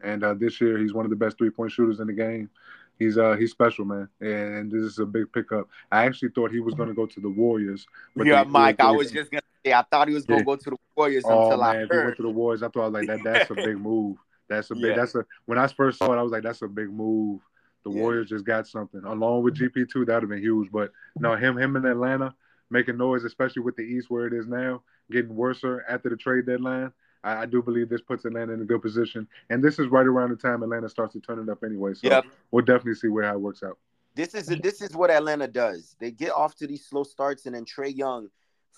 And 0.00 0.22
uh, 0.22 0.34
this 0.34 0.60
year, 0.60 0.78
he's 0.78 0.94
one 0.94 1.04
of 1.04 1.10
the 1.10 1.16
best 1.16 1.38
three 1.38 1.50
point 1.50 1.72
shooters 1.72 2.00
in 2.00 2.06
the 2.06 2.12
game 2.12 2.50
he's 2.98 3.16
uh 3.16 3.36
he's 3.36 3.50
special, 3.50 3.84
man, 3.84 4.08
and 4.20 4.70
this 4.70 4.82
is 4.82 4.98
a 4.98 5.06
big 5.06 5.32
pickup. 5.32 5.68
I 5.90 6.04
actually 6.04 6.30
thought 6.30 6.50
he 6.50 6.60
was 6.60 6.74
going 6.74 6.88
to 6.88 6.94
go 6.94 7.06
to 7.06 7.20
the 7.20 7.28
Warriors. 7.28 7.86
But 8.16 8.26
yeah, 8.26 8.44
Mike, 8.44 8.80
I 8.80 8.90
was 8.90 9.10
just 9.10 9.30
gonna 9.30 9.42
I 9.72 9.82
thought 9.82 10.08
he 10.08 10.14
was 10.14 10.24
going 10.24 10.40
to 10.40 10.42
yeah. 10.42 10.56
go 10.56 10.56
to 10.56 10.70
the 10.70 10.76
Warriors 10.96 11.24
oh, 11.26 11.44
until 11.44 11.58
man, 11.58 11.68
I 11.68 11.74
heard. 11.74 11.90
He 11.90 11.98
went 11.98 12.16
to 12.16 12.22
the 12.22 12.30
Warriors, 12.30 12.62
I 12.62 12.68
thought 12.68 12.82
I 12.82 12.88
was 12.88 12.94
like 12.94 13.06
that. 13.06 13.24
That's 13.24 13.50
a 13.50 13.54
big 13.54 13.78
move. 13.78 14.16
That's 14.48 14.70
a 14.70 14.74
big. 14.74 14.84
Yeah. 14.84 14.96
That's 14.96 15.14
a. 15.14 15.24
When 15.46 15.58
I 15.58 15.66
first 15.66 15.98
saw 15.98 16.12
it, 16.12 16.18
I 16.18 16.22
was 16.22 16.32
like, 16.32 16.42
that's 16.42 16.62
a 16.62 16.68
big 16.68 16.90
move. 16.90 17.40
The 17.84 17.90
yeah. 17.90 18.00
Warriors 18.00 18.28
just 18.28 18.44
got 18.44 18.66
something 18.66 19.02
along 19.04 19.42
with 19.42 19.56
GP 19.56 19.90
two. 19.90 20.04
That'd 20.04 20.22
have 20.22 20.30
been 20.30 20.40
huge. 20.40 20.70
But 20.72 20.92
no, 21.16 21.36
him 21.36 21.56
him 21.58 21.76
in 21.76 21.84
Atlanta 21.84 22.34
making 22.70 22.96
noise, 22.96 23.24
especially 23.24 23.62
with 23.62 23.76
the 23.76 23.82
East 23.82 24.10
where 24.10 24.26
it 24.26 24.32
is 24.32 24.46
now, 24.46 24.82
getting 25.10 25.34
worse 25.34 25.62
after 25.88 26.08
the 26.08 26.16
trade 26.16 26.46
deadline. 26.46 26.92
I, 27.24 27.42
I, 27.42 27.46
do 27.46 27.62
believe 27.62 27.88
this 27.88 28.00
puts 28.00 28.24
Atlanta 28.24 28.52
in 28.52 28.62
a 28.62 28.64
good 28.64 28.82
position. 28.82 29.26
And 29.50 29.62
this 29.62 29.78
is 29.78 29.88
right 29.88 30.06
around 30.06 30.30
the 30.30 30.36
time 30.36 30.62
Atlanta 30.62 30.88
starts 30.88 31.14
to 31.14 31.20
turn 31.20 31.40
it 31.40 31.48
up 31.48 31.64
anyway. 31.64 31.94
So 31.94 32.08
yep. 32.08 32.24
we'll 32.50 32.64
definitely 32.64 32.94
see 32.94 33.08
where 33.08 33.24
how 33.24 33.34
it 33.34 33.40
works 33.40 33.62
out. 33.62 33.78
This 34.14 34.34
is 34.34 34.46
this 34.46 34.82
is 34.82 34.94
what 34.94 35.10
Atlanta 35.10 35.46
does. 35.46 35.94
They 36.00 36.10
get 36.10 36.32
off 36.32 36.56
to 36.56 36.66
these 36.66 36.84
slow 36.84 37.04
starts, 37.04 37.46
and 37.46 37.54
then 37.54 37.64
Trae 37.64 37.96
Young, 37.96 38.28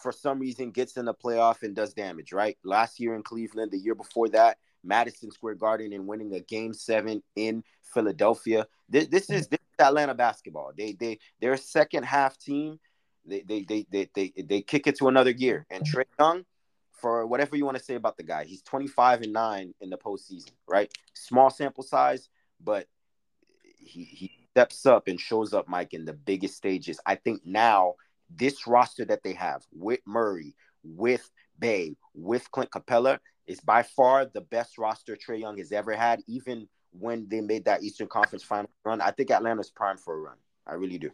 for 0.02 0.12
some 0.12 0.38
reason, 0.38 0.70
gets 0.70 0.96
in 0.96 1.04
the 1.04 1.14
playoff 1.14 1.62
and 1.62 1.74
does 1.74 1.94
damage. 1.94 2.32
Right, 2.32 2.58
last 2.64 3.00
year 3.00 3.14
in 3.14 3.22
Cleveland, 3.22 3.70
the 3.70 3.78
year 3.78 3.94
before 3.94 4.28
that, 4.30 4.58
Madison 4.84 5.30
Square 5.30 5.56
Garden, 5.56 5.92
and 5.92 6.06
winning 6.06 6.34
a 6.34 6.40
Game 6.40 6.72
Seven 6.72 7.22
in 7.36 7.62
Philadelphia. 7.82 8.66
This, 8.88 9.08
this 9.08 9.30
is 9.30 9.48
this 9.48 9.60
is 9.60 9.86
Atlanta 9.86 10.14
basketball. 10.14 10.72
They 10.76 10.92
they 10.92 11.18
they're 11.40 11.54
a 11.54 11.58
second 11.58 12.04
half 12.04 12.38
team. 12.38 12.78
They 13.24 13.42
they 13.42 13.62
they 13.62 13.86
they 13.90 14.10
they, 14.14 14.32
they 14.36 14.62
kick 14.62 14.86
it 14.86 14.96
to 14.98 15.08
another 15.08 15.32
gear. 15.32 15.66
And 15.70 15.84
Trae 15.84 16.04
Young, 16.18 16.44
for 17.00 17.26
whatever 17.26 17.56
you 17.56 17.64
want 17.64 17.78
to 17.78 17.82
say 17.82 17.94
about 17.94 18.16
the 18.16 18.22
guy. 18.22 18.44
He's 18.44 18.62
25 18.62 19.22
and 19.22 19.32
9 19.32 19.74
in 19.80 19.90
the 19.90 19.96
postseason, 19.96 20.52
right? 20.68 20.90
Small 21.14 21.50
sample 21.50 21.82
size, 21.82 22.28
but 22.62 22.86
he, 23.78 24.04
he 24.04 24.32
steps 24.50 24.86
up 24.86 25.08
and 25.08 25.18
shows 25.18 25.54
up, 25.54 25.68
Mike, 25.68 25.94
in 25.94 26.04
the 26.04 26.12
biggest 26.12 26.56
stages. 26.56 27.00
I 27.06 27.14
think 27.14 27.42
now 27.44 27.94
this 28.36 28.66
roster 28.66 29.04
that 29.04 29.22
they 29.22 29.32
have 29.32 29.62
with 29.72 30.00
Murray, 30.06 30.54
with 30.84 31.28
Bey, 31.58 31.96
with 32.14 32.50
Clint 32.50 32.70
Capela 32.70 33.18
is 33.46 33.60
by 33.60 33.82
far 33.82 34.26
the 34.26 34.40
best 34.40 34.78
roster 34.78 35.16
Trae 35.16 35.40
Young 35.40 35.58
has 35.58 35.72
ever 35.72 35.94
had, 35.94 36.20
even 36.26 36.68
when 36.92 37.26
they 37.28 37.40
made 37.40 37.64
that 37.64 37.82
Eastern 37.82 38.08
Conference 38.08 38.42
final 38.42 38.70
run. 38.84 39.00
I 39.00 39.10
think 39.10 39.30
Atlanta's 39.30 39.70
primed 39.70 40.00
for 40.00 40.14
a 40.14 40.20
run. 40.20 40.36
I 40.66 40.74
really 40.74 40.98
do. 40.98 41.10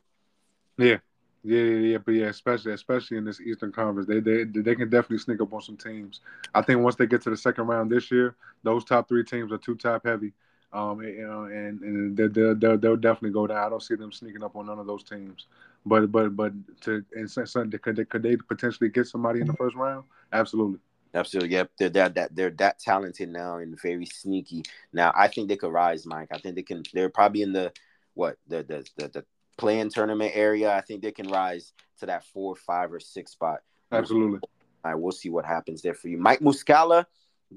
Yeah, 0.79 0.99
yeah, 1.43 1.61
yeah, 1.61 1.79
yeah, 1.79 1.99
but 1.99 2.13
yeah, 2.13 2.27
especially 2.27 2.73
especially 2.73 3.17
in 3.17 3.25
this 3.25 3.41
Eastern 3.41 3.73
Conference, 3.73 4.09
they 4.09 4.21
they 4.21 4.45
they 4.45 4.75
can 4.75 4.91
definitely 4.91 5.19
sneak 5.19 5.41
up 5.41 5.53
on 5.53 5.63
some 5.63 5.77
teams. 5.77 6.21
I 6.55 6.63
think 6.63 6.81
once 6.81 6.97
they 6.97 7.07
get 7.07 7.23
to 7.23 7.31
the 7.31 7.37
second 7.37 7.67
round 7.67 7.91
this 7.91 8.11
year, 8.11 8.37
those 8.63 8.85
top 8.85 9.09
three 9.09 9.25
teams 9.25 9.53
are 9.53 9.59
too 9.59 9.75
top 9.75 10.05
heavy, 10.05 10.33
um, 10.73 11.01
you 11.01 11.27
know, 11.27 11.45
and 11.45 11.81
and 11.81 12.17
they'll, 12.17 12.55
they'll, 12.55 12.77
they'll 12.79 12.97
definitely 12.97 13.31
go 13.31 13.47
down. 13.47 13.59
I 13.59 13.69
don't 13.69 13.83
see 13.83 13.95
them 13.95 14.13
sneaking 14.13 14.43
up 14.43 14.57
on 14.57 14.67
none 14.67 14.79
of 14.79 14.87
those 14.87 15.05
teams. 15.05 15.47
But 15.87 16.13
but 16.13 16.37
but 16.37 16.53
to 16.83 17.05
and 17.15 17.31
something 17.31 17.71
could 17.79 17.97
they 17.97 18.05
could 18.05 18.23
they 18.23 18.37
potentially 18.37 18.91
get 18.91 19.07
somebody 19.07 19.41
in 19.41 19.47
the 19.47 19.53
mm-hmm. 19.53 19.63
first 19.65 19.77
round? 19.77 20.05
Absolutely. 20.33 20.81
Absolutely. 21.15 21.51
Yep. 21.51 21.71
They're 21.79 21.89
that 21.91 22.15
they're, 22.15 22.29
they're 22.33 22.51
that 22.51 22.79
talented 22.81 23.31
now 23.31 23.59
and 23.59 23.81
very 23.81 24.07
sneaky. 24.07 24.65
Now 24.93 25.13
I 25.17 25.29
think 25.29 25.49
they 25.49 25.57
could 25.57 25.73
rise, 25.73 26.05
Mike. 26.05 26.29
I 26.33 26.39
think 26.39 26.57
they 26.57 26.63
can. 26.63 26.83
They're 26.93 27.09
probably 27.09 27.43
in 27.43 27.53
the 27.53 27.73
what 28.15 28.37
the 28.49 28.63
the 28.63 28.87
the, 28.97 29.09
the 29.09 29.25
playing 29.57 29.91
tournament 29.91 30.33
area, 30.35 30.75
I 30.75 30.81
think 30.81 31.03
they 31.03 31.13
can 31.13 31.29
rise 31.29 31.73
to 32.01 32.07
that 32.07 32.25
four, 32.27 32.55
five, 32.55 32.93
or 32.93 33.01
six 33.01 33.33
spot. 33.33 33.61
Absolutely. 33.91 34.41
All 34.85 34.93
right, 34.93 34.95
we'll 34.95 35.13
see 35.13 35.31
what 35.31 35.45
happens 35.45 35.83
there 35.83 35.95
for 35.95 36.09
you. 36.09 36.19
Mike 36.19 36.41
Muscala 36.41 37.07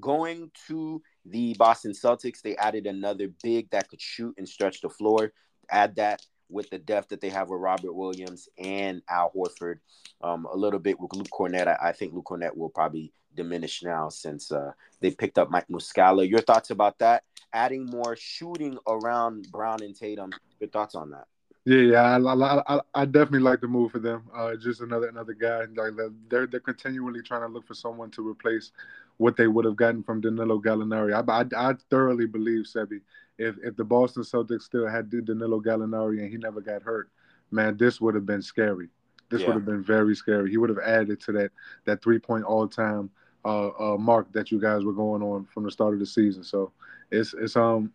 going 0.00 0.50
to 0.66 1.02
the 1.24 1.54
Boston 1.58 1.92
Celtics. 1.92 2.42
They 2.42 2.56
added 2.56 2.86
another 2.86 3.28
big 3.42 3.70
that 3.70 3.88
could 3.88 4.00
shoot 4.00 4.34
and 4.38 4.48
stretch 4.48 4.80
the 4.80 4.88
floor. 4.88 5.32
Add 5.68 5.96
that 5.96 6.22
with 6.50 6.70
the 6.70 6.78
depth 6.78 7.08
that 7.08 7.20
they 7.20 7.30
have 7.30 7.48
with 7.48 7.60
Robert 7.60 7.92
Williams 7.92 8.48
and 8.58 9.02
Al 9.08 9.32
Horford. 9.34 9.78
Um, 10.22 10.46
a 10.46 10.56
little 10.56 10.80
bit 10.80 11.00
with 11.00 11.12
Luke 11.14 11.28
Kornet. 11.32 11.66
I, 11.66 11.88
I, 11.88 11.92
think 11.92 12.12
Luke 12.12 12.26
Kornet 12.26 12.54
will 12.54 12.68
probably 12.68 13.12
diminish 13.34 13.82
now 13.82 14.08
since 14.08 14.52
uh, 14.52 14.72
they 15.00 15.10
picked 15.10 15.38
up 15.38 15.50
Mike 15.50 15.68
Muscala. 15.68 16.28
Your 16.28 16.40
thoughts 16.40 16.70
about 16.70 16.98
that? 16.98 17.24
Adding 17.52 17.86
more 17.86 18.16
shooting 18.16 18.78
around 18.86 19.50
Brown 19.50 19.82
and 19.82 19.96
Tatum. 19.96 20.30
Your 20.60 20.68
thoughts 20.68 20.94
on 20.94 21.10
that? 21.10 21.26
Yeah, 21.64 21.78
yeah, 21.78 22.16
I, 22.16 22.76
I, 22.76 22.80
I, 22.94 23.04
definitely 23.04 23.40
like 23.40 23.60
the 23.60 23.68
move 23.68 23.92
for 23.92 23.98
them. 23.98 24.22
Uh, 24.34 24.56
just 24.56 24.80
another 24.80 25.08
another 25.08 25.34
guy. 25.34 25.66
Like 25.76 25.92
they're 26.30 26.46
they're 26.46 26.58
continually 26.58 27.22
trying 27.22 27.42
to 27.42 27.48
look 27.48 27.66
for 27.66 27.74
someone 27.74 28.10
to 28.12 28.26
replace 28.26 28.72
what 29.18 29.36
they 29.36 29.46
would 29.46 29.66
have 29.66 29.76
gotten 29.76 30.02
from 30.02 30.22
Danilo 30.22 30.58
Gallinari. 30.58 31.12
I, 31.12 31.42
I, 31.42 31.70
I 31.70 31.74
thoroughly 31.90 32.26
believe 32.26 32.64
Sebi, 32.64 33.02
if 33.40 33.56
if 33.62 33.76
the 33.76 33.84
Boston 33.84 34.22
Celtics 34.22 34.62
still 34.62 34.86
had 34.86 35.10
Danilo 35.10 35.60
Gallinari 35.60 36.20
and 36.20 36.30
he 36.30 36.36
never 36.36 36.60
got 36.60 36.82
hurt, 36.82 37.08
man, 37.50 37.76
this 37.76 38.00
would 38.00 38.14
have 38.14 38.26
been 38.26 38.42
scary. 38.42 38.88
This 39.30 39.40
yeah. 39.40 39.48
would 39.48 39.54
have 39.54 39.64
been 39.64 39.82
very 39.82 40.14
scary. 40.14 40.50
He 40.50 40.56
would 40.56 40.68
have 40.68 40.78
added 40.78 41.20
to 41.22 41.32
that 41.32 41.50
that 41.86 42.02
three 42.02 42.18
point 42.18 42.44
all 42.44 42.68
time 42.68 43.10
uh, 43.44 43.68
uh, 43.68 43.96
mark 43.96 44.30
that 44.32 44.50
you 44.50 44.60
guys 44.60 44.84
were 44.84 44.92
going 44.92 45.22
on 45.22 45.46
from 45.46 45.64
the 45.64 45.70
start 45.70 45.94
of 45.94 46.00
the 46.00 46.06
season. 46.06 46.44
So 46.44 46.72
it's 47.10 47.34
it's 47.34 47.56
um 47.56 47.92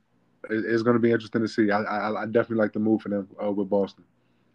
it's 0.49 0.83
going 0.83 0.95
to 0.95 0.99
be 0.99 1.11
interesting 1.11 1.41
to 1.41 1.47
see. 1.47 1.71
I, 1.71 1.81
I, 1.81 2.21
I 2.21 2.25
definitely 2.25 2.57
like 2.57 2.73
the 2.73 2.79
move 2.79 3.01
for 3.01 3.09
them 3.09 3.27
uh, 3.43 3.51
with 3.51 3.69
Boston. 3.69 4.03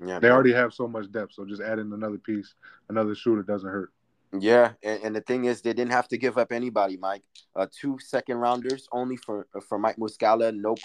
Yeah, 0.00 0.18
they 0.18 0.29
man. 0.29 0.33
already 0.33 0.53
have 0.53 0.72
so 0.72 0.88
much 0.88 1.11
depth, 1.12 1.35
so 1.35 1.44
just 1.44 1.61
adding 1.62 1.92
another 1.92 2.18
piece, 2.18 2.55
another 2.88 3.14
shooter 3.14 3.42
doesn't 3.42 3.68
hurt. 3.68 3.92
Yeah, 4.38 4.73
and, 4.83 5.03
and 5.03 5.16
the 5.16 5.21
thing 5.23 5.47
is, 5.47 5.61
they 5.61 5.73
didn't 5.73 5.90
have 5.93 6.09
to 6.09 6.19
give 6.19 6.38
up 6.38 6.53
anybody, 6.53 6.97
Mike. 6.97 7.23
Uh, 7.57 7.66
two 7.71 7.99
second 7.99 8.37
rounders 8.37 8.88
only 8.93 9.16
for 9.16 9.49
for 9.69 9.79
Mike 9.79 9.97
Muscala. 9.97 10.55
No 10.55 10.77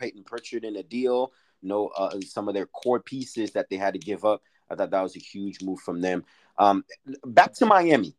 Peyton 0.00 0.24
Pritchard 0.24 0.64
in 0.64 0.76
a 0.76 0.82
deal. 0.82 1.32
No, 1.62 1.88
uh, 1.88 2.18
some 2.20 2.48
of 2.48 2.54
their 2.54 2.66
core 2.66 3.00
pieces 3.00 3.52
that 3.52 3.68
they 3.68 3.76
had 3.76 3.94
to 3.94 3.98
give 4.00 4.24
up. 4.24 4.42
I 4.70 4.74
thought 4.74 4.90
that 4.90 5.02
was 5.02 5.16
a 5.16 5.20
huge 5.20 5.62
move 5.62 5.80
from 5.80 6.00
them. 6.00 6.24
Um, 6.58 6.84
back 7.24 7.52
to 7.54 7.66
Miami, 7.66 8.16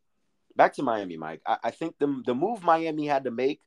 back 0.55 0.73
to 0.75 0.83
Miami, 0.83 1.17
Mike. 1.17 1.41
I, 1.45 1.57
I 1.63 1.71
think 1.71 1.95
the 1.99 2.21
the 2.25 2.35
move 2.35 2.63
Miami 2.63 3.07
had 3.07 3.23
to 3.23 3.31
make, 3.31 3.61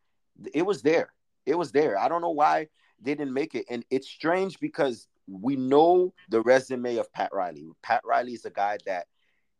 it 0.54 0.62
was 0.62 0.82
there. 0.82 1.12
It 1.46 1.56
was 1.56 1.72
there. 1.72 1.98
I 1.98 2.08
don't 2.08 2.22
know 2.22 2.30
why 2.30 2.68
they 3.00 3.14
didn't 3.14 3.34
make 3.34 3.54
it. 3.54 3.64
And 3.68 3.84
it's 3.90 4.08
strange 4.08 4.60
because 4.60 5.08
we 5.26 5.56
know 5.56 6.14
the 6.28 6.42
resume 6.42 6.96
of 6.96 7.12
Pat 7.12 7.30
Riley. 7.32 7.66
Pat 7.82 8.02
Riley 8.04 8.34
is 8.34 8.44
a 8.44 8.50
guy 8.50 8.78
that 8.86 9.06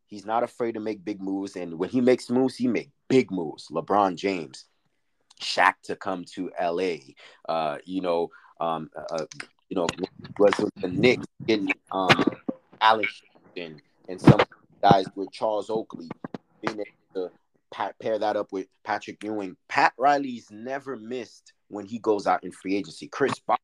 he's 0.09 0.27
not 0.27 0.43
afraid 0.43 0.73
to 0.73 0.81
make 0.81 1.05
big 1.05 1.23
moves. 1.23 1.55
And 1.55 1.79
when 1.79 1.91
he 1.91 2.01
makes 2.01 2.29
moves, 2.29 2.57
he 2.57 2.67
make 2.67 2.91
big 3.09 3.31
moves. 3.31 3.69
LeBron 3.71 4.17
James, 4.17 4.65
Shaq 5.41 5.75
to 5.85 5.95
come 5.95 6.25
to 6.35 6.51
LA. 6.61 6.97
Uh, 7.49 7.79
you 7.85 8.01
know, 8.01 8.31
um, 8.61 8.91
uh, 8.97 9.15
uh, 9.15 9.27
you 9.69 9.77
know, 9.77 9.87
was 10.39 10.55
the 10.77 10.89
Knicks 10.89 11.27
getting 11.47 11.73
um, 11.93 12.25
Alex 12.81 13.23
and 13.57 13.81
and 14.09 14.21
some 14.21 14.41
guys 14.83 15.05
with 15.15 15.31
Charles 15.31 15.71
Oakley 15.71 16.09
being 16.63 16.81
able 17.15 17.29
to 17.29 17.93
pair 18.01 18.19
that 18.19 18.37
up 18.37 18.51
with 18.51 18.67
Patrick 18.83 19.23
Ewing. 19.23 19.57
Pat 19.69 19.93
Riley's 19.99 20.51
never 20.51 20.97
missed 20.97 21.53
when 21.69 21.85
he 21.85 21.99
goes 21.99 22.27
out 22.27 22.43
in 22.43 22.51
free 22.51 22.77
agency. 22.77 23.09
Chris 23.09 23.39
Bosh, 23.41 23.59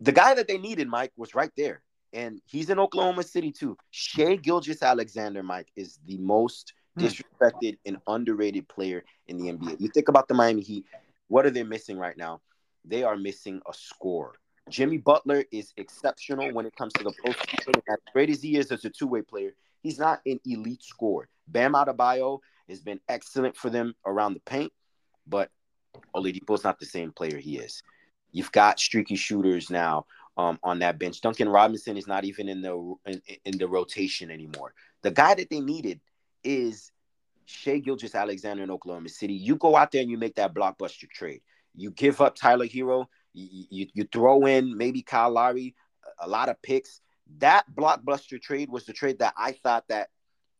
the 0.00 0.12
guy 0.12 0.34
that 0.34 0.48
they 0.48 0.58
needed, 0.58 0.88
Mike, 0.88 1.12
was 1.16 1.34
right 1.34 1.52
there. 1.56 1.80
And 2.12 2.40
he's 2.44 2.70
in 2.70 2.78
Oklahoma 2.78 3.22
City 3.22 3.52
too. 3.52 3.76
Shai 3.90 4.36
Gilgeous-Alexander, 4.36 5.42
Mike, 5.42 5.68
is 5.76 5.98
the 6.06 6.18
most 6.18 6.72
hmm. 6.96 7.04
disrespected 7.04 7.78
and 7.86 7.98
underrated 8.06 8.68
player 8.68 9.04
in 9.28 9.38
the 9.38 9.52
NBA. 9.52 9.80
You 9.80 9.88
think 9.88 10.08
about 10.08 10.28
the 10.28 10.34
Miami 10.34 10.62
Heat, 10.62 10.84
what 11.28 11.46
are 11.46 11.50
they 11.50 11.62
missing 11.62 11.98
right 11.98 12.16
now? 12.16 12.40
They 12.84 13.02
are 13.02 13.16
missing 13.16 13.60
a 13.68 13.74
score. 13.74 14.34
Jimmy 14.68 14.98
Butler 14.98 15.44
is 15.52 15.72
exceptional 15.76 16.52
when 16.52 16.66
it 16.66 16.74
comes 16.76 16.92
to 16.94 17.04
the 17.04 17.12
postseason. 17.24 17.80
As 17.88 17.98
great 18.12 18.30
as 18.30 18.42
he 18.42 18.56
is 18.56 18.70
as 18.70 18.84
a 18.84 18.90
two-way 18.90 19.22
player, 19.22 19.52
He's 19.82 19.98
not 19.98 20.20
an 20.26 20.40
elite 20.44 20.82
scorer. 20.82 21.28
Bam 21.48 21.72
Adebayo 21.72 22.40
has 22.68 22.80
been 22.80 23.00
excellent 23.08 23.56
for 23.56 23.70
them 23.70 23.94
around 24.06 24.34
the 24.34 24.40
paint, 24.40 24.72
but 25.26 25.50
Oladipo's 26.14 26.64
not 26.64 26.78
the 26.78 26.86
same 26.86 27.12
player 27.12 27.38
he 27.38 27.58
is. 27.58 27.82
You've 28.30 28.52
got 28.52 28.78
streaky 28.78 29.16
shooters 29.16 29.70
now 29.70 30.06
um, 30.36 30.58
on 30.62 30.78
that 30.80 30.98
bench. 30.98 31.20
Duncan 31.20 31.48
Robinson 31.48 31.96
is 31.96 32.06
not 32.06 32.24
even 32.24 32.48
in 32.48 32.62
the 32.62 32.94
in, 33.06 33.22
in 33.44 33.58
the 33.58 33.68
rotation 33.68 34.30
anymore. 34.30 34.74
The 35.02 35.10
guy 35.10 35.34
that 35.34 35.50
they 35.50 35.60
needed 35.60 36.00
is 36.44 36.92
Shai 37.46 37.78
Gilgeous-Alexander 37.78 38.62
in 38.62 38.70
Oklahoma 38.70 39.08
City. 39.08 39.34
You 39.34 39.56
go 39.56 39.76
out 39.76 39.90
there 39.90 40.02
and 40.02 40.10
you 40.10 40.18
make 40.18 40.36
that 40.36 40.54
blockbuster 40.54 41.10
trade. 41.10 41.42
You 41.74 41.90
give 41.90 42.20
up 42.20 42.36
Tyler 42.36 42.66
Herro. 42.66 43.06
You, 43.32 43.64
you, 43.70 43.86
you 43.94 44.04
throw 44.04 44.46
in 44.46 44.76
maybe 44.76 45.02
Kyle 45.02 45.30
Lowry, 45.30 45.74
a 46.20 46.28
lot 46.28 46.48
of 46.48 46.60
picks. 46.62 47.00
That 47.38 47.64
blockbuster 47.72 48.40
trade 48.40 48.70
was 48.70 48.86
the 48.86 48.92
trade 48.92 49.20
that 49.20 49.34
I 49.36 49.52
thought 49.52 49.86
that 49.88 50.10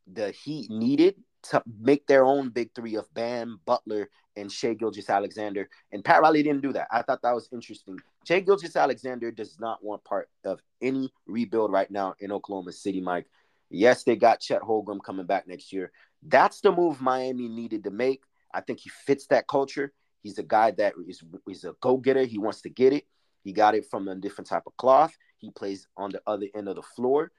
the 0.07 0.31
Heat 0.31 0.71
needed 0.71 1.16
to 1.45 1.62
make 1.81 2.07
their 2.07 2.25
own 2.25 2.51
big 2.51 2.75
three 2.75 2.97
of 2.97 3.12
Bam, 3.14 3.61
Butler, 3.64 4.11
and 4.41 4.51
Shai 4.51 4.74
Gilgeous-Alexander. 4.74 5.68
And 5.93 6.05
Pat 6.05 6.22
Riley 6.22 6.43
didn't 6.43 6.62
do 6.62 6.72
that. 6.72 6.88
I 6.91 7.03
thought 7.03 7.22
that 7.22 7.34
was 7.34 7.49
interesting. 7.53 7.99
Shai 8.26 8.41
Gilgeous-Alexander 8.41 9.30
does 9.30 9.59
not 9.61 9.84
want 9.84 10.03
part 10.05 10.28
of 10.45 10.61
any 10.80 11.12
rebuild 11.26 11.70
right 11.70 11.91
now 11.91 12.14
in 12.20 12.32
Oklahoma 12.32 12.72
City, 12.72 13.01
Mike. 13.01 13.26
Yes, 13.68 14.03
they 14.03 14.16
got 14.16 14.41
Chet 14.41 14.62
Holmgren 14.62 15.03
coming 15.05 15.26
back 15.26 15.47
next 15.47 15.72
year. 15.72 15.93
That's 16.26 16.61
the 16.61 16.72
move 16.72 17.01
Miami 17.01 17.49
needed 17.49 17.84
to 17.84 17.91
make. 17.91 18.22
I 18.53 18.61
think 18.61 18.80
he 18.80 18.91
fits 18.91 19.26
that 19.28 19.47
culture. 19.47 19.93
He's 20.22 20.38
a 20.38 20.43
guy 20.43 20.72
that 20.72 20.95
is 21.07 21.22
he's 21.47 21.64
a 21.64 21.74
go-getter. 21.80 22.24
He 22.24 22.38
wants 22.38 22.62
to 22.62 22.68
get 22.68 22.93
it. 22.93 23.07
He 23.43 23.53
got 23.53 23.74
it 23.74 23.86
from 23.91 24.09
a 24.09 24.14
different 24.14 24.49
type 24.49 24.64
of 24.66 24.76
cloth. 24.76 25.16
He 25.38 25.51
plays 25.51 25.86
on 25.97 26.11
the 26.11 26.20
other 26.26 26.47
end 26.55 26.68
of 26.68 26.76
the 26.76 26.82
floor 26.82 27.30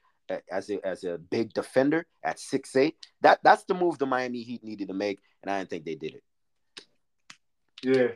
as 0.49 0.69
a 0.69 0.79
as 0.87 1.03
a 1.03 1.17
big 1.17 1.53
defender 1.53 2.05
at 2.23 2.39
six 2.39 2.75
eight. 2.75 2.95
That 3.21 3.39
that's 3.43 3.65
the 3.65 3.73
move 3.73 3.97
the 3.97 4.05
Miami 4.05 4.41
Heat 4.41 4.63
needed 4.63 4.87
to 4.87 4.93
make, 4.93 5.19
and 5.43 5.51
I 5.51 5.59
didn't 5.59 5.69
think 5.69 5.85
they 5.85 5.95
did 5.95 6.15
it. 6.15 6.23
Yeah, 7.83 8.07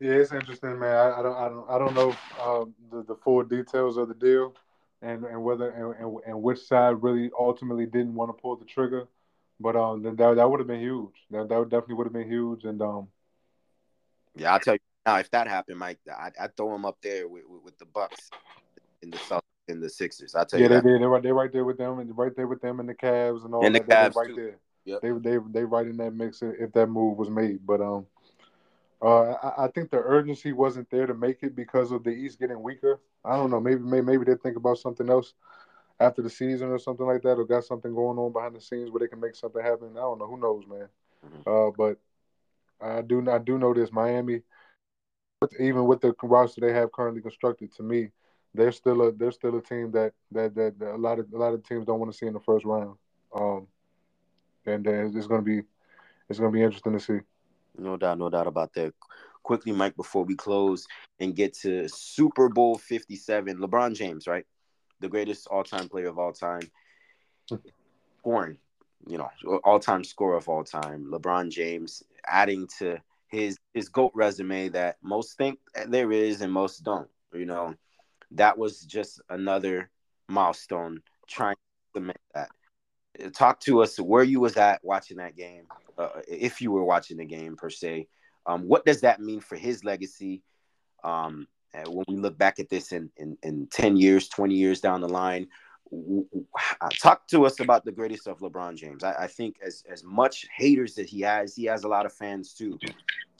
yeah, 0.00 0.12
it's 0.14 0.32
interesting, 0.32 0.78
man. 0.78 0.96
I, 0.96 1.20
I 1.20 1.22
don't 1.22 1.36
I 1.36 1.48
don't 1.48 1.70
I 1.70 1.78
don't 1.78 1.94
know 1.94 2.16
um, 2.42 2.74
the 2.90 3.02
the 3.02 3.16
full 3.16 3.42
details 3.44 3.96
of 3.96 4.08
the 4.08 4.14
deal, 4.14 4.54
and 5.02 5.24
and 5.24 5.42
whether 5.42 5.70
and, 5.70 5.94
and, 6.04 6.18
and 6.26 6.42
which 6.42 6.60
side 6.60 7.02
really 7.02 7.30
ultimately 7.38 7.86
didn't 7.86 8.14
want 8.14 8.30
to 8.30 8.40
pull 8.40 8.56
the 8.56 8.64
trigger, 8.64 9.06
but 9.60 9.76
um 9.76 10.02
that 10.02 10.16
that 10.16 10.50
would 10.50 10.60
have 10.60 10.66
been 10.66 10.80
huge. 10.80 11.14
That 11.30 11.48
that 11.48 11.68
definitely 11.68 11.96
would 11.96 12.06
have 12.06 12.14
been 12.14 12.30
huge, 12.30 12.64
and 12.64 12.80
um. 12.80 13.08
Yeah, 14.34 14.54
I'll 14.54 14.60
tell 14.60 14.74
you 14.74 14.80
now. 15.04 15.18
If 15.18 15.30
that 15.32 15.46
happened, 15.46 15.78
Mike, 15.78 15.98
I 16.10 16.30
I 16.40 16.48
throw 16.48 16.74
him 16.74 16.86
up 16.86 16.96
there 17.02 17.28
with, 17.28 17.44
with, 17.46 17.62
with 17.64 17.78
the 17.78 17.84
Bucks 17.84 18.30
in 19.02 19.10
the 19.10 19.18
South 19.18 19.42
in 19.68 19.80
the 19.80 19.90
Sixers. 19.90 20.34
I 20.34 20.44
tell 20.44 20.58
yeah, 20.58 20.68
you, 20.68 20.80
they 20.80 20.98
They're 20.98 21.08
right, 21.08 21.22
they're 21.22 21.34
right 21.34 21.52
there 21.52 21.64
with 21.64 21.78
them, 21.78 21.98
and 21.98 22.16
right 22.16 22.34
there 22.34 22.46
with 22.46 22.60
them 22.62 22.80
and 22.80 22.88
the 22.88 22.94
Cavs 22.94 23.44
and 23.44 23.54
all 23.54 23.64
And 23.64 23.74
the 23.74 23.80
that. 23.80 23.88
They're 23.88 24.10
Cavs, 24.10 24.16
right 24.16 24.26
too. 24.28 24.36
there. 24.36 24.58
Yep. 24.84 25.00
They 25.02 25.10
they 25.10 25.38
they 25.50 25.64
right 25.64 25.86
in 25.86 25.96
that 25.98 26.14
mix 26.14 26.42
if 26.42 26.72
that 26.72 26.86
move 26.86 27.18
was 27.18 27.30
made. 27.30 27.64
But 27.64 27.80
um, 27.80 28.06
uh, 29.02 29.32
I, 29.32 29.64
I 29.64 29.68
think 29.68 29.90
the 29.90 29.98
urgency 29.98 30.52
wasn't 30.52 30.88
there 30.90 31.06
to 31.06 31.14
make 31.14 31.42
it 31.42 31.56
because 31.56 31.90
of 31.92 32.04
the 32.04 32.10
East 32.10 32.38
getting 32.38 32.62
weaker. 32.62 33.00
I 33.24 33.36
don't 33.36 33.50
know. 33.50 33.60
Maybe 33.60 33.80
maybe 33.80 34.06
maybe 34.06 34.24
they 34.24 34.36
think 34.36 34.56
about 34.56 34.78
something 34.78 35.10
else 35.10 35.34
after 36.00 36.22
the 36.22 36.30
season 36.30 36.68
or 36.68 36.78
something 36.78 37.06
like 37.06 37.22
that, 37.22 37.36
or 37.36 37.44
got 37.44 37.64
something 37.64 37.94
going 37.94 38.18
on 38.18 38.32
behind 38.32 38.54
the 38.54 38.60
scenes 38.60 38.90
where 38.90 39.00
they 39.00 39.08
can 39.08 39.20
make 39.20 39.34
something 39.34 39.62
happen. 39.62 39.90
I 39.92 40.00
don't 40.00 40.18
know. 40.18 40.26
Who 40.26 40.40
knows, 40.40 40.64
man? 40.66 40.88
Mhm. 41.24 41.68
Uh, 41.68 41.72
but 41.76 41.98
I 42.80 43.02
do 43.02 43.28
I 43.30 43.38
do 43.38 43.58
know 43.58 43.74
this 43.74 43.92
Miami, 43.92 44.42
even 45.58 45.86
with 45.86 46.00
the 46.00 46.14
roster 46.22 46.60
they 46.60 46.72
have 46.72 46.92
currently 46.92 47.22
constructed, 47.22 47.72
to 47.74 47.82
me, 47.82 48.10
they're 48.54 48.72
still 48.72 49.02
a 49.02 49.12
they're 49.12 49.32
still 49.32 49.56
a 49.56 49.62
team 49.62 49.90
that 49.92 50.12
that 50.30 50.54
that, 50.54 50.78
that 50.78 50.94
a 50.94 50.96
lot 50.96 51.18
of 51.18 51.32
a 51.32 51.38
lot 51.38 51.54
of 51.54 51.66
teams 51.66 51.86
don't 51.86 52.00
want 52.00 52.12
to 52.12 52.16
see 52.16 52.26
in 52.26 52.34
the 52.34 52.40
first 52.40 52.64
round. 52.64 52.96
Um, 53.34 53.66
and 54.66 54.86
uh, 54.86 55.06
it's 55.06 55.26
going 55.26 55.44
to 55.44 55.44
be 55.44 55.62
it's 56.28 56.38
going 56.38 56.52
to 56.52 56.56
be 56.56 56.62
interesting 56.62 56.92
to 56.92 57.00
see. 57.00 57.20
No 57.76 57.96
doubt, 57.96 58.18
no 58.18 58.28
doubt 58.28 58.46
about 58.46 58.72
that. 58.74 58.92
Quickly, 59.42 59.72
Mike, 59.72 59.96
before 59.96 60.24
we 60.24 60.36
close 60.36 60.86
and 61.18 61.34
get 61.34 61.52
to 61.54 61.88
Super 61.88 62.48
Bowl 62.48 62.78
57, 62.78 63.58
LeBron 63.58 63.94
James, 63.94 64.26
right? 64.26 64.46
The 65.00 65.08
greatest 65.08 65.48
all 65.48 65.64
time 65.64 65.88
player 65.88 66.08
of 66.08 66.18
all 66.18 66.32
time. 66.32 66.70
Scoring, 68.20 68.58
you 69.08 69.18
know, 69.18 69.28
all 69.64 69.80
time 69.80 70.04
scorer 70.04 70.36
of 70.36 70.48
all 70.48 70.62
time. 70.62 71.06
LeBron 71.10 71.50
James 71.50 72.04
adding 72.26 72.68
to 72.78 72.98
his 73.26 73.58
his 73.74 73.88
GOAT 73.88 74.12
resume 74.14 74.68
that 74.68 74.98
most 75.02 75.36
think 75.36 75.58
there 75.88 76.12
is 76.12 76.40
and 76.40 76.52
most 76.52 76.84
don't. 76.84 77.08
You 77.32 77.46
know, 77.46 77.74
that 78.32 78.56
was 78.58 78.80
just 78.82 79.20
another 79.28 79.90
milestone 80.28 81.02
trying 81.26 81.56
to 81.56 82.00
cement 82.00 82.20
that. 82.34 82.50
Talk 83.34 83.60
to 83.60 83.82
us 83.82 83.98
where 83.98 84.24
you 84.24 84.40
was 84.40 84.56
at 84.56 84.82
watching 84.82 85.18
that 85.18 85.36
game, 85.36 85.64
uh, 85.98 86.08
if 86.28 86.60
you 86.60 86.70
were 86.70 86.84
watching 86.84 87.18
the 87.18 87.24
game 87.24 87.56
per 87.56 87.70
se. 87.70 88.08
Um, 88.46 88.62
what 88.62 88.84
does 88.84 89.02
that 89.02 89.20
mean 89.20 89.40
for 89.40 89.56
his 89.56 89.84
legacy? 89.84 90.42
Um, 91.04 91.46
when 91.86 92.04
we 92.08 92.16
look 92.16 92.36
back 92.36 92.58
at 92.58 92.68
this 92.68 92.92
in, 92.92 93.10
in, 93.16 93.36
in 93.42 93.66
10 93.70 93.96
years, 93.96 94.28
20 94.28 94.54
years 94.54 94.80
down 94.80 95.00
the 95.00 95.08
line, 95.08 95.48
uh, 96.80 96.88
talk 97.00 97.26
to 97.28 97.44
us 97.44 97.60
about 97.60 97.84
the 97.84 97.92
greatest 97.92 98.26
of 98.26 98.38
LeBron 98.38 98.76
James. 98.76 99.04
I, 99.04 99.12
I 99.12 99.26
think 99.26 99.56
as, 99.64 99.84
as 99.90 100.02
much 100.04 100.46
haters 100.56 100.94
that 100.94 101.06
he 101.06 101.20
has, 101.20 101.54
he 101.54 101.64
has 101.64 101.84
a 101.84 101.88
lot 101.88 102.06
of 102.06 102.12
fans 102.12 102.54
too. 102.54 102.78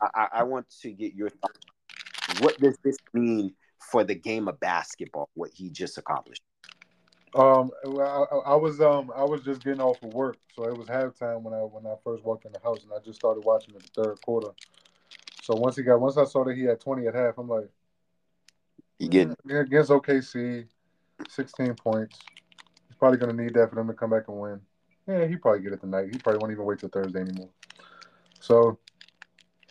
I, 0.01 0.09
I, 0.15 0.29
I 0.33 0.43
want 0.43 0.67
to 0.83 0.93
get 0.93 1.15
your 1.15 1.31
thoughts. 1.31 1.59
What 2.41 2.59
does 2.59 2.77
this 2.85 2.97
mean 3.13 3.55
for 3.91 4.05
the 4.05 4.15
game 4.15 4.49
of 4.49 4.61
basketball, 4.61 5.29
what 5.35 5.51
he 5.53 5.71
just 5.71 5.99
accomplished? 5.99 6.43
Um, 7.35 7.71
I, 7.85 8.25
I 8.47 8.55
was 8.57 8.81
um 8.81 9.11
I 9.17 9.25
was 9.25 9.43
just 9.43 9.65
getting 9.65 9.81
off 9.81 10.03
of 10.03 10.13
work, 10.13 10.37
so 10.55 10.65
it 10.67 10.77
was 10.77 10.87
halftime 10.87 11.43
when 11.43 11.55
I 11.55 11.59
when 11.59 11.87
I 11.87 11.95
first 12.05 12.25
walked 12.25 12.45
in 12.45 12.53
the 12.53 12.59
house, 12.61 12.85
and 12.85 12.93
I 12.93 12.99
just 13.05 13.19
started 13.19 13.43
watching 13.45 13.75
in 13.75 13.81
the 13.81 14.03
third 14.03 14.21
quarter. 14.21 14.51
So 15.43 15.55
once 15.55 15.77
he 15.77 15.83
got 15.83 16.01
once 16.01 16.19
I 16.19 16.25
saw 16.25 16.45
that 16.45 16.57
he 16.57 16.65
had 16.65 16.81
twenty 16.81 17.07
at 17.07 17.15
half, 17.15 17.39
I'm 17.39 17.49
like, 17.49 17.71
he 18.99 19.09
getting 19.09 19.35
"Yeah, 19.47 19.61
against 19.61 19.91
OKC, 19.91 20.67
sixteen 21.29 21.75
points. 21.75 22.19
He's 22.89 22.97
probably 22.99 23.19
gonna 23.19 23.33
need 23.33 23.55
that 23.55 23.71
for 23.71 23.77
them 23.77 23.89
to 23.89 23.95
come 23.95 24.11
back 24.11 24.29
and 24.29 24.39
win. 24.39 24.61
Yeah, 25.09 25.27
he 25.27 25.37
probably 25.37 25.63
get 25.63 25.73
it 25.73 25.81
tonight. 25.81 26.11
He 26.13 26.19
probably 26.19 26.39
won't 26.39 26.53
even 26.53 26.65
wait 26.65 26.79
till 26.81 26.91
Thursday 26.91 27.21
anymore. 27.21 27.51
So 28.41 28.79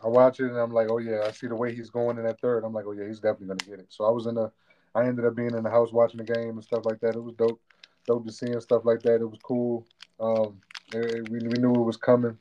I 0.03 0.07
watch 0.07 0.39
it 0.39 0.47
and 0.47 0.57
I'm 0.57 0.71
like, 0.73 0.87
oh 0.89 0.97
yeah, 0.97 1.21
I 1.25 1.31
see 1.31 1.47
the 1.47 1.55
way 1.55 1.73
he's 1.75 1.89
going 1.89 2.17
in 2.17 2.23
that 2.23 2.41
third. 2.41 2.63
I'm 2.63 2.73
like, 2.73 2.85
oh 2.87 2.91
yeah, 2.91 3.07
he's 3.07 3.19
definitely 3.19 3.47
gonna 3.47 3.69
get 3.69 3.79
it. 3.79 3.87
So 3.89 4.05
I 4.05 4.09
was 4.09 4.25
in 4.25 4.35
the, 4.35 4.51
I 4.95 5.05
ended 5.07 5.25
up 5.25 5.35
being 5.35 5.55
in 5.55 5.63
the 5.63 5.69
house 5.69 5.91
watching 5.91 6.17
the 6.17 6.23
game 6.33 6.51
and 6.51 6.63
stuff 6.63 6.85
like 6.85 6.99
that. 7.01 7.15
It 7.15 7.23
was 7.23 7.35
dope, 7.35 7.61
dope 8.07 8.25
to 8.25 8.31
see 8.31 8.47
and 8.47 8.61
stuff 8.61 8.83
like 8.85 9.01
that. 9.03 9.21
It 9.21 9.29
was 9.29 9.39
cool. 9.43 9.85
Um, 10.19 10.61
it- 10.93 11.29
we, 11.29 11.39
we 11.39 11.57
knew 11.59 11.73
it 11.73 11.85
was 11.85 11.97
coming 11.97 12.37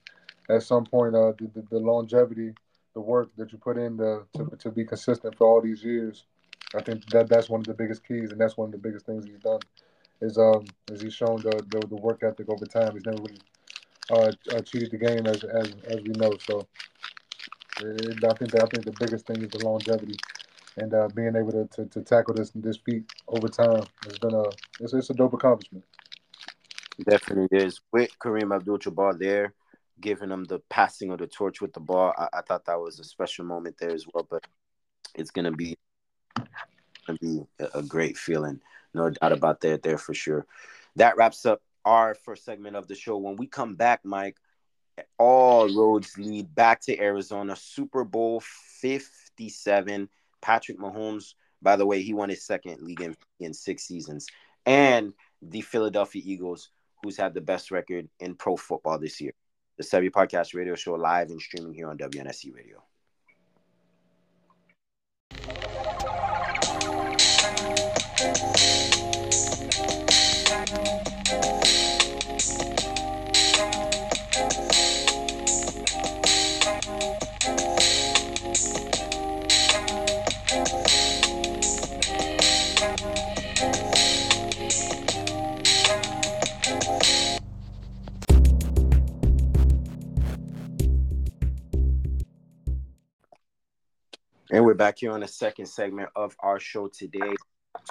at 0.48 0.62
some 0.62 0.84
point. 0.84 1.14
Uh, 1.14 1.32
the, 1.38 1.50
the, 1.54 1.62
the 1.70 1.78
longevity, 1.78 2.54
the 2.94 3.00
work 3.00 3.30
that 3.36 3.52
you 3.52 3.58
put 3.58 3.78
in 3.78 3.96
to, 3.98 4.22
to 4.36 4.56
to 4.58 4.70
be 4.70 4.84
consistent 4.84 5.36
for 5.36 5.46
all 5.46 5.60
these 5.60 5.82
years. 5.84 6.24
I 6.74 6.82
think 6.82 7.06
that 7.10 7.28
that's 7.28 7.48
one 7.48 7.60
of 7.60 7.66
the 7.66 7.74
biggest 7.74 8.06
keys, 8.06 8.30
and 8.32 8.40
that's 8.40 8.56
one 8.56 8.66
of 8.66 8.72
the 8.72 8.78
biggest 8.78 9.06
things 9.06 9.24
he's 9.26 9.38
done. 9.40 9.60
Is 10.20 10.38
um 10.38 10.64
is 10.90 11.00
he's 11.02 11.14
shown 11.14 11.36
the, 11.42 11.62
the, 11.70 11.86
the 11.86 11.96
work 11.96 12.22
ethic 12.22 12.48
over 12.48 12.66
time. 12.66 12.92
He's 12.94 13.06
never 13.06 13.22
really 13.22 13.40
uh, 14.10 14.60
cheated 14.62 14.90
the 14.90 14.98
game 14.98 15.26
as 15.26 15.42
as 15.44 15.72
as 15.88 16.00
we 16.02 16.12
know. 16.16 16.32
So 16.48 16.66
uh, 17.82 18.30
I 18.30 18.34
think 18.34 18.50
that 18.52 18.62
I 18.62 18.66
think 18.66 18.84
the 18.84 18.94
biggest 18.98 19.26
thing 19.26 19.42
is 19.42 19.48
the 19.50 19.64
longevity 19.64 20.16
and 20.76 20.94
uh, 20.94 21.08
being 21.14 21.36
able 21.36 21.52
to, 21.52 21.66
to, 21.72 21.86
to 21.86 22.02
tackle 22.02 22.34
this 22.34 22.50
this 22.54 22.78
feat 22.78 23.04
over 23.28 23.48
time 23.48 23.82
has 24.04 24.18
been 24.18 24.34
a 24.34 24.44
it's, 24.80 24.92
it's 24.92 25.10
a 25.10 25.14
dope 25.14 25.34
accomplishment. 25.34 25.84
Definitely 27.08 27.58
is. 27.58 27.80
With 27.92 28.10
Kareem 28.18 28.54
Abdul-Jabbar 28.54 29.18
there, 29.18 29.54
giving 30.00 30.30
him 30.30 30.44
the 30.44 30.58
passing 30.68 31.10
of 31.10 31.18
the 31.18 31.26
torch 31.26 31.60
with 31.60 31.72
the 31.72 31.80
ball, 31.80 32.12
I, 32.16 32.28
I 32.34 32.40
thought 32.42 32.66
that 32.66 32.78
was 32.78 32.98
a 33.00 33.04
special 33.04 33.44
moment 33.44 33.76
there 33.78 33.92
as 33.92 34.04
well. 34.12 34.26
But 34.30 34.44
it's 35.14 35.30
gonna 35.30 35.52
be, 35.52 35.76
gonna 37.06 37.18
be 37.20 37.40
a, 37.74 37.82
great 37.82 38.18
feeling, 38.18 38.60
no 38.92 39.10
doubt 39.10 39.32
about 39.32 39.60
that 39.62 39.82
there 39.82 39.98
for 39.98 40.14
sure. 40.14 40.46
That 40.96 41.16
wraps 41.16 41.46
up 41.46 41.62
our 41.84 42.14
first 42.14 42.44
segment 42.44 42.76
of 42.76 42.86
the 42.86 42.94
show. 42.94 43.16
When 43.16 43.36
we 43.36 43.46
come 43.46 43.76
back, 43.76 44.00
Mike, 44.04 44.36
all 45.18 45.74
roads 45.74 46.18
lead 46.18 46.54
back 46.54 46.82
to 46.82 47.00
Arizona. 47.00 47.56
Super 47.56 48.04
Bowl 48.04 48.42
Fifty-seven. 48.80 50.10
Patrick 50.40 50.78
Mahomes, 50.78 51.34
by 51.62 51.76
the 51.76 51.86
way, 51.86 52.02
he 52.02 52.14
won 52.14 52.28
his 52.28 52.44
second 52.44 52.82
league 52.82 53.00
in, 53.00 53.16
in 53.38 53.52
six 53.52 53.84
seasons, 53.84 54.26
and 54.66 55.12
the 55.42 55.60
Philadelphia 55.60 56.22
Eagles, 56.24 56.70
who's 57.02 57.16
had 57.16 57.34
the 57.34 57.40
best 57.40 57.70
record 57.70 58.08
in 58.20 58.34
pro 58.34 58.56
football 58.56 58.98
this 58.98 59.20
year. 59.20 59.32
The 59.78 59.84
Sevi 59.84 60.10
Podcast 60.10 60.54
Radio 60.54 60.74
Show 60.74 60.94
live 60.94 61.30
and 61.30 61.40
streaming 61.40 61.72
here 61.72 61.88
on 61.88 61.96
WNSC 61.96 62.54
Radio. 62.54 62.82
Back 94.80 95.00
here 95.00 95.12
on 95.12 95.20
the 95.20 95.28
second 95.28 95.66
segment 95.66 96.08
of 96.16 96.34
our 96.40 96.58
show 96.58 96.88
today. 96.88 97.34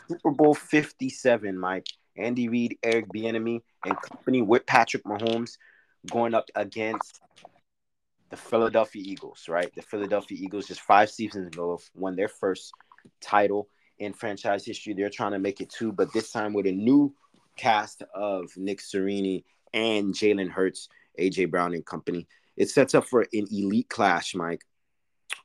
Super 0.08 0.32
Bowl 0.32 0.56
57, 0.56 1.56
Mike. 1.56 1.86
Andy 2.18 2.50
Reid, 2.50 2.80
Eric 2.82 3.06
Bieniemy, 3.14 3.62
and 3.86 4.02
company 4.02 4.42
with 4.42 4.66
Patrick 4.66 5.04
Mahomes 5.04 5.60
going 6.10 6.34
up 6.34 6.50
against 6.56 7.22
the 8.32 8.38
Philadelphia 8.38 9.04
Eagles, 9.06 9.46
right? 9.48 9.72
The 9.76 9.84
Philadelphia 9.84 10.40
Eagles 10.42 10.66
just 10.66 10.82
five 10.82 11.12
seasons 11.12 11.54
ago 11.54 11.80
won 11.94 12.16
their 12.16 12.28
first 12.28 12.74
title 13.22 13.70
in 14.00 14.12
franchise 14.12 14.66
history. 14.66 14.96
They're 14.96 15.12
trying 15.12 15.34
to 15.34 15.40
make 15.40 15.62
it 15.62 15.70
two, 15.70 15.92
but 15.92 16.12
this 16.12 16.32
time 16.32 16.54
with 16.54 16.66
a 16.66 16.72
new 16.72 17.14
cast 17.56 18.02
of 18.16 18.50
Nick 18.58 18.80
Sirianni 18.80 19.44
and 19.76 20.12
Jalen 20.12 20.50
Hurts, 20.50 20.90
AJ 21.20 21.52
Brown 21.52 21.76
and 21.76 21.86
company. 21.86 22.28
It 22.58 22.72
sets 22.72 22.96
up 22.96 23.06
for 23.06 23.22
an 23.22 23.46
elite 23.52 23.90
clash, 23.90 24.34
Mike 24.34 24.64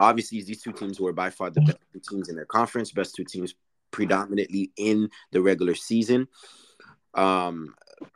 obviously 0.00 0.42
these 0.42 0.62
two 0.62 0.72
teams 0.72 1.00
were 1.00 1.12
by 1.12 1.30
far 1.30 1.50
the 1.50 1.60
best 1.60 1.78
two 1.92 2.00
teams 2.08 2.28
in 2.28 2.36
their 2.36 2.44
conference, 2.44 2.92
best 2.92 3.14
two 3.14 3.24
teams 3.24 3.54
predominantly 3.90 4.72
in 4.76 5.08
the 5.32 5.40
regular 5.40 5.74
season. 5.74 6.26
Um, 7.14 7.74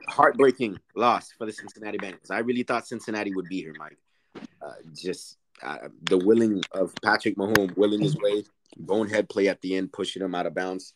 heartbreaking 0.08 0.78
loss 0.96 1.32
for 1.38 1.46
the 1.46 1.52
Cincinnati 1.52 1.98
Bengals. 1.98 2.30
I 2.30 2.40
really 2.40 2.64
thought 2.64 2.86
Cincinnati 2.86 3.32
would 3.32 3.48
be 3.48 3.62
here, 3.62 3.74
Mike. 3.78 3.98
Uh, 4.60 4.72
just 4.94 5.38
uh, 5.62 5.88
the 6.02 6.18
willing 6.18 6.62
of 6.72 6.92
Patrick 7.02 7.36
Mahomes 7.36 7.76
willing 7.76 8.00
his 8.00 8.16
way, 8.16 8.44
bonehead 8.76 9.28
play 9.28 9.48
at 9.48 9.60
the 9.60 9.76
end, 9.76 9.92
pushing 9.92 10.22
him 10.22 10.34
out 10.34 10.46
of 10.46 10.54
bounds. 10.54 10.94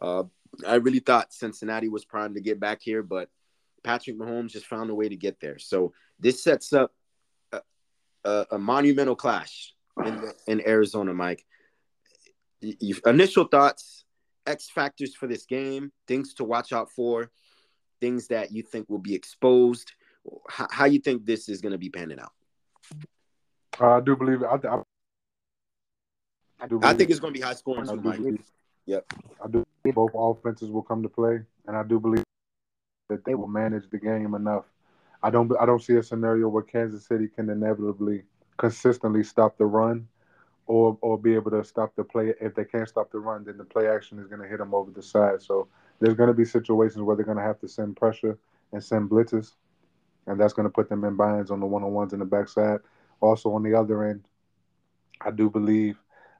Uh, 0.00 0.24
I 0.66 0.76
really 0.76 1.00
thought 1.00 1.32
Cincinnati 1.32 1.88
was 1.88 2.04
primed 2.04 2.36
to 2.36 2.40
get 2.40 2.60
back 2.60 2.80
here, 2.82 3.02
but 3.02 3.28
Patrick 3.82 4.18
Mahomes 4.18 4.50
just 4.50 4.66
found 4.66 4.90
a 4.90 4.94
way 4.94 5.08
to 5.08 5.16
get 5.16 5.40
there. 5.40 5.58
So 5.58 5.92
this 6.18 6.42
sets 6.42 6.72
up 6.72 6.92
a, 7.52 7.60
a, 8.24 8.46
a 8.52 8.58
monumental 8.58 9.16
clash 9.16 9.74
in, 10.04 10.32
in 10.46 10.66
Arizona, 10.66 11.14
Mike. 11.14 11.44
You, 12.60 12.96
initial 13.06 13.44
thoughts, 13.44 14.04
X 14.46 14.70
factors 14.70 15.14
for 15.14 15.26
this 15.26 15.44
game, 15.46 15.92
things 16.06 16.34
to 16.34 16.44
watch 16.44 16.72
out 16.72 16.90
for, 16.90 17.30
things 18.00 18.28
that 18.28 18.52
you 18.52 18.62
think 18.62 18.88
will 18.88 18.98
be 18.98 19.14
exposed. 19.14 19.92
How, 20.48 20.66
how 20.70 20.84
you 20.86 21.00
think 21.00 21.26
this 21.26 21.48
is 21.48 21.60
going 21.60 21.72
to 21.72 21.78
be 21.78 21.90
panning 21.90 22.18
out? 22.18 22.32
Uh, 23.80 23.96
I 23.96 24.00
do 24.00 24.16
believe 24.16 24.42
I, 24.42 24.54
I, 24.54 24.82
I, 26.60 26.66
do 26.66 26.78
believe, 26.78 26.84
I 26.84 26.94
think 26.94 27.10
it's 27.10 27.20
going 27.20 27.34
to 27.34 27.38
be 27.38 27.44
high 27.44 27.54
scoring. 27.54 27.86
Too, 27.86 27.96
Mike. 27.96 28.18
Believe, 28.18 28.44
yep. 28.86 29.04
I 29.42 29.48
do 29.48 29.64
both 29.92 30.12
offenses 30.14 30.70
will 30.70 30.82
come 30.82 31.02
to 31.02 31.08
play, 31.08 31.40
and 31.66 31.76
I 31.76 31.82
do 31.82 32.00
believe 32.00 32.24
that 33.10 33.24
they 33.24 33.34
will 33.34 33.48
manage 33.48 33.90
the 33.90 33.98
game 33.98 34.34
enough. 34.34 34.64
I 35.22 35.30
don't. 35.30 35.50
I 35.60 35.66
don't 35.66 35.82
see 35.82 35.96
a 35.96 36.02
scenario 36.02 36.48
where 36.48 36.62
Kansas 36.62 37.06
City 37.06 37.28
can 37.28 37.50
inevitably 37.50 38.22
consistently 38.56 39.22
stop 39.22 39.56
the 39.58 39.66
run 39.66 40.08
or 40.66 40.96
or 41.00 41.18
be 41.18 41.34
able 41.34 41.50
to 41.50 41.64
stop 41.64 41.94
the 41.96 42.04
play. 42.04 42.34
If 42.40 42.54
they 42.54 42.64
can't 42.64 42.88
stop 42.88 43.10
the 43.10 43.18
run, 43.18 43.44
then 43.44 43.58
the 43.58 43.64
play 43.64 43.88
action 43.88 44.18
is 44.18 44.26
going 44.26 44.40
to 44.40 44.48
hit 44.48 44.58
them 44.58 44.74
over 44.74 44.90
the 44.90 45.02
side. 45.02 45.42
So 45.42 45.68
there's 46.00 46.14
going 46.14 46.28
to 46.28 46.34
be 46.34 46.44
situations 46.44 47.02
where 47.02 47.16
they're 47.16 47.24
going 47.24 47.38
to 47.38 47.44
have 47.44 47.60
to 47.60 47.68
send 47.68 47.96
pressure 47.96 48.38
and 48.72 48.82
send 48.82 49.10
blitzes, 49.10 49.52
and 50.26 50.40
that's 50.40 50.52
going 50.52 50.66
to 50.66 50.72
put 50.72 50.88
them 50.88 51.04
in 51.04 51.16
binds 51.16 51.50
on 51.50 51.60
the 51.60 51.66
one 51.66 51.82
on 51.82 51.92
ones 51.92 52.12
in 52.12 52.18
the 52.18 52.24
backside. 52.24 52.80
Also 53.20 53.52
on 53.52 53.62
the 53.62 53.74
other 53.74 54.04
end, 54.04 54.24
I 55.20 55.30
do 55.30 55.48
believe 55.48 55.96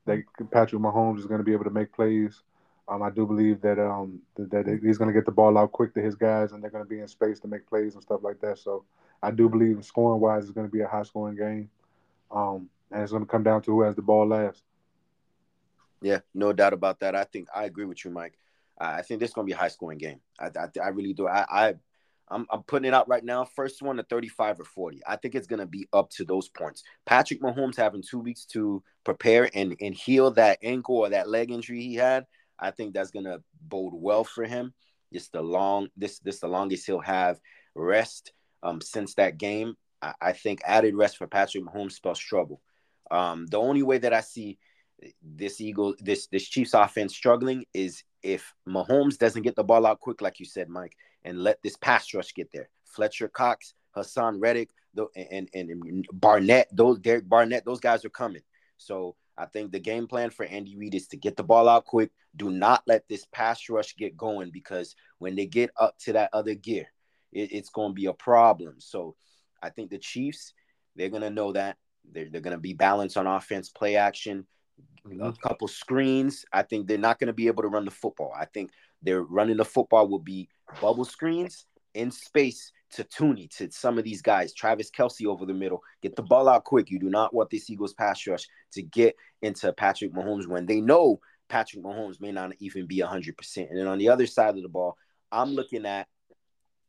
that 0.07 0.23
Patrick 0.51 0.83
Mahomes 0.83 1.19
is 1.19 1.27
going 1.27 1.39
to 1.39 1.45
be 1.45 1.53
able 1.53 1.65
to 1.65 1.71
make 1.71 1.93
plays. 1.93 2.43
Um, 2.87 3.03
I 3.03 3.09
do 3.09 3.27
believe 3.27 3.63
that 3.63 3.79
um 3.79 4.21
that 4.37 4.67
he's 4.83 4.99
going 4.99 5.09
to 5.09 5.15
get 5.15 5.25
the 5.25 5.33
ball 5.33 5.57
out 5.57 5.73
quick 5.73 5.95
to 5.95 6.03
his 6.03 6.15
guys, 6.15 6.53
and 6.53 6.63
they're 6.63 6.71
going 6.71 6.85
to 6.85 6.89
be 6.89 7.01
in 7.01 7.09
space 7.09 7.41
to 7.41 7.49
make 7.49 7.67
plays 7.67 7.95
and 7.95 8.03
stuff 8.03 8.21
like 8.23 8.41
that. 8.41 8.59
So 8.59 8.85
I 9.23 9.31
do 9.31 9.49
believe 9.49 9.83
scoring 9.85 10.21
wise, 10.21 10.43
it's 10.43 10.53
going 10.53 10.67
to 10.67 10.73
be 10.73 10.83
a 10.83 10.89
high 10.89 11.03
scoring 11.03 11.37
game. 11.37 11.71
Um, 12.31 12.69
and 12.91 13.03
it's 13.03 13.13
going 13.13 13.25
to 13.25 13.31
come 13.31 13.43
down 13.43 13.63
to 13.63 13.71
who 13.71 13.83
has 13.83 13.97
the 13.97 14.03
ball 14.03 14.27
last. 14.27 14.63
Yeah, 16.03 16.21
no 16.35 16.53
doubt 16.53 16.73
about 16.73 17.01
that. 17.01 17.15
I 17.15 17.25
think 17.25 17.49
I 17.55 17.65
agree 17.65 17.87
with 17.87 18.05
you, 18.05 18.11
Mike. 18.11 18.35
I 18.79 19.03
think 19.03 19.21
this 19.21 19.31
is 19.31 19.35
going 19.35 19.47
to 19.47 19.51
be 19.51 19.57
a 19.57 19.61
high 19.61 19.69
scoring 19.69 19.99
game. 19.99 20.21
I, 20.39 20.47
I, 20.47 20.69
I 20.83 20.89
really 20.89 21.15
do. 21.15 21.29
I, 21.29 21.47
I 21.49 21.75
I'm, 22.29 22.47
I'm 22.51 22.63
putting 22.63 22.89
it 22.89 22.95
out 22.95 23.09
right 23.09 23.25
now. 23.25 23.45
First 23.45 23.83
one 23.83 23.97
to 23.97 24.03
35 24.03 24.61
or 24.61 24.65
40. 24.65 25.03
I 25.07 25.17
think 25.17 25.35
it's 25.35 25.47
going 25.47 25.61
to 25.61 25.67
be 25.67 25.89
up 25.93 26.11
to 26.11 26.25
those 26.25 26.49
points. 26.49 26.83
Patrick 27.07 27.41
Mahomes 27.43 27.77
having 27.77 28.03
two 28.03 28.19
weeks 28.19 28.45
to 28.47 28.83
prepare 29.05 29.49
and, 29.55 29.77
and 29.81 29.95
heal 29.95 30.31
that 30.33 30.59
ankle 30.63 30.97
or 30.97 31.11
that 31.11 31.29
leg 31.29 31.51
injury 31.51 31.81
he 31.81 31.95
had. 31.95 32.27
I 32.59 32.71
think 32.71 32.95
that's 32.95 33.11
going 33.11 33.27
to 33.27 33.43
bode 33.61 33.93
well 33.95 34.25
for 34.25 34.45
him. 34.45 34.73
It's 35.13 35.29
the 35.29 35.43
long 35.43 35.89
this 35.97 36.19
this 36.19 36.41
the 36.41 36.49
longest 36.49 36.87
he'll 36.87 36.99
have 37.01 37.39
rest 37.75 38.33
um, 38.63 38.81
since 38.81 39.15
that 39.15 39.39
game. 39.39 39.77
I, 40.21 40.33
think 40.33 40.61
added 40.65 40.95
rest 40.95 41.17
for 41.17 41.27
Patrick 41.27 41.65
Mahomes 41.65 41.93
spells 41.93 42.19
trouble. 42.19 42.61
Um, 43.11 43.47
the 43.47 43.59
only 43.59 43.83
way 43.83 43.99
that 43.99 44.13
I 44.13 44.21
see 44.21 44.59
this 45.23 45.61
Eagle, 45.61 45.95
this 46.01 46.27
this 46.29 46.49
Chiefs 46.49 46.75
offense 46.75 47.15
struggling 47.15 47.65
is 47.75 48.03
if 48.23 48.55
Mahomes 48.69 49.19
doesn't 49.19 49.43
get 49.43 49.57
the 49.57 49.65
ball 49.65 49.87
out 49.87 50.01
quick, 50.01 50.21
like 50.21 50.41
you 50.41 50.47
said, 50.47 50.69
Mike, 50.69 50.97
and 51.25 51.43
let 51.43 51.63
this 51.63 51.77
pass 51.77 52.13
rush 52.15 52.33
get 52.35 52.51
there. 52.53 52.69
Fletcher 52.85 53.29
Cox, 53.29 53.75
Haason 53.97 54.41
Reddick, 54.41 54.71
and, 55.17 55.49
and, 55.55 55.71
and 55.71 56.07
Barnett, 56.13 56.69
those 56.73 56.99
Derek 56.99 57.29
Barnett, 57.29 57.65
those 57.65 57.81
guys 57.81 58.05
are 58.05 58.11
coming. 58.11 58.43
So 58.77 59.17
I 59.37 59.47
think 59.47 59.73
the 59.73 59.81
game 59.81 60.07
plan 60.07 60.31
for 60.31 60.47
Andy 60.47 60.77
Reid 60.77 60.95
is 60.95 61.09
to 61.09 61.17
get 61.17 61.37
the 61.37 61.43
ball 61.43 61.69
out 61.69 61.85
quick. 61.85 62.11
Do 62.37 62.51
not 62.51 62.83
let 62.87 63.09
this 63.09 63.27
pass 63.33 63.69
rush 63.69 63.97
get 63.97 64.17
going 64.17 64.51
because 64.53 64.95
when 65.19 65.35
they 65.35 65.47
get 65.47 65.71
up 65.79 65.99
to 66.01 66.13
that 66.15 66.31
other 66.33 66.55
gear, 66.55 66.87
it, 67.33 67.53
it's 67.53 67.71
going 67.71 67.91
to 67.91 67.95
be 67.95 68.07
a 68.07 68.13
problem. 68.13 68.77
So 68.79 69.17
I 69.65 69.71
think 69.71 69.91
the 69.91 69.99
Chiefs, 69.99 70.53
they're 70.97 71.09
going 71.09 71.23
to 71.23 71.31
know 71.31 71.53
that. 71.53 71.77
They're, 72.11 72.29
they're 72.31 72.41
going 72.41 72.57
to 72.57 72.61
be 72.61 72.75
balanced 72.75 73.17
on 73.17 73.27
offense, 73.27 73.71
play 73.71 73.97
action, 73.97 74.47
mm-hmm. 75.07 75.23
a 75.23 75.33
couple 75.33 75.69
screens. 75.69 76.45
I 76.53 76.63
think 76.63 76.87
they're 76.87 76.99
not 76.99 77.19
going 77.19 77.29
to 77.29 77.33
be 77.33 77.47
able 77.47 77.63
to 77.63 77.69
run 77.69 77.85
the 77.85 77.91
football. 77.91 78.33
I 78.39 78.45
think 78.45 78.71
they're 79.03 79.23
running 79.23 79.57
the 79.57 79.65
football 79.65 80.09
will 80.09 80.19
be 80.19 80.49
bubble 80.81 81.05
screens 81.05 81.67
in 81.95 82.11
space 82.11 82.73
to 82.91 83.05
Toney, 83.05 83.49
to 83.57 83.71
some 83.73 83.99
of 83.99 84.05
these 84.05 84.23
guys, 84.23 84.55
Travis 84.55 84.91
Kelce 84.91 85.27
over 85.27 85.47
the 85.47 85.55
middle. 85.55 85.83
Get 86.03 86.15
the 86.15 86.23
ball 86.23 86.49
out 86.49 86.65
quick. 86.65 86.91
You 86.91 86.99
do 86.99 87.11
not 87.11 87.35
want 87.35 87.51
this 87.51 87.69
Eagles 87.69 87.95
pass 87.95 88.27
rush 88.27 88.47
to 88.73 88.83
get 88.83 89.17
into 89.43 89.73
Patrick 89.73 90.13
Mahomes 90.13 90.47
when 90.47 90.67
they 90.67 90.81
know 90.81 91.21
Patrick 91.49 91.83
Mahomes 91.83 92.21
may 92.21 92.33
not 92.33 92.53
even 92.61 92.87
be 92.87 92.99
100%. 92.99 93.71
And 93.71 93.79
then 93.79 93.87
on 93.87 93.99
the 93.99 94.09
other 94.09 94.27
side 94.27 94.57
of 94.57 94.63
the 94.63 94.69
ball, 94.69 94.97
I'm 95.33 95.55
looking 95.55 95.87
at 95.87 96.07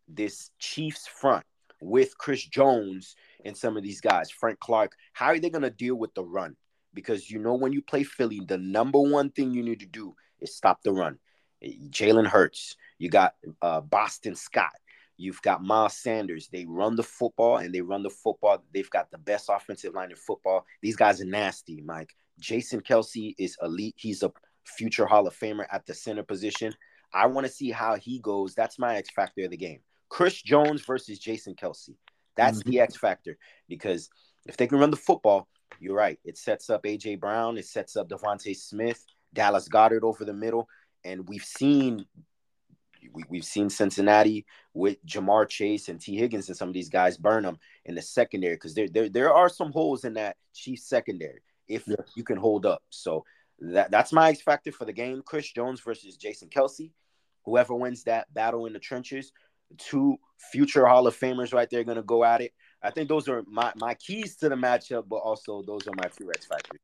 this 0.07 0.51
Chiefs 0.59 1.07
front 1.07 1.45
with 1.81 2.17
Chris 2.17 2.43
Jones 2.43 3.15
and 3.43 3.55
some 3.55 3.77
of 3.77 3.83
these 3.83 4.01
guys, 4.01 4.31
Frank 4.31 4.59
Clark, 4.59 4.93
how 5.13 5.27
are 5.27 5.39
they 5.39 5.49
going 5.49 5.61
to 5.61 5.69
deal 5.69 5.95
with 5.95 6.13
the 6.13 6.23
run? 6.23 6.55
Because 6.93 7.29
you 7.29 7.39
know, 7.39 7.55
when 7.55 7.73
you 7.73 7.81
play 7.81 8.03
Philly, 8.03 8.41
the 8.45 8.57
number 8.57 8.99
one 8.99 9.29
thing 9.29 9.51
you 9.51 9.63
need 9.63 9.81
to 9.81 9.85
do 9.85 10.15
is 10.39 10.55
stop 10.55 10.81
the 10.81 10.93
run. 10.93 11.17
Jalen 11.63 12.27
Hurts, 12.27 12.75
you 12.99 13.09
got 13.09 13.35
uh, 13.61 13.81
Boston 13.81 14.35
Scott, 14.35 14.75
you've 15.17 15.41
got 15.41 15.63
Miles 15.63 15.97
Sanders. 15.97 16.47
They 16.47 16.65
run 16.65 16.95
the 16.95 17.03
football 17.03 17.57
and 17.57 17.73
they 17.73 17.81
run 17.81 18.03
the 18.03 18.09
football. 18.09 18.63
They've 18.73 18.89
got 18.89 19.11
the 19.11 19.17
best 19.17 19.49
offensive 19.49 19.93
line 19.93 20.11
in 20.11 20.17
football. 20.17 20.65
These 20.81 20.95
guys 20.95 21.21
are 21.21 21.25
nasty, 21.25 21.81
Mike. 21.81 22.15
Jason 22.39 22.81
Kelce 22.81 23.33
is 23.37 23.57
elite. 23.61 23.95
He's 23.97 24.23
a 24.23 24.31
future 24.65 25.05
Hall 25.05 25.27
of 25.27 25.37
Famer 25.37 25.65
at 25.71 25.85
the 25.85 25.93
center 25.93 26.23
position. 26.23 26.73
I 27.13 27.27
want 27.27 27.47
to 27.47 27.53
see 27.53 27.71
how 27.71 27.95
he 27.95 28.19
goes. 28.19 28.55
That's 28.55 28.77
my 28.77 28.97
X 28.97 29.09
factor 29.11 29.45
of 29.45 29.51
the 29.51 29.57
game. 29.57 29.79
Chris 30.09 30.41
Jones 30.41 30.81
versus 30.81 31.19
Jason 31.19 31.55
Kelce. 31.55 31.95
That's 32.35 32.59
mm-hmm. 32.59 32.69
the 32.69 32.79
X 32.81 32.97
factor 32.97 33.37
because 33.67 34.09
if 34.45 34.57
they 34.57 34.67
can 34.67 34.79
run 34.79 34.91
the 34.91 34.97
football, 34.97 35.47
you're 35.79 35.95
right. 35.95 36.19
It 36.23 36.37
sets 36.37 36.69
up 36.69 36.83
AJ 36.83 37.19
Brown, 37.19 37.57
it 37.57 37.65
sets 37.65 37.95
up 37.95 38.09
DeVonta 38.09 38.55
Smith, 38.55 39.03
Dallas 39.33 39.67
Goedert 39.67 40.03
over 40.03 40.25
the 40.25 40.33
middle, 40.33 40.67
and 41.03 41.27
we've 41.27 41.43
seen 41.43 42.05
we, 43.29 43.37
have 43.37 43.45
seen 43.45 43.69
Cincinnati 43.69 44.45
with 44.73 45.03
Ja'Marr 45.05 45.47
Chase 45.47 45.89
and 45.89 46.01
Tee 46.01 46.17
Higgins 46.17 46.47
and 46.47 46.57
some 46.57 46.69
of 46.69 46.73
these 46.73 46.89
guys 46.89 47.17
burn 47.17 47.43
them 47.43 47.59
in 47.85 47.93
the 47.93 48.01
secondary 48.01 48.55
because 48.55 48.73
there, 48.73 48.89
there 48.89 49.09
there 49.09 49.33
are 49.33 49.49
some 49.49 49.71
holes 49.71 50.05
in 50.05 50.15
that 50.15 50.37
Chiefs 50.53 50.87
secondary 50.87 51.41
if 51.67 51.87
yes. 51.87 51.99
you 52.15 52.23
can 52.23 52.37
hold 52.37 52.65
up. 52.65 52.81
So 52.89 53.23
that 53.59 53.91
that's 53.91 54.11
my 54.11 54.29
X 54.29 54.41
factor 54.41 54.71
for 54.71 54.85
the 54.85 54.93
game. 54.93 55.21
Chris 55.25 55.51
Jones 55.51 55.81
versus 55.81 56.17
Jason 56.17 56.49
Kelce. 56.49 56.91
Whoever 57.45 57.75
wins 57.75 58.03
that 58.03 58.33
battle 58.33 58.65
in 58.65 58.73
the 58.73 58.79
trenches 58.79 59.31
two 59.77 60.17
future 60.51 60.85
Hall 60.85 61.07
of 61.07 61.17
Famers 61.17 61.53
right 61.53 61.69
there 61.69 61.83
going 61.83 61.97
to 61.97 62.03
go 62.03 62.23
at 62.23 62.41
it. 62.41 62.53
I 62.81 62.91
think 62.91 63.09
those 63.09 63.27
are 63.27 63.43
my, 63.47 63.71
my 63.77 63.95
keys 63.95 64.35
to 64.37 64.49
the 64.49 64.55
matchup, 64.55 65.07
but 65.07 65.17
also 65.17 65.63
those 65.63 65.87
are 65.87 65.93
my 65.95 66.07
few 66.09 66.29
X 66.29 66.45
factors. 66.45 66.79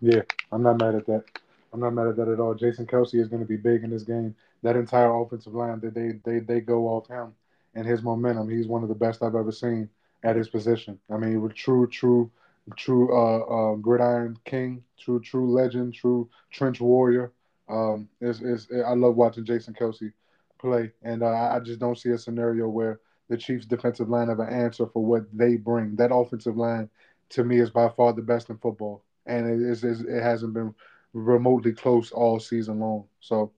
Yeah, 0.00 0.22
I'm 0.52 0.62
not 0.62 0.78
mad 0.78 0.94
at 0.94 1.06
that. 1.06 1.24
I'm 1.72 1.80
not 1.80 1.94
mad 1.94 2.08
at 2.08 2.16
that 2.16 2.28
at 2.28 2.40
all. 2.40 2.54
Jason 2.54 2.86
Kelce 2.86 3.20
is 3.20 3.28
going 3.28 3.42
to 3.42 3.48
be 3.48 3.56
big 3.56 3.84
in 3.84 3.90
this 3.90 4.02
game. 4.02 4.34
That 4.62 4.76
entire 4.76 5.14
offensive 5.14 5.54
line, 5.54 5.80
that 5.80 5.94
they 5.94 6.20
they 6.24 6.40
they 6.40 6.60
go 6.60 6.88
off 6.88 7.08
him 7.08 7.32
and 7.74 7.86
his 7.86 8.02
momentum. 8.02 8.50
He's 8.50 8.66
one 8.66 8.82
of 8.82 8.88
the 8.88 8.94
best 8.94 9.22
I've 9.22 9.34
ever 9.34 9.52
seen 9.52 9.88
at 10.22 10.36
his 10.36 10.48
position. 10.48 10.98
I 11.10 11.16
mean, 11.16 11.40
with 11.40 11.54
true, 11.54 11.86
true, 11.86 12.30
true 12.76 13.16
uh, 13.16 13.38
uh, 13.72 13.74
gridiron 13.76 14.36
king, 14.44 14.82
true, 14.98 15.20
true 15.20 15.50
legend, 15.50 15.94
true 15.94 16.28
trench 16.50 16.80
warrior. 16.80 17.32
Um, 17.68 18.08
it's, 18.20 18.40
it's, 18.40 18.66
I 18.84 18.94
love 18.94 19.16
watching 19.16 19.44
Jason 19.44 19.74
Kelce 19.74 20.12
play, 20.60 20.92
and 21.02 21.22
uh, 21.22 21.50
I 21.54 21.60
just 21.60 21.80
don't 21.80 21.98
see 21.98 22.10
a 22.10 22.18
scenario 22.18 22.68
where 22.68 23.00
the 23.28 23.36
Chiefs' 23.36 23.66
defensive 23.66 24.08
line 24.08 24.28
have 24.28 24.40
an 24.40 24.52
answer 24.52 24.86
for 24.86 25.04
what 25.04 25.24
they 25.32 25.56
bring. 25.56 25.96
That 25.96 26.14
offensive 26.14 26.56
line, 26.56 26.90
to 27.30 27.44
me, 27.44 27.60
is 27.60 27.70
by 27.70 27.88
far 27.88 28.12
the 28.12 28.22
best 28.22 28.50
in 28.50 28.58
football, 28.58 29.04
and 29.26 29.48
it 29.48 29.60
is 29.60 29.84
it 29.84 30.22
hasn't 30.22 30.52
been 30.52 30.74
remotely 31.12 31.72
close 31.72 32.12
all 32.12 32.38
season 32.38 32.80
long. 32.80 33.04
So, 33.20 33.52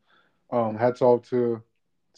um, 0.51 0.77
hats 0.77 1.03
off 1.03 1.29
to 1.31 1.63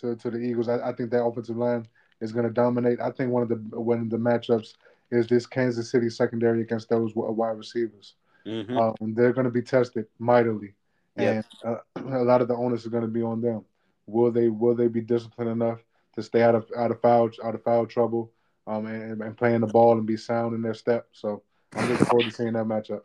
to, 0.00 0.16
to 0.16 0.30
the 0.30 0.38
Eagles. 0.38 0.68
I, 0.68 0.90
I 0.90 0.92
think 0.92 1.10
that 1.10 1.24
offensive 1.24 1.56
line 1.56 1.86
is 2.20 2.32
going 2.32 2.46
to 2.46 2.52
dominate. 2.52 3.00
I 3.00 3.10
think 3.10 3.30
one 3.30 3.42
of 3.42 3.48
the 3.48 3.56
one 3.80 4.00
of 4.00 4.10
the 4.10 4.16
matchups 4.16 4.74
is 5.10 5.26
this 5.26 5.46
Kansas 5.46 5.90
City 5.90 6.10
secondary 6.10 6.62
against 6.62 6.88
those 6.88 7.12
wide 7.14 7.56
receivers. 7.56 8.14
Mm-hmm. 8.46 8.76
Um, 8.76 9.14
they're 9.14 9.32
going 9.32 9.46
to 9.46 9.50
be 9.50 9.62
tested 9.62 10.06
mightily, 10.18 10.74
and 11.16 11.44
uh, 11.64 11.76
a 11.96 12.24
lot 12.24 12.42
of 12.42 12.48
the 12.48 12.54
onus 12.54 12.82
is 12.82 12.88
going 12.88 13.02
to 13.02 13.08
be 13.08 13.22
on 13.22 13.40
them. 13.40 13.64
Will 14.06 14.30
they 14.30 14.48
will 14.48 14.74
they 14.74 14.88
be 14.88 15.00
disciplined 15.00 15.50
enough 15.50 15.80
to 16.14 16.22
stay 16.22 16.42
out 16.42 16.54
of 16.54 16.66
out 16.76 16.90
of 16.90 17.00
foul 17.00 17.30
out 17.42 17.54
of 17.54 17.62
foul 17.62 17.86
trouble, 17.86 18.32
um, 18.66 18.86
and, 18.86 19.22
and 19.22 19.36
playing 19.36 19.60
the 19.60 19.66
ball 19.66 19.92
and 19.92 20.06
be 20.06 20.16
sound 20.16 20.54
in 20.54 20.62
their 20.62 20.74
step? 20.74 21.08
So 21.12 21.42
I'm 21.74 21.88
looking 21.88 22.06
forward 22.06 22.24
to 22.24 22.30
seeing 22.30 22.52
that 22.52 22.66
matchup. 22.66 23.02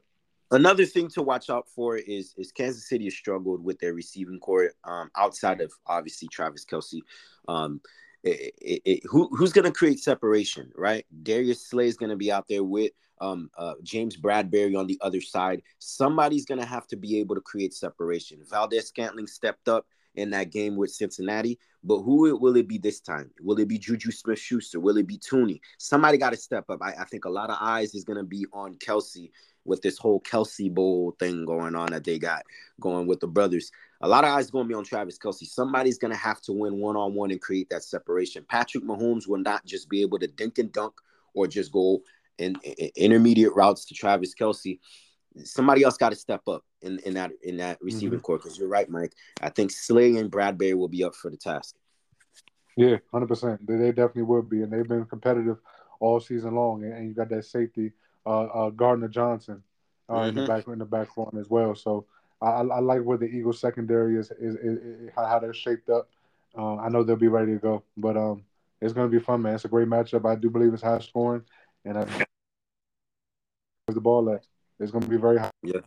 Another 0.52 0.86
thing 0.86 1.08
to 1.10 1.22
watch 1.22 1.50
out 1.50 1.68
for 1.70 1.98
is 1.98 2.34
is 2.38 2.52
Kansas 2.52 2.90
City 2.90 3.06
has 3.06 3.14
struggled 3.14 3.64
with 3.64 3.80
their 3.80 3.94
receiving 3.94 4.40
core 4.40 4.72
um, 4.84 5.10
outside 5.16 5.62
of 5.62 5.72
obviously 5.86 6.28
Travis 6.28 6.66
Kelce. 6.66 7.02
Um, 7.48 7.82
it, 8.24 8.54
it, 8.62 8.82
it, 8.84 9.04
who 9.06 9.30
who's 9.36 9.54
going 9.54 9.66
to 9.66 9.72
create 9.72 10.00
separation, 10.00 10.72
right? 10.76 11.06
Darius 11.24 11.68
Slay 11.68 11.88
is 11.88 11.98
going 11.98 12.10
to 12.10 12.18
be 12.18 12.32
out 12.32 12.48
there 12.50 12.64
with 12.64 12.92
um, 13.22 13.50
uh, 13.58 13.76
James 13.84 14.18
Bradberry 14.18 14.78
on 14.78 14.88
the 14.88 14.98
other 15.02 15.22
side. 15.22 15.62
Somebody's 15.78 16.46
going 16.46 16.60
to 16.60 16.66
have 16.66 16.88
to 16.88 16.98
be 16.98 17.20
able 17.20 17.36
to 17.36 17.42
create 17.42 17.74
separation. 17.74 18.40
Valdes-Scantling 18.50 19.28
stepped 19.28 19.68
up 19.70 19.86
in 20.20 20.30
that 20.32 20.52
game 20.52 20.76
with 20.76 20.92
Cincinnati, 20.92 21.58
but 21.84 22.00
who 22.00 22.38
will 22.38 22.56
it 22.58 22.68
be 22.68 22.78
this 22.78 23.00
time? 23.00 23.32
Will 23.42 23.60
it 23.60 23.68
be 23.68 23.80
JuJu 23.80 24.14
Smith-Schuster? 24.14 24.80
Will 24.80 24.98
it 24.98 25.08
be 25.08 25.18
Thuney? 25.18 25.62
Somebody 25.78 26.18
got 26.18 26.32
to 26.32 26.38
step 26.38 26.70
up. 26.70 26.80
I, 26.82 26.94
I, 27.00 27.06
think 27.06 27.26
a 27.26 27.30
lot 27.30 27.50
of 27.50 27.58
eyes 27.62 27.96
is 27.96 28.04
going 28.04 28.18
to 28.18 28.26
be 28.26 28.46
on 28.52 28.76
Kelce 28.76 29.32
with 29.64 29.82
this 29.82 29.98
whole 29.98 30.20
Kelce 30.22 30.74
Bowl 30.74 31.16
thing 31.20 31.46
going 31.46 31.76
on 31.76 31.92
that 31.92 32.04
they 32.04 32.20
got 32.20 32.44
going 32.82 33.08
with 33.08 33.22
the 33.22 33.28
brothers. 33.28 33.72
A 34.02 34.08
lot 34.08 34.24
of 34.24 34.32
eyes 34.32 34.52
going 34.52 34.66
to 34.66 34.70
be 34.70 34.76
on 34.76 34.84
Travis 34.84 35.18
Kelce. 35.18 35.46
Somebody's 35.46 35.98
going 35.98 36.14
to 36.14 36.20
have 36.20 36.42
to 36.42 36.54
win 36.54 36.80
one 36.80 36.98
on 36.98 37.14
one 37.14 37.32
and 37.32 37.42
create 37.42 37.70
that 37.70 37.84
separation. 37.84 38.46
Patrick 38.48 38.84
Mahomes 38.84 39.28
will 39.28 39.40
not 39.40 39.66
just 39.66 39.90
be 39.90 40.02
able 40.02 40.20
to 40.20 40.28
dink 40.28 40.58
and 40.58 40.72
dunk 40.72 40.94
or 41.34 41.48
just 41.48 41.72
go 41.72 42.02
in, 42.38 42.58
in 42.64 42.90
intermediate 42.96 43.56
routes 43.56 43.86
to 43.86 43.94
Travis 43.94 44.34
Kelce. 44.36 44.80
Somebody 45.44 45.84
else 45.84 45.98
got 45.98 46.10
to 46.10 46.16
step 46.16 46.48
up 46.48 46.64
in, 46.82 47.00
in 47.00 47.14
that 47.14 47.32
in 47.44 47.58
that 47.58 47.78
receiving 47.82 48.18
mm-hmm. 48.18 48.26
core 48.26 48.38
because 48.38 48.58
you're 48.58 48.68
right, 48.68 48.90
Mike. 48.90 49.14
I 49.42 49.50
think 49.50 49.72
Slay 49.72 50.18
and 50.18 50.32
Bradberry 50.32 50.74
will 50.74 50.88
be 50.88 51.04
up 51.04 51.16
for 51.16 51.30
the 51.30 51.38
task. 51.38 51.76
Yeah, 52.76 52.98
hundred 53.12 53.28
percent. 53.28 53.66
They, 53.66 53.76
they 53.76 53.90
definitely 53.90 54.24
will 54.24 54.42
be, 54.42 54.64
and 54.64 54.72
they've 54.72 54.88
been 54.88 55.06
competitive 55.06 55.58
all 56.00 56.20
season 56.20 56.56
long. 56.56 56.84
And, 56.84 57.08
you 57.08 57.14
got 57.14 57.30
that 57.30 57.46
safety, 57.46 57.92
uh, 58.26 58.44
uh, 58.46 58.70
Gardner 58.70 59.08
Johnson, 59.08 59.62
uh, 60.08 60.14
mm-hmm. 60.14 60.30
in 60.30 60.36
the 60.36 60.42
mm-hmm. 60.42 60.48
back 60.48 60.68
in 60.68 60.80
the 60.80 60.86
back 60.86 61.14
front 61.14 61.38
as 61.38 61.50
well. 61.50 61.76
So 61.76 62.06
I, 62.42 62.48
I 62.48 62.80
like 62.80 63.02
where 63.02 63.18
the 63.18 63.26
Eagles 63.26 63.60
secondary 63.60 64.18
is, 64.18 64.32
is, 64.32 64.56
is, 64.56 64.78
is 64.78 65.10
how 65.16 65.40
they're 65.40 65.54
shaped 65.54 65.90
up. 65.90 66.10
Uh, 66.58 66.78
I 66.78 66.90
know 66.90 67.04
they'll 67.04 67.16
be 67.16 67.28
ready 67.28 67.54
to 67.54 67.60
go, 67.60 67.84
but 67.98 68.18
um, 68.18 68.44
it's 68.82 68.94
going 68.94 69.10
to 69.10 69.16
be 69.16 69.24
fun, 69.24 69.42
man. 69.42 69.56
It's 69.56 69.66
a 69.66 69.70
great 69.70 69.88
matchup. 69.88 70.26
I 70.26 70.36
do 70.36 70.50
believe 70.50 70.74
it's 70.74 70.82
high 70.82 71.00
scoring, 71.00 71.44
and 71.86 71.98
I 71.98 72.06
the 73.88 74.02
ball 74.02 74.30
at. 74.32 74.44
It's 74.80 74.92
going 74.92 75.04
to 75.04 75.10
be 75.10 75.18
very 75.18 75.40
high. 75.40 75.52
Yeah. 75.64 75.80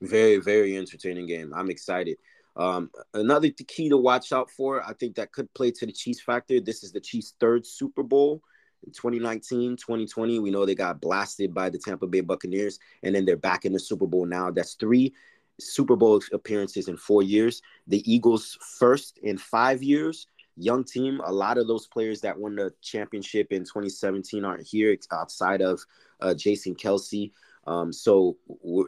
Very, 0.00 0.36
very 0.38 0.76
entertaining 0.76 1.26
game. 1.26 1.52
I'm 1.54 1.70
excited. 1.70 2.16
Um, 2.56 2.90
another 3.14 3.50
key 3.50 3.88
to 3.88 3.96
watch 3.96 4.32
out 4.32 4.50
for, 4.50 4.82
I 4.82 4.92
think 4.94 5.16
that 5.16 5.32
could 5.32 5.52
play 5.54 5.70
to 5.72 5.86
the 5.86 5.92
Chiefs 5.92 6.20
factor. 6.20 6.60
This 6.60 6.82
is 6.82 6.92
the 6.92 7.00
Chiefs' 7.00 7.34
third 7.40 7.66
Super 7.66 8.02
Bowl 8.02 8.42
in 8.86 8.92
2019, 8.92 9.76
2020. 9.76 10.38
We 10.38 10.50
know 10.50 10.64
they 10.64 10.74
got 10.74 11.00
blasted 11.00 11.52
by 11.52 11.70
the 11.70 11.78
Tampa 11.78 12.06
Bay 12.06 12.20
Buccaneers, 12.20 12.78
and 13.02 13.14
then 13.14 13.24
they're 13.24 13.36
back 13.36 13.64
in 13.64 13.72
the 13.72 13.78
Super 13.78 14.06
Bowl 14.06 14.26
now. 14.26 14.50
That's 14.50 14.74
three 14.74 15.14
Super 15.58 15.96
Bowl 15.96 16.20
appearances 16.32 16.88
in 16.88 16.96
four 16.96 17.22
years. 17.22 17.62
The 17.86 18.10
Eagles' 18.10 18.58
first 18.78 19.18
in 19.18 19.36
five 19.38 19.82
years. 19.82 20.26
Young 20.56 20.84
team. 20.84 21.20
A 21.24 21.32
lot 21.32 21.58
of 21.58 21.66
those 21.66 21.86
players 21.86 22.20
that 22.22 22.38
won 22.38 22.56
the 22.56 22.72
championship 22.82 23.52
in 23.52 23.62
2017 23.62 24.44
aren't 24.44 24.66
here 24.66 24.96
outside 25.12 25.62
of 25.62 25.80
uh, 26.20 26.34
Jason 26.34 26.74
Kelce. 26.74 27.32
Um, 27.66 27.92
so 27.92 28.36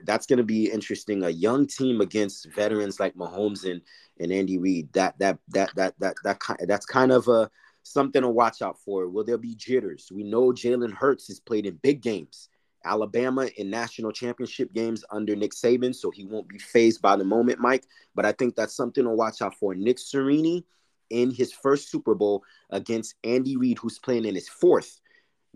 that's 0.04 0.26
going 0.26 0.38
to 0.38 0.44
be 0.44 0.70
interesting. 0.70 1.22
A 1.24 1.30
young 1.30 1.66
team 1.66 2.00
against 2.00 2.48
veterans 2.54 2.98
like 2.98 3.14
Mahomes 3.14 3.70
and, 3.70 3.80
and 4.18 4.32
Andy 4.32 4.58
Reid. 4.58 4.92
That 4.92 5.18
that 5.18 5.38
that 5.48 5.74
that 5.76 5.94
that 6.00 6.14
that 6.22 6.40
that's 6.66 6.86
kind 6.86 7.12
of 7.12 7.28
a 7.28 7.50
something 7.82 8.22
to 8.22 8.28
watch 8.28 8.62
out 8.62 8.78
for. 8.80 9.08
Will 9.08 9.24
there 9.24 9.38
be 9.38 9.54
jitters? 9.54 10.10
We 10.12 10.24
know 10.24 10.52
Jalen 10.52 10.92
Hurts 10.92 11.28
has 11.28 11.40
played 11.40 11.66
in 11.66 11.78
big 11.82 12.00
games, 12.00 12.48
Alabama 12.84 13.48
in 13.56 13.70
national 13.70 14.12
championship 14.12 14.72
games 14.72 15.04
under 15.10 15.36
Nick 15.36 15.52
Saban, 15.52 15.94
so 15.94 16.10
he 16.10 16.24
won't 16.24 16.48
be 16.48 16.58
fazed 16.58 17.02
by 17.02 17.16
the 17.16 17.24
moment, 17.24 17.58
Mike. 17.60 17.86
But 18.14 18.24
I 18.24 18.32
think 18.32 18.54
that's 18.54 18.74
something 18.74 19.04
to 19.04 19.10
watch 19.10 19.42
out 19.42 19.54
for. 19.56 19.74
Nick 19.74 19.98
Sirianni 19.98 20.64
in 21.12 21.30
his 21.30 21.52
first 21.52 21.90
Super 21.90 22.14
Bowl 22.14 22.42
against 22.70 23.14
Andy 23.22 23.56
Reid, 23.56 23.78
who's 23.78 23.98
playing 23.98 24.24
in 24.24 24.34
his 24.34 24.48
fourth, 24.48 25.00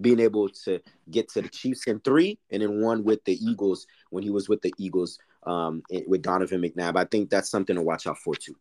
being 0.01 0.21
able 0.21 0.49
to 0.49 0.81
get 1.11 1.29
to 1.31 1.43
the 1.43 1.49
Chiefs 1.49 1.87
in 1.87 1.99
three, 2.01 2.39
and 2.51 2.63
then 2.63 2.83
one 2.83 3.03
with 3.03 3.25
the 3.25 3.35
Eagles 3.45 3.87
when 4.11 4.23
he 4.23 4.31
was 4.31 4.49
with 4.49 4.61
the 4.63 4.73
Eagles 4.79 5.19
um, 5.47 5.83
with 6.07 6.23
Donovan 6.23 6.61
McNabb. 6.61 6.97
I 6.97 7.05
think 7.05 7.31
that's 7.31 7.51
something 7.51 7.75
to 7.75 7.83
watch 7.83 8.07
out 8.07 8.19
for 8.19 8.35
too. 8.35 8.55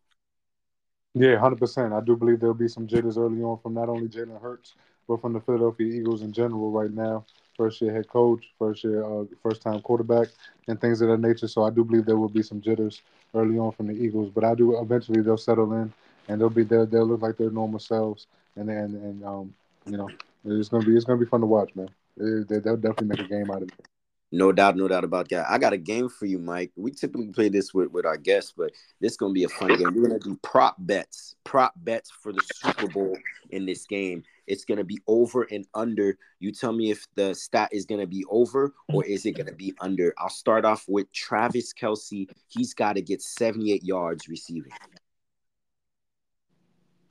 Yeah, 1.14 1.38
hundred 1.38 1.60
percent. 1.60 1.94
I 1.94 2.02
do 2.02 2.16
believe 2.16 2.40
there'll 2.40 2.56
be 2.56 2.68
some 2.68 2.88
jitters 2.88 3.18
early 3.18 3.42
on 3.42 3.60
from 3.60 3.74
not 3.74 3.90
only 3.90 4.08
Jalen 4.08 4.42
Hurts, 4.42 4.74
but 5.08 5.22
from 5.22 5.34
the 5.34 5.40
Philadelphia 5.40 5.88
Eagles 5.88 6.22
in 6.22 6.32
general 6.32 6.72
right 6.72 6.92
now. 6.92 7.26
First 7.56 7.82
year 7.82 7.94
head 7.94 8.10
coach, 8.10 8.44
first 8.60 8.84
year, 8.84 9.06
uh, 9.06 9.24
first 9.42 9.62
time 9.62 9.80
quarterback, 9.82 10.28
and 10.68 10.80
things 10.80 11.02
of 11.02 11.08
that 11.08 11.22
nature. 11.22 11.48
So 11.48 11.64
I 11.64 11.70
do 11.70 11.86
believe 11.86 12.06
there 12.06 12.18
will 12.18 12.28
be 12.28 12.44
some 12.44 12.60
jitters 12.60 13.02
early 13.34 13.58
on 13.58 13.72
from 13.72 13.88
the 13.88 13.94
Eagles, 13.94 14.30
but 14.34 14.44
I 14.44 14.56
do 14.56 14.78
eventually 14.82 15.22
they'll 15.22 15.38
settle 15.38 15.72
in 15.74 15.94
and 16.28 16.40
they'll 16.40 16.50
be 16.50 16.64
there. 16.64 16.86
They'll 16.86 17.06
look 17.06 17.22
like 17.22 17.38
their 17.38 17.52
normal 17.52 17.80
selves, 17.80 18.28
and 18.56 18.70
then 18.70 18.78
and 18.78 19.24
um, 19.24 19.54
you 19.86 19.98
know, 19.98 20.10
it's 20.46 20.70
gonna 20.70 20.86
be 20.86 20.96
it's 20.96 21.06
gonna 21.06 21.20
be 21.20 21.26
fun 21.26 21.42
to 21.42 21.48
watch, 21.48 21.76
man. 21.76 21.90
They'll 22.18 22.78
definitely 22.78 23.08
make 23.08 23.20
a 23.20 23.28
game 23.28 23.52
out 23.52 23.62
of 23.62 23.70
it. 23.70 23.88
No 24.32 24.52
doubt, 24.52 24.76
no 24.76 24.88
doubt 24.88 25.04
about 25.04 25.30
that. 25.30 25.50
I 25.50 25.58
got 25.58 25.74
a 25.74 25.78
game 25.78 26.10
for 26.10 26.26
you, 26.26 26.40
Mike. 26.40 26.72
We 26.76 26.92
typically 26.92 27.28
play 27.28 27.48
this 27.48 27.74
with, 27.74 27.92
with 27.92 28.06
our 28.06 28.18
guests, 28.18 28.54
but 28.58 28.72
this 29.00 29.14
is 29.14 29.18
gonna 29.18 29.34
be 29.34 29.44
a 29.44 29.50
fun 29.50 29.70
game. 29.78 29.94
We're 29.96 30.08
gonna 30.08 30.20
do 30.20 30.38
prop 30.42 30.76
bets, 30.80 31.36
prop 31.44 31.74
bets 31.78 32.12
for 32.12 32.34
the 32.34 32.42
Super 32.54 32.88
Bowl 32.88 33.18
in 33.52 33.66
this 33.66 33.86
game. 33.86 34.24
It's 34.48 34.66
gonna 34.66 34.84
be 34.84 35.00
over 35.08 35.44
and 35.44 35.66
under. 35.74 36.18
You 36.40 36.52
tell 36.52 36.74
me 36.74 36.92
if 36.92 37.06
the 37.16 37.34
stat 37.34 37.70
is 37.72 37.86
gonna 37.86 38.08
be 38.08 38.26
over 38.30 38.74
or 38.92 39.06
is 39.06 39.26
it 39.26 39.38
gonna 39.38 39.54
be 39.54 39.74
under. 39.80 40.14
I'll 40.18 40.30
start 40.30 40.66
off 40.66 40.86
with 40.88 41.12
Travis 41.14 41.72
Kelce. 41.74 42.28
He's 42.48 42.74
got 42.74 42.94
to 42.94 43.02
get 43.02 43.22
78 43.22 43.84
yards 43.84 44.28
receiving. 44.28 44.72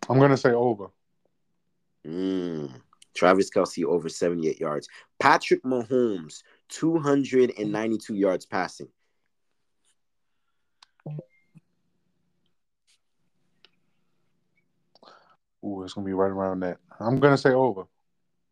I'm 0.08 0.18
gonna 0.18 0.36
say 0.36 0.50
over. 0.50 0.88
Mm. 2.06 2.80
Travis 3.14 3.50
Kelce 3.50 3.84
over 3.84 4.08
78 4.08 4.58
yards. 4.60 4.88
Patrick 5.20 5.62
Mahomes 5.62 6.42
292 6.68 8.14
yards 8.14 8.44
passing. 8.44 8.88
Ooh, 15.64 15.82
it's 15.82 15.94
gonna 15.94 16.04
be 16.04 16.12
right 16.12 16.30
around 16.30 16.60
that. 16.60 16.78
I'm 17.00 17.18
gonna 17.18 17.38
say 17.38 17.52
over. 17.52 17.84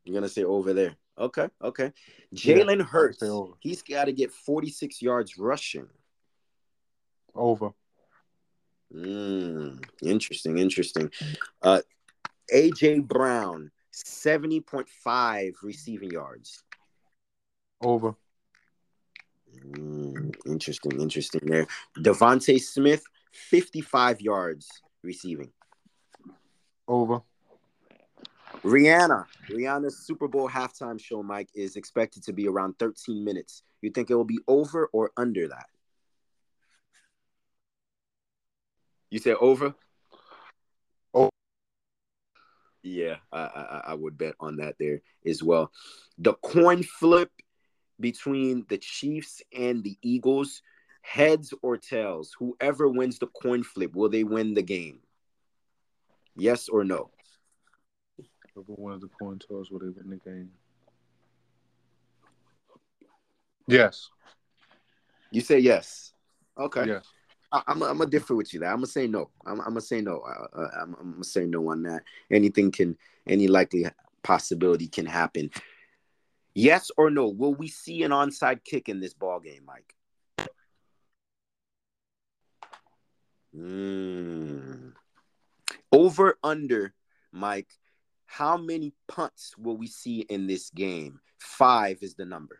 You're 0.05 0.15
gonna 0.15 0.29
say 0.29 0.45
over 0.45 0.73
there. 0.73 0.97
Okay, 1.19 1.49
okay. 1.63 1.93
Jalen 2.35 2.79
yeah, 2.79 2.85
Hurts, 2.85 3.23
he's 3.61 3.83
got 3.83 4.07
to 4.07 4.13
get 4.13 4.33
46 4.33 5.03
yards 5.03 5.37
rushing. 5.37 5.89
Over. 7.35 7.73
Mm, 8.95 9.83
interesting, 10.03 10.59
interesting. 10.59 11.11
Uh, 11.63 11.81
AJ 12.53 13.07
Brown, 13.07 13.71
70.5 13.93 15.55
receiving 15.63 16.11
yards. 16.11 16.63
Over. 17.81 18.15
Mm, 19.67 20.35
interesting, 20.47 21.01
interesting 21.01 21.41
there. 21.45 21.67
DeVonta 21.99 22.61
Smith, 22.61 23.05
55 23.33 24.21
yards 24.21 24.69
receiving. 25.03 25.51
Over. 26.87 27.23
Rihanna, 28.63 29.27
Rihanna's 29.51 30.07
Super 30.07 30.29
Bowl 30.29 30.49
halftime 30.49 31.01
show, 31.01 31.23
Mike, 31.23 31.49
is 31.55 31.77
expected 31.77 32.23
to 32.25 32.33
be 32.33 32.47
around 32.47 32.79
13 32.79 33.25
minutes. 33.25 33.63
You 33.81 33.91
think 33.91 34.11
it 34.11 34.15
will 34.15 34.25
be 34.25 34.39
over 34.47 34.89
or 34.93 35.11
under 35.17 35.49
that? 35.49 35.67
You 39.13 39.19
said 39.19 39.37
over? 39.43 39.75
Oh. 41.13 41.29
Yeah, 42.83 43.17
I, 43.31 43.41
I, 43.41 43.83
I 43.89 43.95
would 43.95 44.17
bet 44.17 44.35
on 44.41 44.57
that 44.57 44.77
there 44.81 45.03
as 45.27 45.43
well. 45.43 45.71
The 46.17 46.33
coin 46.33 46.83
flip 46.83 47.31
between 48.01 48.65
the 48.71 48.79
Chiefs 48.79 49.43
and 49.55 49.85
the 49.85 49.99
Eagles, 50.01 50.63
heads 51.03 51.53
or 51.61 51.77
tails, 51.77 52.35
whoever 52.39 52.89
wins 52.89 53.19
the 53.19 53.27
coin 53.27 53.63
flip, 53.63 53.95
will 53.95 54.09
they 54.09 54.25
win 54.25 54.55
the 54.55 54.63
game? 54.63 55.01
Yes 56.35 56.71
or 56.71 56.83
no? 56.83 57.11
Whoever 58.55 58.77
wins 58.79 59.03
the 59.03 59.09
coin 59.09 59.39
toss, 59.39 59.71
will 59.71 59.81
they 59.81 59.91
win 59.91 60.09
the 60.09 60.17
game? 60.17 60.51
Yes. 63.69 64.09
You 65.31 65.43
say 65.43 65.59
yes. 65.59 66.15
Okay. 66.57 66.87
Yes. 66.87 67.05
I, 67.53 67.63
I'm 67.67 67.83
I'm 67.83 67.99
gonna 67.99 68.11
differ 68.11 68.35
with 68.35 68.53
you 68.55 68.61
there. 68.61 68.71
I'm 68.71 68.77
gonna 68.77 68.87
say 68.87 69.07
no. 69.07 69.31
I'm, 69.47 69.61
I'm 69.61 69.69
gonna 69.69 69.81
say 69.81 70.01
no. 70.01 70.23
I'm, 70.55 70.97
I'm 70.99 71.13
gonna 71.13 71.25
say 71.25 71.47
no 71.47 71.71
on 71.71 71.83
that. 71.83 72.03
Anything 72.31 72.71
can, 72.71 72.97
any 73.27 73.47
likely 73.49 73.87
possibility 74.23 74.89
can 74.89 75.07
happen. 75.07 75.51
Yes 76.55 76.91
or 76.97 77.11
no? 77.11 77.29
Will 77.29 77.55
we 77.55 77.69
see 77.69 78.03
an 78.03 78.11
onside 78.11 78.65
kick 78.65 78.89
in 78.89 79.01
this 79.01 79.15
ball 79.15 79.41
game, 79.41 79.65
Mike? 79.67 79.95
Mm. 83.57 84.93
Over 85.91 86.39
under, 86.43 86.95
Mike. 87.33 87.69
How 88.27 88.57
many 88.57 88.95
punts 89.09 89.55
will 89.59 89.77
we 89.77 89.87
see 89.87 90.21
in 90.21 90.47
this 90.47 90.71
game? 90.71 91.21
Five 91.39 91.99
is 92.01 92.15
the 92.15 92.25
number. 92.25 92.59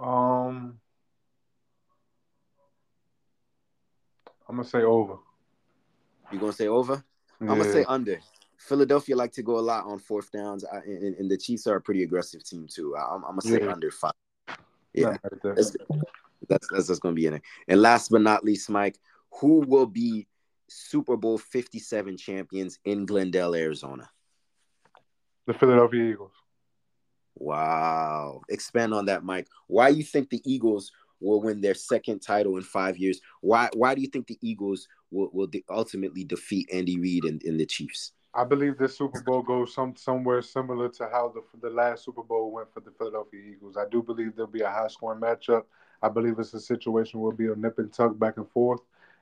Um, 0.00 0.35
Um, 0.46 0.80
I'm 4.48 4.56
gonna 4.56 4.68
say 4.68 4.82
over. 4.82 5.16
You 6.32 6.38
gonna 6.38 6.52
say 6.52 6.68
over? 6.68 7.04
Yeah. 7.40 7.50
I'm 7.50 7.58
gonna 7.58 7.72
say 7.72 7.84
under. 7.84 8.20
Philadelphia 8.58 9.14
like 9.16 9.32
to 9.32 9.42
go 9.42 9.58
a 9.58 9.60
lot 9.60 9.84
on 9.86 9.98
fourth 9.98 10.32
downs, 10.32 10.64
I, 10.64 10.78
and, 10.78 11.14
and 11.16 11.30
the 11.30 11.36
Chiefs 11.36 11.66
are 11.66 11.76
a 11.76 11.80
pretty 11.80 12.02
aggressive 12.02 12.44
team 12.44 12.66
too. 12.68 12.96
I, 12.96 13.14
am 13.14 13.22
gonna 13.22 13.42
say 13.42 13.60
Yeah. 13.62 13.72
under 13.72 13.90
five. 13.90 14.12
Yeah, 14.94 15.16
that's 15.22 15.76
that's 16.48 16.66
that's 16.70 16.88
what's 16.88 17.00
gonna 17.00 17.14
be 17.14 17.26
in 17.26 17.34
it. 17.34 17.42
And 17.68 17.82
last 17.82 18.10
but 18.10 18.22
not 18.22 18.44
least, 18.44 18.70
Mike, 18.70 18.98
who 19.40 19.60
will 19.60 19.86
be 19.86 20.26
Super 20.68 21.16
Bowl 21.16 21.38
57 21.38 22.16
champions 22.16 22.78
in 22.84 23.04
Glendale, 23.06 23.54
Arizona? 23.54 24.08
The 25.46 25.54
Philadelphia 25.54 26.02
Eagles. 26.02 26.32
Wow. 27.36 28.40
Expand 28.48 28.94
on 28.94 29.06
that, 29.06 29.24
Mike. 29.24 29.48
Why 29.66 29.92
do 29.92 29.98
you 29.98 30.04
think 30.04 30.30
the 30.30 30.42
Eagles 30.44 30.90
will 31.20 31.40
win 31.40 31.60
their 31.60 31.74
second 31.74 32.20
title 32.20 32.56
in 32.56 32.62
five 32.62 32.96
years? 32.96 33.20
Why 33.40 33.68
why 33.74 33.94
do 33.94 34.00
you 34.00 34.08
think 34.08 34.26
the 34.26 34.38
Eagles 34.42 34.88
will, 35.10 35.30
will 35.32 35.46
de- 35.46 35.64
ultimately 35.70 36.24
defeat 36.24 36.68
Andy 36.72 36.98
Reid 36.98 37.24
and, 37.24 37.42
and 37.44 37.60
the 37.60 37.66
Chiefs? 37.66 38.12
I 38.34 38.44
believe 38.44 38.76
this 38.76 38.98
Super 38.98 39.22
Bowl 39.22 39.42
goes 39.42 39.72
some 39.72 39.96
somewhere 39.96 40.42
similar 40.42 40.88
to 40.90 41.08
how 41.10 41.32
the 41.34 41.42
the 41.60 41.74
last 41.74 42.04
Super 42.04 42.22
Bowl 42.22 42.50
went 42.50 42.72
for 42.72 42.80
the 42.80 42.90
Philadelphia 42.90 43.40
Eagles. 43.40 43.76
I 43.76 43.88
do 43.88 44.02
believe 44.02 44.36
there'll 44.36 44.50
be 44.50 44.60
a 44.60 44.70
high 44.70 44.88
scoring 44.88 45.20
matchup. 45.20 45.64
I 46.02 46.08
believe 46.08 46.38
it's 46.38 46.52
a 46.52 46.60
situation 46.60 47.20
where 47.20 47.32
it'll 47.32 47.38
be 47.38 47.46
a 47.46 47.56
nip 47.56 47.78
and 47.78 47.92
tuck 47.92 48.18
back 48.18 48.36
and 48.36 48.48
forth, 48.50 48.80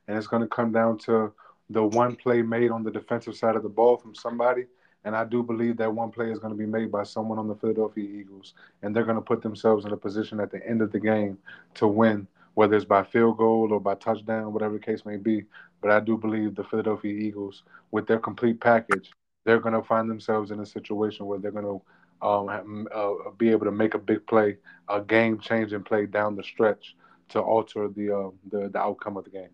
and 0.09 0.19
it's 0.19 0.27
going 0.27 0.43
to 0.43 0.49
come 0.49 0.73
down 0.73 0.99
to 0.99 1.33
the 1.71 1.83
one 1.83 2.17
play 2.17 2.43
made 2.43 2.71
on 2.71 2.83
the 2.83 2.91
defensive 2.91 3.37
side 3.37 3.57
of 3.57 3.63
the 3.63 3.69
ball 3.69 3.97
from 3.97 4.15
somebody. 4.15 4.67
And 5.05 5.15
I 5.15 5.25
do 5.25 5.43
believe 5.43 5.77
that 5.79 5.93
one 5.93 6.11
play 6.11 6.31
is 6.31 6.39
going 6.39 6.53
to 6.53 6.59
be 6.59 6.67
made 6.67 6.91
by 6.91 7.03
someone 7.03 7.39
on 7.39 7.49
the 7.49 7.55
Philadelphia 7.55 8.05
Eagles, 8.05 8.55
and 8.83 8.95
they're 8.95 9.05
going 9.05 9.17
to 9.17 9.23
put 9.23 9.43
themselves 9.43 9.85
in 9.85 9.93
a 9.93 9.97
position 9.97 10.41
at 10.41 10.51
the 10.51 10.67
end 10.67 10.81
of 10.81 10.93
the 10.93 11.01
game 11.01 11.39
to 11.75 11.87
win, 11.87 12.27
whether 12.55 12.75
it's 12.75 12.85
by 12.85 13.03
field 13.03 13.37
goal 13.37 13.73
or 13.73 13.81
by 13.81 13.95
touchdown, 13.95 14.53
whatever 14.53 14.75
the 14.75 14.85
case 14.85 15.05
may 15.05 15.17
be. 15.17 15.45
But 15.83 15.91
I 15.91 16.01
do 16.01 16.17
believe 16.17 16.55
the 16.55 16.65
Philadelphia 16.65 17.13
Eagles, 17.13 17.65
with 17.91 18.07
their 18.07 18.19
complete 18.19 18.61
package, 18.61 19.11
they're 19.45 19.61
going 19.61 19.75
to 19.75 19.83
find 19.83 20.09
themselves 20.09 20.51
in 20.51 20.61
a 20.61 20.67
situation 20.67 21.27
where 21.27 21.39
they're 21.39 21.51
going 21.51 21.65
to 21.65 22.27
um, 22.27 22.89
uh, 22.95 23.31
be 23.37 23.51
able 23.51 23.67
to 23.67 23.73
make 23.73 23.95
a 23.95 23.99
big 23.99 24.27
play, 24.27 24.57
a 24.89 25.01
game-changing 25.01 25.83
play 25.83 26.07
down 26.07 26.37
the 26.37 26.43
stretch 26.43 26.97
to 27.29 27.41
alter 27.41 27.89
the 27.89 28.11
uh, 28.11 28.31
the, 28.51 28.69
the 28.69 28.79
outcome 28.79 29.17
of 29.17 29.25
the 29.25 29.31
game. 29.31 29.51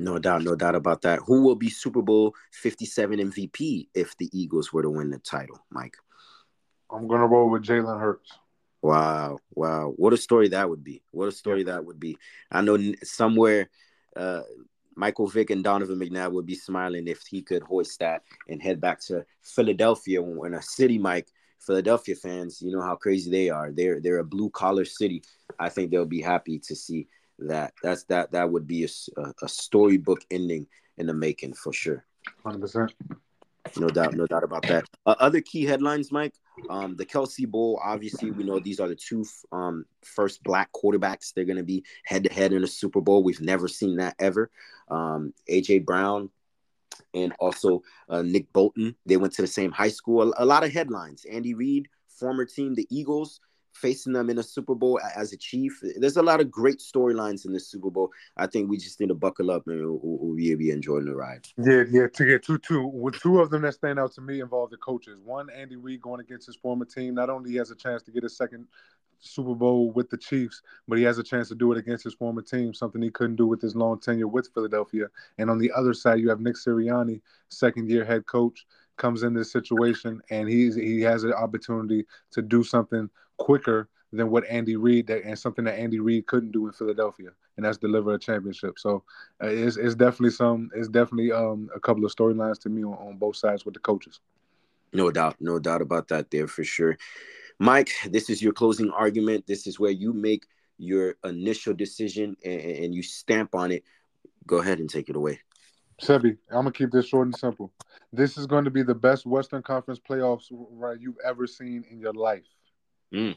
No 0.00 0.18
doubt, 0.18 0.42
no 0.42 0.56
doubt 0.56 0.74
about 0.74 1.02
that. 1.02 1.20
Who 1.26 1.42
will 1.42 1.56
be 1.56 1.68
Super 1.68 2.00
Bowl 2.00 2.34
57 2.52 3.18
MVP 3.18 3.88
if 3.94 4.16
the 4.16 4.30
Eagles 4.32 4.72
were 4.72 4.80
to 4.80 4.88
win 4.88 5.10
the 5.10 5.18
title, 5.18 5.62
Mike? 5.70 5.94
I'm 6.90 7.06
going 7.06 7.20
to 7.20 7.26
roll 7.26 7.50
with 7.50 7.64
Jalen 7.64 8.00
Hurts. 8.00 8.32
Wow, 8.80 9.40
wow. 9.54 9.92
What 9.94 10.14
a 10.14 10.16
story 10.16 10.48
that 10.48 10.70
would 10.70 10.82
be. 10.82 11.02
What 11.10 11.28
a 11.28 11.32
story 11.32 11.64
that 11.64 11.84
would 11.84 12.00
be. 12.00 12.16
I 12.50 12.62
know 12.62 12.78
somewhere 13.02 13.68
uh, 14.16 14.40
Michael 14.96 15.26
Vick 15.26 15.50
and 15.50 15.62
Donovan 15.62 15.98
McNabb 15.98 16.32
would 16.32 16.46
be 16.46 16.54
smiling 16.54 17.06
if 17.06 17.26
he 17.28 17.42
could 17.42 17.62
hoist 17.62 17.98
that 18.00 18.22
and 18.48 18.62
head 18.62 18.80
back 18.80 19.00
to 19.00 19.26
Philadelphia 19.42 20.22
when 20.22 20.54
a 20.54 20.62
city, 20.62 20.96
Mike, 20.96 21.28
Philadelphia 21.58 22.14
fans, 22.14 22.62
you 22.62 22.72
know 22.72 22.80
how 22.80 22.96
crazy 22.96 23.30
they 23.30 23.50
are. 23.50 23.70
They're 23.70 24.00
they're 24.00 24.20
a 24.20 24.24
blue 24.24 24.48
collar 24.48 24.86
city. 24.86 25.22
I 25.58 25.68
think 25.68 25.90
they'll 25.90 26.06
be 26.06 26.22
happy 26.22 26.58
to 26.60 26.74
see 26.74 27.06
that. 27.48 27.74
That's 27.82 28.04
that 28.04 28.32
that 28.32 28.50
would 28.50 28.66
be 28.66 28.84
a 28.84 29.48
storybook 29.48 30.24
ending 30.30 30.66
in 30.98 31.06
the 31.06 31.14
making 31.14 31.54
for 31.54 31.72
sure. 31.72 32.04
100%. 32.44 32.90
No 33.76 33.88
doubt, 33.88 34.14
no 34.14 34.26
doubt 34.26 34.42
about 34.42 34.62
that. 34.66 34.84
Uh, 35.06 35.14
other 35.18 35.40
key 35.40 35.64
headlines, 35.64 36.10
Mike. 36.10 36.34
Um, 36.68 36.96
the 36.96 37.06
Kelce 37.06 37.46
Bowl. 37.48 37.80
Obviously, 37.82 38.30
we 38.30 38.44
know 38.44 38.58
these 38.58 38.80
are 38.80 38.88
the 38.88 38.94
two 38.94 39.24
um, 39.52 39.84
first 40.02 40.42
black 40.42 40.70
quarterbacks. 40.72 41.32
They're 41.32 41.44
going 41.44 41.56
to 41.56 41.62
be 41.62 41.84
head 42.04 42.24
to 42.24 42.32
head 42.32 42.52
in 42.52 42.64
a 42.64 42.66
Super 42.66 43.00
Bowl. 43.00 43.22
We've 43.22 43.40
never 43.40 43.68
seen 43.68 43.96
that 43.96 44.14
ever. 44.18 44.50
Um, 44.88 45.34
AJ 45.48 45.84
Brown 45.84 46.30
and 47.14 47.32
also 47.38 47.82
uh, 48.08 48.22
Nick 48.22 48.52
Bolton. 48.52 48.94
They 49.06 49.16
went 49.16 49.34
to 49.34 49.42
the 49.42 49.48
same 49.48 49.72
high 49.72 49.88
school. 49.88 50.22
A, 50.22 50.44
a 50.44 50.46
lot 50.46 50.64
of 50.64 50.72
headlines. 50.72 51.24
Andy 51.30 51.54
Reid, 51.54 51.88
former 52.08 52.44
team, 52.44 52.74
the 52.74 52.86
Eagles, 52.90 53.40
facing 53.72 54.12
them 54.12 54.30
in 54.30 54.38
a 54.38 54.42
Super 54.42 54.74
Bowl 54.74 55.00
as 55.16 55.32
a 55.32 55.36
chief. 55.36 55.82
There's 55.96 56.16
a 56.16 56.22
lot 56.22 56.40
of 56.40 56.50
great 56.50 56.78
storylines 56.78 57.46
in 57.46 57.52
this 57.52 57.68
Super 57.68 57.90
Bowl. 57.90 58.10
I 58.36 58.46
think 58.46 58.68
we 58.68 58.76
just 58.76 59.00
need 59.00 59.08
to 59.08 59.14
buckle 59.14 59.50
up 59.50 59.66
and 59.66 59.80
we'll, 59.80 59.98
we'll 60.02 60.36
be, 60.36 60.54
be 60.54 60.70
enjoying 60.70 61.04
the 61.04 61.14
ride. 61.14 61.46
Yeah, 61.56 61.84
yeah. 61.90 62.06
To 62.12 62.24
get 62.24 62.42
two, 62.42 62.58
two, 62.58 62.86
with 62.86 63.20
two 63.20 63.40
of 63.40 63.50
them 63.50 63.62
that 63.62 63.74
stand 63.74 63.98
out 63.98 64.12
to 64.14 64.20
me 64.20 64.40
involve 64.40 64.70
the 64.70 64.76
coaches. 64.76 65.18
One, 65.24 65.48
Andy 65.50 65.76
Reid 65.76 66.00
going 66.00 66.20
against 66.20 66.46
his 66.46 66.56
former 66.56 66.84
team. 66.84 67.14
Not 67.14 67.30
only 67.30 67.56
has 67.56 67.70
a 67.70 67.76
chance 67.76 68.02
to 68.04 68.10
get 68.10 68.24
a 68.24 68.28
second 68.28 68.66
Super 69.20 69.54
Bowl 69.54 69.90
with 69.92 70.10
the 70.10 70.16
Chiefs, 70.16 70.62
but 70.88 70.98
he 70.98 71.04
has 71.04 71.18
a 71.18 71.22
chance 71.22 71.48
to 71.48 71.54
do 71.54 71.72
it 71.72 71.78
against 71.78 72.04
his 72.04 72.14
former 72.14 72.42
team, 72.42 72.72
something 72.72 73.02
he 73.02 73.10
couldn't 73.10 73.36
do 73.36 73.46
with 73.46 73.60
his 73.60 73.76
long 73.76 74.00
tenure 74.00 74.28
with 74.28 74.48
Philadelphia. 74.52 75.06
And 75.38 75.50
on 75.50 75.58
the 75.58 75.70
other 75.72 75.94
side, 75.94 76.20
you 76.20 76.28
have 76.30 76.40
Nick 76.40 76.56
Sirianni, 76.56 77.20
second 77.48 77.90
year 77.90 78.04
head 78.04 78.26
coach, 78.26 78.66
comes 79.00 79.24
in 79.24 79.34
this 79.34 79.50
situation 79.50 80.20
and 80.30 80.48
he's 80.48 80.76
he 80.76 81.00
has 81.00 81.24
an 81.24 81.32
opportunity 81.32 82.04
to 82.30 82.42
do 82.42 82.62
something 82.62 83.10
quicker 83.38 83.88
than 84.12 84.30
what 84.30 84.46
Andy 84.46 84.76
Reid 84.76 85.06
that 85.08 85.24
and 85.24 85.38
something 85.38 85.64
that 85.64 85.78
Andy 85.78 85.98
Reid 85.98 86.26
couldn't 86.26 86.52
do 86.52 86.66
in 86.66 86.72
Philadelphia, 86.72 87.30
and 87.56 87.64
that's 87.64 87.78
deliver 87.78 88.14
a 88.14 88.18
championship. 88.18 88.78
So 88.78 89.02
uh, 89.42 89.48
it's 89.48 89.76
it's 89.76 89.94
definitely 89.94 90.30
some 90.30 90.70
it's 90.74 90.88
definitely 90.88 91.32
um 91.32 91.68
a 91.74 91.80
couple 91.80 92.04
of 92.04 92.14
storylines 92.14 92.60
to 92.60 92.68
me 92.68 92.84
on, 92.84 92.94
on 92.94 93.16
both 93.16 93.36
sides 93.36 93.64
with 93.64 93.74
the 93.74 93.80
coaches. 93.80 94.20
No 94.92 95.10
doubt, 95.10 95.36
no 95.40 95.58
doubt 95.58 95.82
about 95.82 96.08
that 96.08 96.30
there 96.30 96.48
for 96.48 96.64
sure. 96.64 96.98
Mike, 97.58 97.90
this 98.10 98.30
is 98.30 98.42
your 98.42 98.52
closing 98.52 98.90
argument. 98.90 99.46
This 99.46 99.66
is 99.66 99.78
where 99.78 99.90
you 99.90 100.12
make 100.12 100.46
your 100.78 101.16
initial 101.24 101.74
decision 101.74 102.36
and, 102.44 102.60
and 102.60 102.94
you 102.94 103.02
stamp 103.02 103.54
on 103.54 103.70
it. 103.70 103.84
Go 104.46 104.58
ahead 104.58 104.80
and 104.80 104.88
take 104.90 105.08
it 105.08 105.16
away. 105.16 105.40
Sebi, 106.00 106.36
I'm 106.50 106.62
gonna 106.62 106.72
keep 106.72 106.90
this 106.90 107.06
short 107.06 107.26
and 107.26 107.36
simple. 107.36 107.72
This 108.12 108.38
is 108.38 108.46
going 108.46 108.64
to 108.64 108.70
be 108.70 108.82
the 108.82 108.94
best 108.94 109.26
Western 109.26 109.62
Conference 109.62 110.00
playoffs 110.00 110.46
right 110.50 110.98
you've 110.98 111.18
ever 111.24 111.46
seen 111.46 111.84
in 111.90 112.00
your 112.00 112.14
life. 112.14 112.46
Mm. 113.14 113.36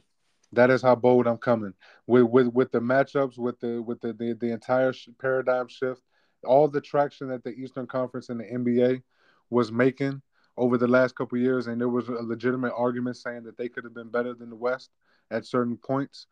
That 0.54 0.70
is 0.70 0.82
how 0.82 0.96
bold 0.96 1.28
I'm 1.28 1.38
coming 1.38 1.74
with 2.08 2.24
with 2.24 2.48
with 2.48 2.72
the 2.72 2.80
matchups, 2.80 3.38
with 3.38 3.60
the 3.60 3.82
with 3.82 4.00
the 4.02 4.14
the, 4.14 4.38
the 4.40 4.52
entire 4.52 4.94
sh- 4.94 5.10
paradigm 5.20 5.68
shift, 5.68 6.02
all 6.46 6.68
the 6.68 6.82
traction 6.82 7.28
that 7.30 7.44
the 7.44 7.52
Eastern 7.52 7.88
Conference 7.88 8.30
and 8.30 8.40
the 8.40 8.46
NBA 8.46 9.04
was 9.50 9.72
making 9.72 10.22
over 10.56 10.78
the 10.78 10.88
last 10.88 11.16
couple 11.16 11.38
of 11.38 11.44
years, 11.44 11.68
and 11.68 11.82
there 11.82 11.90
was 11.90 12.08
a 12.08 12.14
legitimate 12.14 12.74
argument 12.76 13.18
saying 13.18 13.44
that 13.44 13.58
they 13.58 13.68
could 13.68 13.84
have 13.84 13.94
been 13.94 14.10
better 14.10 14.34
than 14.34 14.50
the 14.50 14.56
West 14.56 14.92
at 15.32 15.46
certain 15.46 15.78
points. 15.78 16.28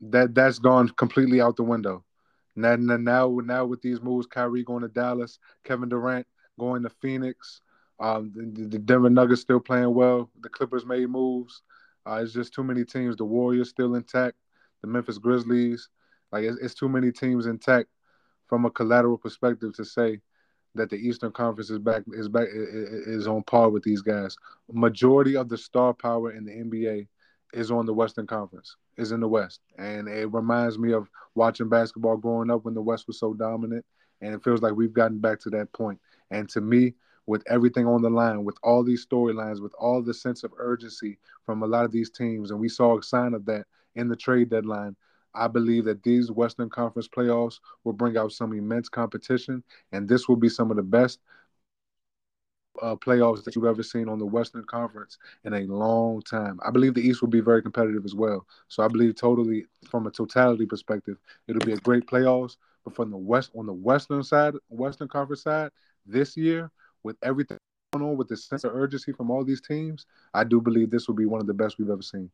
That 0.00 0.34
that's 0.34 0.58
gone 0.58 0.88
completely 0.88 1.40
out 1.40 1.56
the 1.56 1.62
window. 1.62 2.04
Now, 2.56 2.76
now, 2.76 3.38
now 3.44 3.64
with 3.64 3.80
these 3.82 4.00
moves, 4.00 4.26
Kyrie 4.26 4.64
going 4.64 4.82
to 4.82 4.88
Dallas, 4.88 5.38
Kevin 5.64 5.88
Durant 5.88 6.26
going 6.58 6.82
to 6.82 6.90
Phoenix, 6.90 7.62
um, 8.00 8.32
the, 8.34 8.66
the 8.66 8.78
Denver 8.78 9.10
Nuggets 9.10 9.42
still 9.42 9.60
playing 9.60 9.94
well. 9.94 10.30
The 10.40 10.48
Clippers 10.48 10.86
made 10.86 11.08
moves. 11.08 11.62
Uh, 12.06 12.20
it's 12.22 12.32
just 12.32 12.54
too 12.54 12.64
many 12.64 12.84
teams. 12.84 13.16
The 13.16 13.24
Warriors 13.24 13.68
still 13.68 13.94
intact. 13.94 14.36
The 14.80 14.88
Memphis 14.88 15.18
Grizzlies, 15.18 15.88
like 16.32 16.44
it's, 16.44 16.58
it's 16.60 16.74
too 16.74 16.88
many 16.88 17.12
teams 17.12 17.46
intact 17.46 17.88
from 18.46 18.64
a 18.64 18.70
collateral 18.70 19.18
perspective 19.18 19.74
to 19.76 19.84
say 19.84 20.20
that 20.74 20.88
the 20.88 20.96
Eastern 20.96 21.32
Conference 21.32 21.68
is 21.68 21.78
back 21.78 22.02
is 22.12 22.28
back 22.28 22.48
is 22.52 23.26
on 23.26 23.42
par 23.42 23.68
with 23.68 23.82
these 23.82 24.00
guys. 24.00 24.36
Majority 24.72 25.36
of 25.36 25.48
the 25.48 25.58
star 25.58 25.92
power 25.92 26.32
in 26.32 26.44
the 26.44 26.52
NBA 26.52 27.08
is 27.52 27.70
on 27.70 27.86
the 27.86 27.94
Western 27.94 28.26
Conference, 28.26 28.76
is 28.96 29.12
in 29.12 29.20
the 29.20 29.28
West, 29.28 29.60
and 29.78 30.08
it 30.08 30.32
reminds 30.32 30.78
me 30.78 30.92
of 30.92 31.08
watching 31.34 31.68
basketball 31.68 32.16
growing 32.16 32.50
up 32.50 32.64
when 32.64 32.74
the 32.74 32.82
West 32.82 33.06
was 33.06 33.18
so 33.18 33.34
dominant, 33.34 33.84
and 34.20 34.34
it 34.34 34.42
feels 34.44 34.62
like 34.62 34.74
we've 34.74 34.92
gotten 34.92 35.18
back 35.18 35.40
to 35.40 35.50
that 35.50 35.72
point. 35.72 35.98
And 36.30 36.48
to 36.50 36.60
me, 36.60 36.94
with 37.26 37.42
everything 37.48 37.86
on 37.86 38.02
the 38.02 38.10
line, 38.10 38.44
with 38.44 38.56
all 38.62 38.82
these 38.82 39.06
storylines, 39.06 39.62
with 39.62 39.74
all 39.78 40.02
the 40.02 40.14
sense 40.14 40.42
of 40.42 40.52
urgency 40.56 41.18
from 41.44 41.62
a 41.62 41.66
lot 41.66 41.84
of 41.84 41.92
these 41.92 42.10
teams, 42.10 42.50
and 42.50 42.60
we 42.60 42.68
saw 42.68 42.98
a 42.98 43.02
sign 43.02 43.34
of 43.34 43.44
that 43.46 43.66
in 43.94 44.08
the 44.08 44.16
trade 44.16 44.50
deadline. 44.50 44.96
I 45.34 45.46
believe 45.46 45.84
that 45.84 46.02
these 46.02 46.32
Western 46.32 46.68
Conference 46.68 47.06
playoffs 47.06 47.60
will 47.84 47.92
bring 47.92 48.16
out 48.16 48.32
some 48.32 48.52
immense 48.52 48.88
competition, 48.88 49.62
and 49.92 50.08
this 50.08 50.28
will 50.28 50.36
be 50.36 50.48
some 50.48 50.70
of 50.70 50.76
the 50.76 50.82
best 50.82 51.20
uh, 52.82 52.96
playoffs 52.96 53.44
that 53.44 53.54
you've 53.54 53.64
ever 53.64 53.82
seen 53.82 54.08
on 54.08 54.18
the 54.18 54.26
Western 54.26 54.64
Conference 54.64 55.18
in 55.44 55.54
a 55.54 55.60
long 55.60 56.22
time. 56.22 56.58
I 56.64 56.70
believe 56.70 56.94
the 56.94 57.06
East 57.06 57.20
will 57.20 57.28
be 57.28 57.40
very 57.40 57.62
competitive 57.62 58.04
as 58.04 58.14
well. 58.14 58.46
So 58.68 58.82
I 58.82 58.88
believe 58.88 59.14
totally 59.16 59.66
from 59.88 60.06
a 60.06 60.10
totality 60.10 60.66
perspective, 60.66 61.18
it'll 61.48 61.64
be 61.64 61.72
a 61.72 61.78
great 61.78 62.06
playoffs. 62.06 62.56
But 62.84 62.94
from 62.94 63.10
the 63.10 63.16
West 63.16 63.50
on 63.54 63.66
the 63.66 63.72
Western 63.72 64.22
side, 64.22 64.54
Western 64.68 65.08
Conference 65.08 65.42
side, 65.42 65.70
this 66.06 66.36
year 66.36 66.70
with 67.02 67.16
everything 67.22 67.58
going 67.92 68.04
on 68.04 68.16
with 68.16 68.28
the 68.28 68.36
sense 68.36 68.64
of 68.64 68.74
urgency 68.74 69.12
from 69.12 69.30
all 69.30 69.44
these 69.44 69.60
teams, 69.60 70.06
I 70.32 70.44
do 70.44 70.60
believe 70.60 70.90
this 70.90 71.06
will 71.06 71.14
be 71.14 71.26
one 71.26 71.40
of 71.40 71.46
the 71.46 71.54
best 71.54 71.78
we've 71.78 71.90
ever 71.90 72.02
seen. 72.02 72.30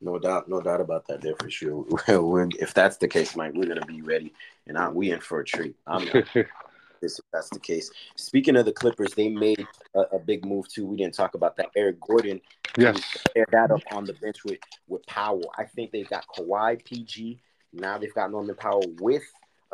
No 0.00 0.18
doubt, 0.18 0.48
no 0.48 0.60
doubt 0.60 0.80
about 0.80 1.06
that. 1.06 1.20
There 1.20 1.34
for 1.38 1.48
sure. 1.48 1.86
if 2.58 2.74
that's 2.74 2.96
the 2.98 3.08
case, 3.08 3.36
Mike, 3.36 3.52
we're 3.54 3.66
gonna 3.66 3.86
be 3.86 4.02
ready, 4.02 4.32
and 4.66 4.76
I, 4.76 4.88
we 4.88 5.10
in 5.10 5.20
for 5.20 5.40
a 5.40 5.44
treat. 5.44 5.74
I'm 5.86 6.06
this 7.00 7.18
if 7.18 7.24
that's 7.32 7.50
the 7.50 7.58
case. 7.58 7.90
Speaking 8.16 8.56
of 8.56 8.64
the 8.64 8.72
Clippers, 8.72 9.14
they 9.14 9.28
made 9.28 9.66
a, 9.94 10.00
a, 10.12 10.18
big 10.18 10.44
move 10.44 10.68
too. 10.68 10.86
We 10.86 10.96
didn't 10.96 11.14
talk 11.14 11.34
about 11.34 11.56
that. 11.56 11.70
Eric 11.76 12.00
Gordon, 12.00 12.40
yes, 12.76 13.00
pair 13.34 13.46
that 13.52 13.70
up 13.70 13.82
on 13.92 14.04
the 14.04 14.14
bench 14.14 14.44
with 14.44 14.58
with 14.88 15.04
Powell. 15.06 15.52
I 15.56 15.64
think 15.64 15.92
they've 15.92 16.08
got 16.08 16.26
Kawhi, 16.28 16.84
PG. 16.84 17.40
Now 17.72 17.98
they've 17.98 18.14
got 18.14 18.30
Norman 18.30 18.56
Powell 18.56 18.84
with 19.00 19.24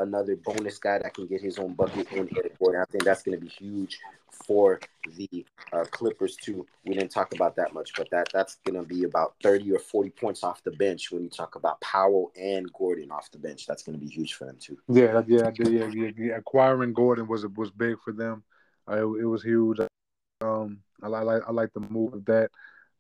another 0.03 0.37
bonus 0.37 0.79
guy 0.79 0.99
that 0.99 1.15
can 1.15 1.27
get 1.27 1.41
his 1.41 1.59
own 1.59 1.75
bucket 1.75 2.11
in 2.13 2.29
Eric 2.37 2.59
Gordon. 2.59 2.83
I 2.83 2.91
think 2.91 3.05
that's 3.05 3.23
going 3.23 3.39
to 3.39 3.45
be 3.45 3.51
huge 3.51 3.99
for 4.47 4.81
the 5.17 5.45
uh, 5.73 5.85
Clippers 5.91 6.37
too. 6.37 6.67
We 6.85 6.95
didn't 6.95 7.11
talk 7.11 7.35
about 7.35 7.57
that 7.57 7.73
much, 7.73 7.93
but 7.97 8.09
that 8.11 8.29
that's 8.33 8.57
going 8.65 8.81
to 8.81 8.87
be 8.87 9.05
about 9.05 9.35
thirty 9.43 9.73
or 9.73 9.79
forty 9.79 10.11
points 10.11 10.43
off 10.45 10.63
the 10.63 10.71
bench 10.73 11.11
when 11.11 11.23
you 11.23 11.31
talk 11.31 11.55
about 11.55 11.81
Powell 11.81 12.33
and 12.39 12.71
Gordon 12.73 13.11
off 13.11 13.31
the 13.31 13.39
bench. 13.39 13.67
That's 13.67 13.83
going 13.83 13.99
to 13.99 14.05
be 14.05 14.11
huge 14.11 14.35
for 14.35 14.45
them 14.45 14.59
too. 14.61 14.79
Yeah, 14.89 15.23
yeah, 15.27 15.51
yeah, 15.59 15.87
yeah. 15.87 16.11
yeah. 16.17 16.37
Acquiring 16.37 16.93
Gordon 16.93 17.27
was 17.27 17.47
was 17.57 17.71
big 17.71 17.97
for 18.05 18.13
them. 18.13 18.43
Uh, 18.91 18.97
it, 18.97 19.23
it, 19.23 19.27
was 19.27 19.43
huge. 19.43 19.79
Um, 20.41 20.81
I 21.03 21.09
like 21.09 21.43
I 21.47 21.53
like 21.53 21.73
the 21.73 21.81
move 21.81 22.15
of 22.15 22.25
that. 22.25 22.51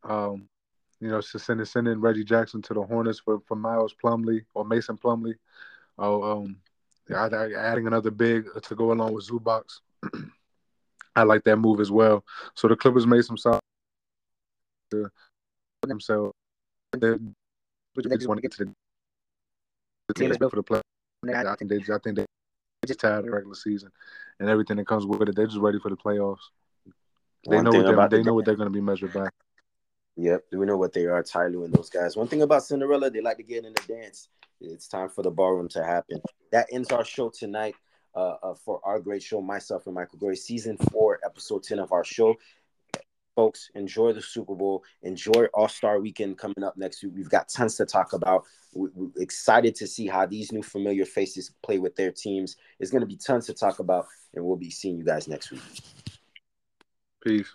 Um, 0.04 0.48
you 1.00 1.08
know, 1.08 1.20
sending 1.20 1.66
sending 1.66 2.00
Reggie 2.00 2.24
Jackson 2.24 2.62
to 2.62 2.74
the 2.74 2.82
Hornets 2.82 3.18
for, 3.18 3.40
for 3.48 3.56
Miles 3.56 3.94
Plumlee 4.02 4.44
or 4.54 4.64
Mason 4.64 4.96
Plumlee. 4.96 5.34
Oh, 5.98 6.22
um, 6.22 6.56
adding 7.10 7.86
another 7.86 8.10
big 8.10 8.46
to 8.62 8.74
go 8.74 8.92
along 8.92 9.12
with 9.14 9.28
Zubac. 9.28 9.64
I 11.16 11.24
like 11.24 11.44
that 11.44 11.56
move 11.56 11.80
as 11.80 11.90
well. 11.90 12.24
So 12.54 12.68
the 12.68 12.76
Clippers 12.76 13.06
made 13.06 13.24
some 13.24 13.36
solid 13.36 13.60
to 14.90 15.10
themselves. 15.82 16.32
They 16.92 17.16
just 18.16 18.28
want 18.28 18.38
to 18.38 18.42
get 18.42 18.52
to 18.52 18.64
the, 18.64 18.72
the 20.08 20.14
team 20.14 20.34
for 20.34 20.56
the 20.56 20.62
play. 20.62 20.80
I 21.28 21.54
think 21.56 21.70
they, 21.70 21.76
I 21.92 21.98
think 21.98 22.16
they 22.16 22.26
just 22.86 23.00
tired 23.00 23.20
of 23.20 23.24
the 23.26 23.30
regular 23.30 23.54
season 23.54 23.90
and 24.40 24.48
everything 24.48 24.76
that 24.76 24.86
comes 24.86 25.06
with 25.06 25.28
it. 25.28 25.36
They're 25.36 25.46
just 25.46 25.58
ready 25.58 25.78
for 25.78 25.90
the 25.90 25.96
playoffs. 25.96 26.38
They 27.48 27.56
One 27.56 27.64
know 27.64 27.70
what 27.70 28.10
they 28.10 28.22
know 28.22 28.34
what 28.34 28.44
they're 28.44 28.56
going 28.56 28.66
to 28.66 28.72
be 28.72 28.80
measured 28.80 29.12
by. 29.12 29.28
Yep, 30.16 30.44
Do 30.50 30.58
we 30.58 30.66
know 30.66 30.76
what 30.76 30.92
they 30.92 31.06
are, 31.06 31.22
Tyler 31.22 31.64
and 31.64 31.72
those 31.72 31.88
guys. 31.88 32.16
One 32.16 32.28
thing 32.28 32.42
about 32.42 32.64
Cinderella, 32.64 33.10
they 33.10 33.20
like 33.20 33.38
to 33.38 33.42
get 33.42 33.64
in 33.64 33.72
the 33.72 33.82
dance. 33.88 34.28
It's 34.60 34.86
time 34.86 35.08
for 35.08 35.22
the 35.22 35.30
ballroom 35.30 35.68
to 35.70 35.84
happen. 35.84 36.20
That 36.50 36.66
ends 36.70 36.92
our 36.92 37.04
show 37.04 37.30
tonight. 37.30 37.74
Uh, 38.14 38.36
uh, 38.42 38.54
for 38.54 38.78
our 38.84 39.00
great 39.00 39.22
show, 39.22 39.40
myself 39.40 39.86
and 39.86 39.94
Michael 39.94 40.18
Gray, 40.18 40.34
season 40.34 40.76
four, 40.76 41.18
episode 41.24 41.62
10 41.62 41.78
of 41.78 41.92
our 41.92 42.04
show. 42.04 42.36
Folks, 43.34 43.70
enjoy 43.74 44.12
the 44.12 44.20
Super 44.20 44.54
Bowl. 44.54 44.84
Enjoy 45.02 45.46
All 45.54 45.68
Star 45.68 45.98
Weekend 45.98 46.36
coming 46.36 46.62
up 46.62 46.76
next 46.76 47.02
week. 47.02 47.12
We've 47.16 47.30
got 47.30 47.48
tons 47.48 47.76
to 47.76 47.86
talk 47.86 48.12
about. 48.12 48.44
We, 48.74 48.88
are 48.88 49.10
excited 49.16 49.74
to 49.76 49.86
see 49.86 50.06
how 50.06 50.26
these 50.26 50.52
new 50.52 50.62
familiar 50.62 51.06
faces 51.06 51.52
play 51.62 51.78
with 51.78 51.96
their 51.96 52.12
teams. 52.12 52.56
It's 52.78 52.90
going 52.90 53.00
to 53.00 53.06
be 53.06 53.16
tons 53.16 53.46
to 53.46 53.54
talk 53.54 53.78
about, 53.78 54.06
and 54.34 54.44
we'll 54.44 54.56
be 54.56 54.70
seeing 54.70 54.98
you 54.98 55.04
guys 55.04 55.26
next 55.26 55.50
week. 55.50 55.62
Peace. 57.24 57.48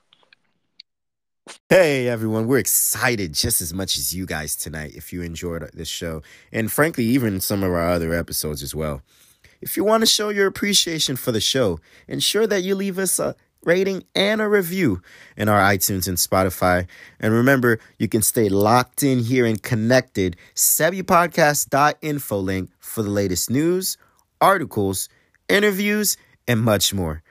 Hey 1.69 2.07
everyone, 2.07 2.47
we're 2.47 2.57
excited 2.57 3.33
just 3.33 3.61
as 3.61 3.73
much 3.73 3.97
as 3.97 4.13
you 4.13 4.25
guys 4.25 4.55
tonight 4.55 4.95
if 4.95 5.13
you 5.13 5.21
enjoyed 5.21 5.69
this 5.73 5.87
show, 5.87 6.21
and 6.51 6.71
frankly, 6.71 7.05
even 7.05 7.39
some 7.39 7.63
of 7.63 7.71
our 7.71 7.89
other 7.89 8.13
episodes 8.13 8.63
as 8.63 8.75
well. 8.75 9.01
If 9.61 9.77
you 9.77 9.83
want 9.83 10.01
to 10.01 10.07
show 10.07 10.29
your 10.29 10.47
appreciation 10.47 11.15
for 11.15 11.31
the 11.31 11.39
show, 11.39 11.79
ensure 12.07 12.47
that 12.47 12.63
you 12.63 12.75
leave 12.75 12.99
us 12.99 13.19
a 13.19 13.35
rating 13.63 14.03
and 14.15 14.41
a 14.41 14.47
review 14.47 15.01
in 15.35 15.49
our 15.49 15.59
iTunes 15.59 16.07
and 16.07 16.17
Spotify. 16.17 16.87
And 17.19 17.33
remember, 17.33 17.79
you 17.97 18.07
can 18.07 18.21
stay 18.21 18.49
locked 18.49 19.03
in 19.03 19.19
here 19.19 19.45
and 19.45 19.61
connected. 19.61 20.37
SebbyPodcast.info 20.55 22.39
link 22.39 22.71
for 22.79 23.03
the 23.03 23.09
latest 23.09 23.49
news, 23.49 23.97
articles, 24.41 25.09
interviews, 25.49 26.17
and 26.47 26.61
much 26.61 26.93
more. 26.93 27.23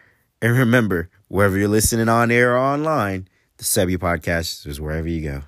And 0.42 0.56
remember, 0.56 1.10
wherever 1.28 1.56
you're 1.56 1.68
listening 1.68 2.08
on 2.08 2.30
air 2.30 2.54
or 2.54 2.58
online, 2.58 3.28
the 3.59 3.64
Sebi 3.64 3.96
Podcast 3.96 4.66
is 4.66 4.80
wherever 4.80 5.09
you 5.09 5.22
go. 5.22 5.42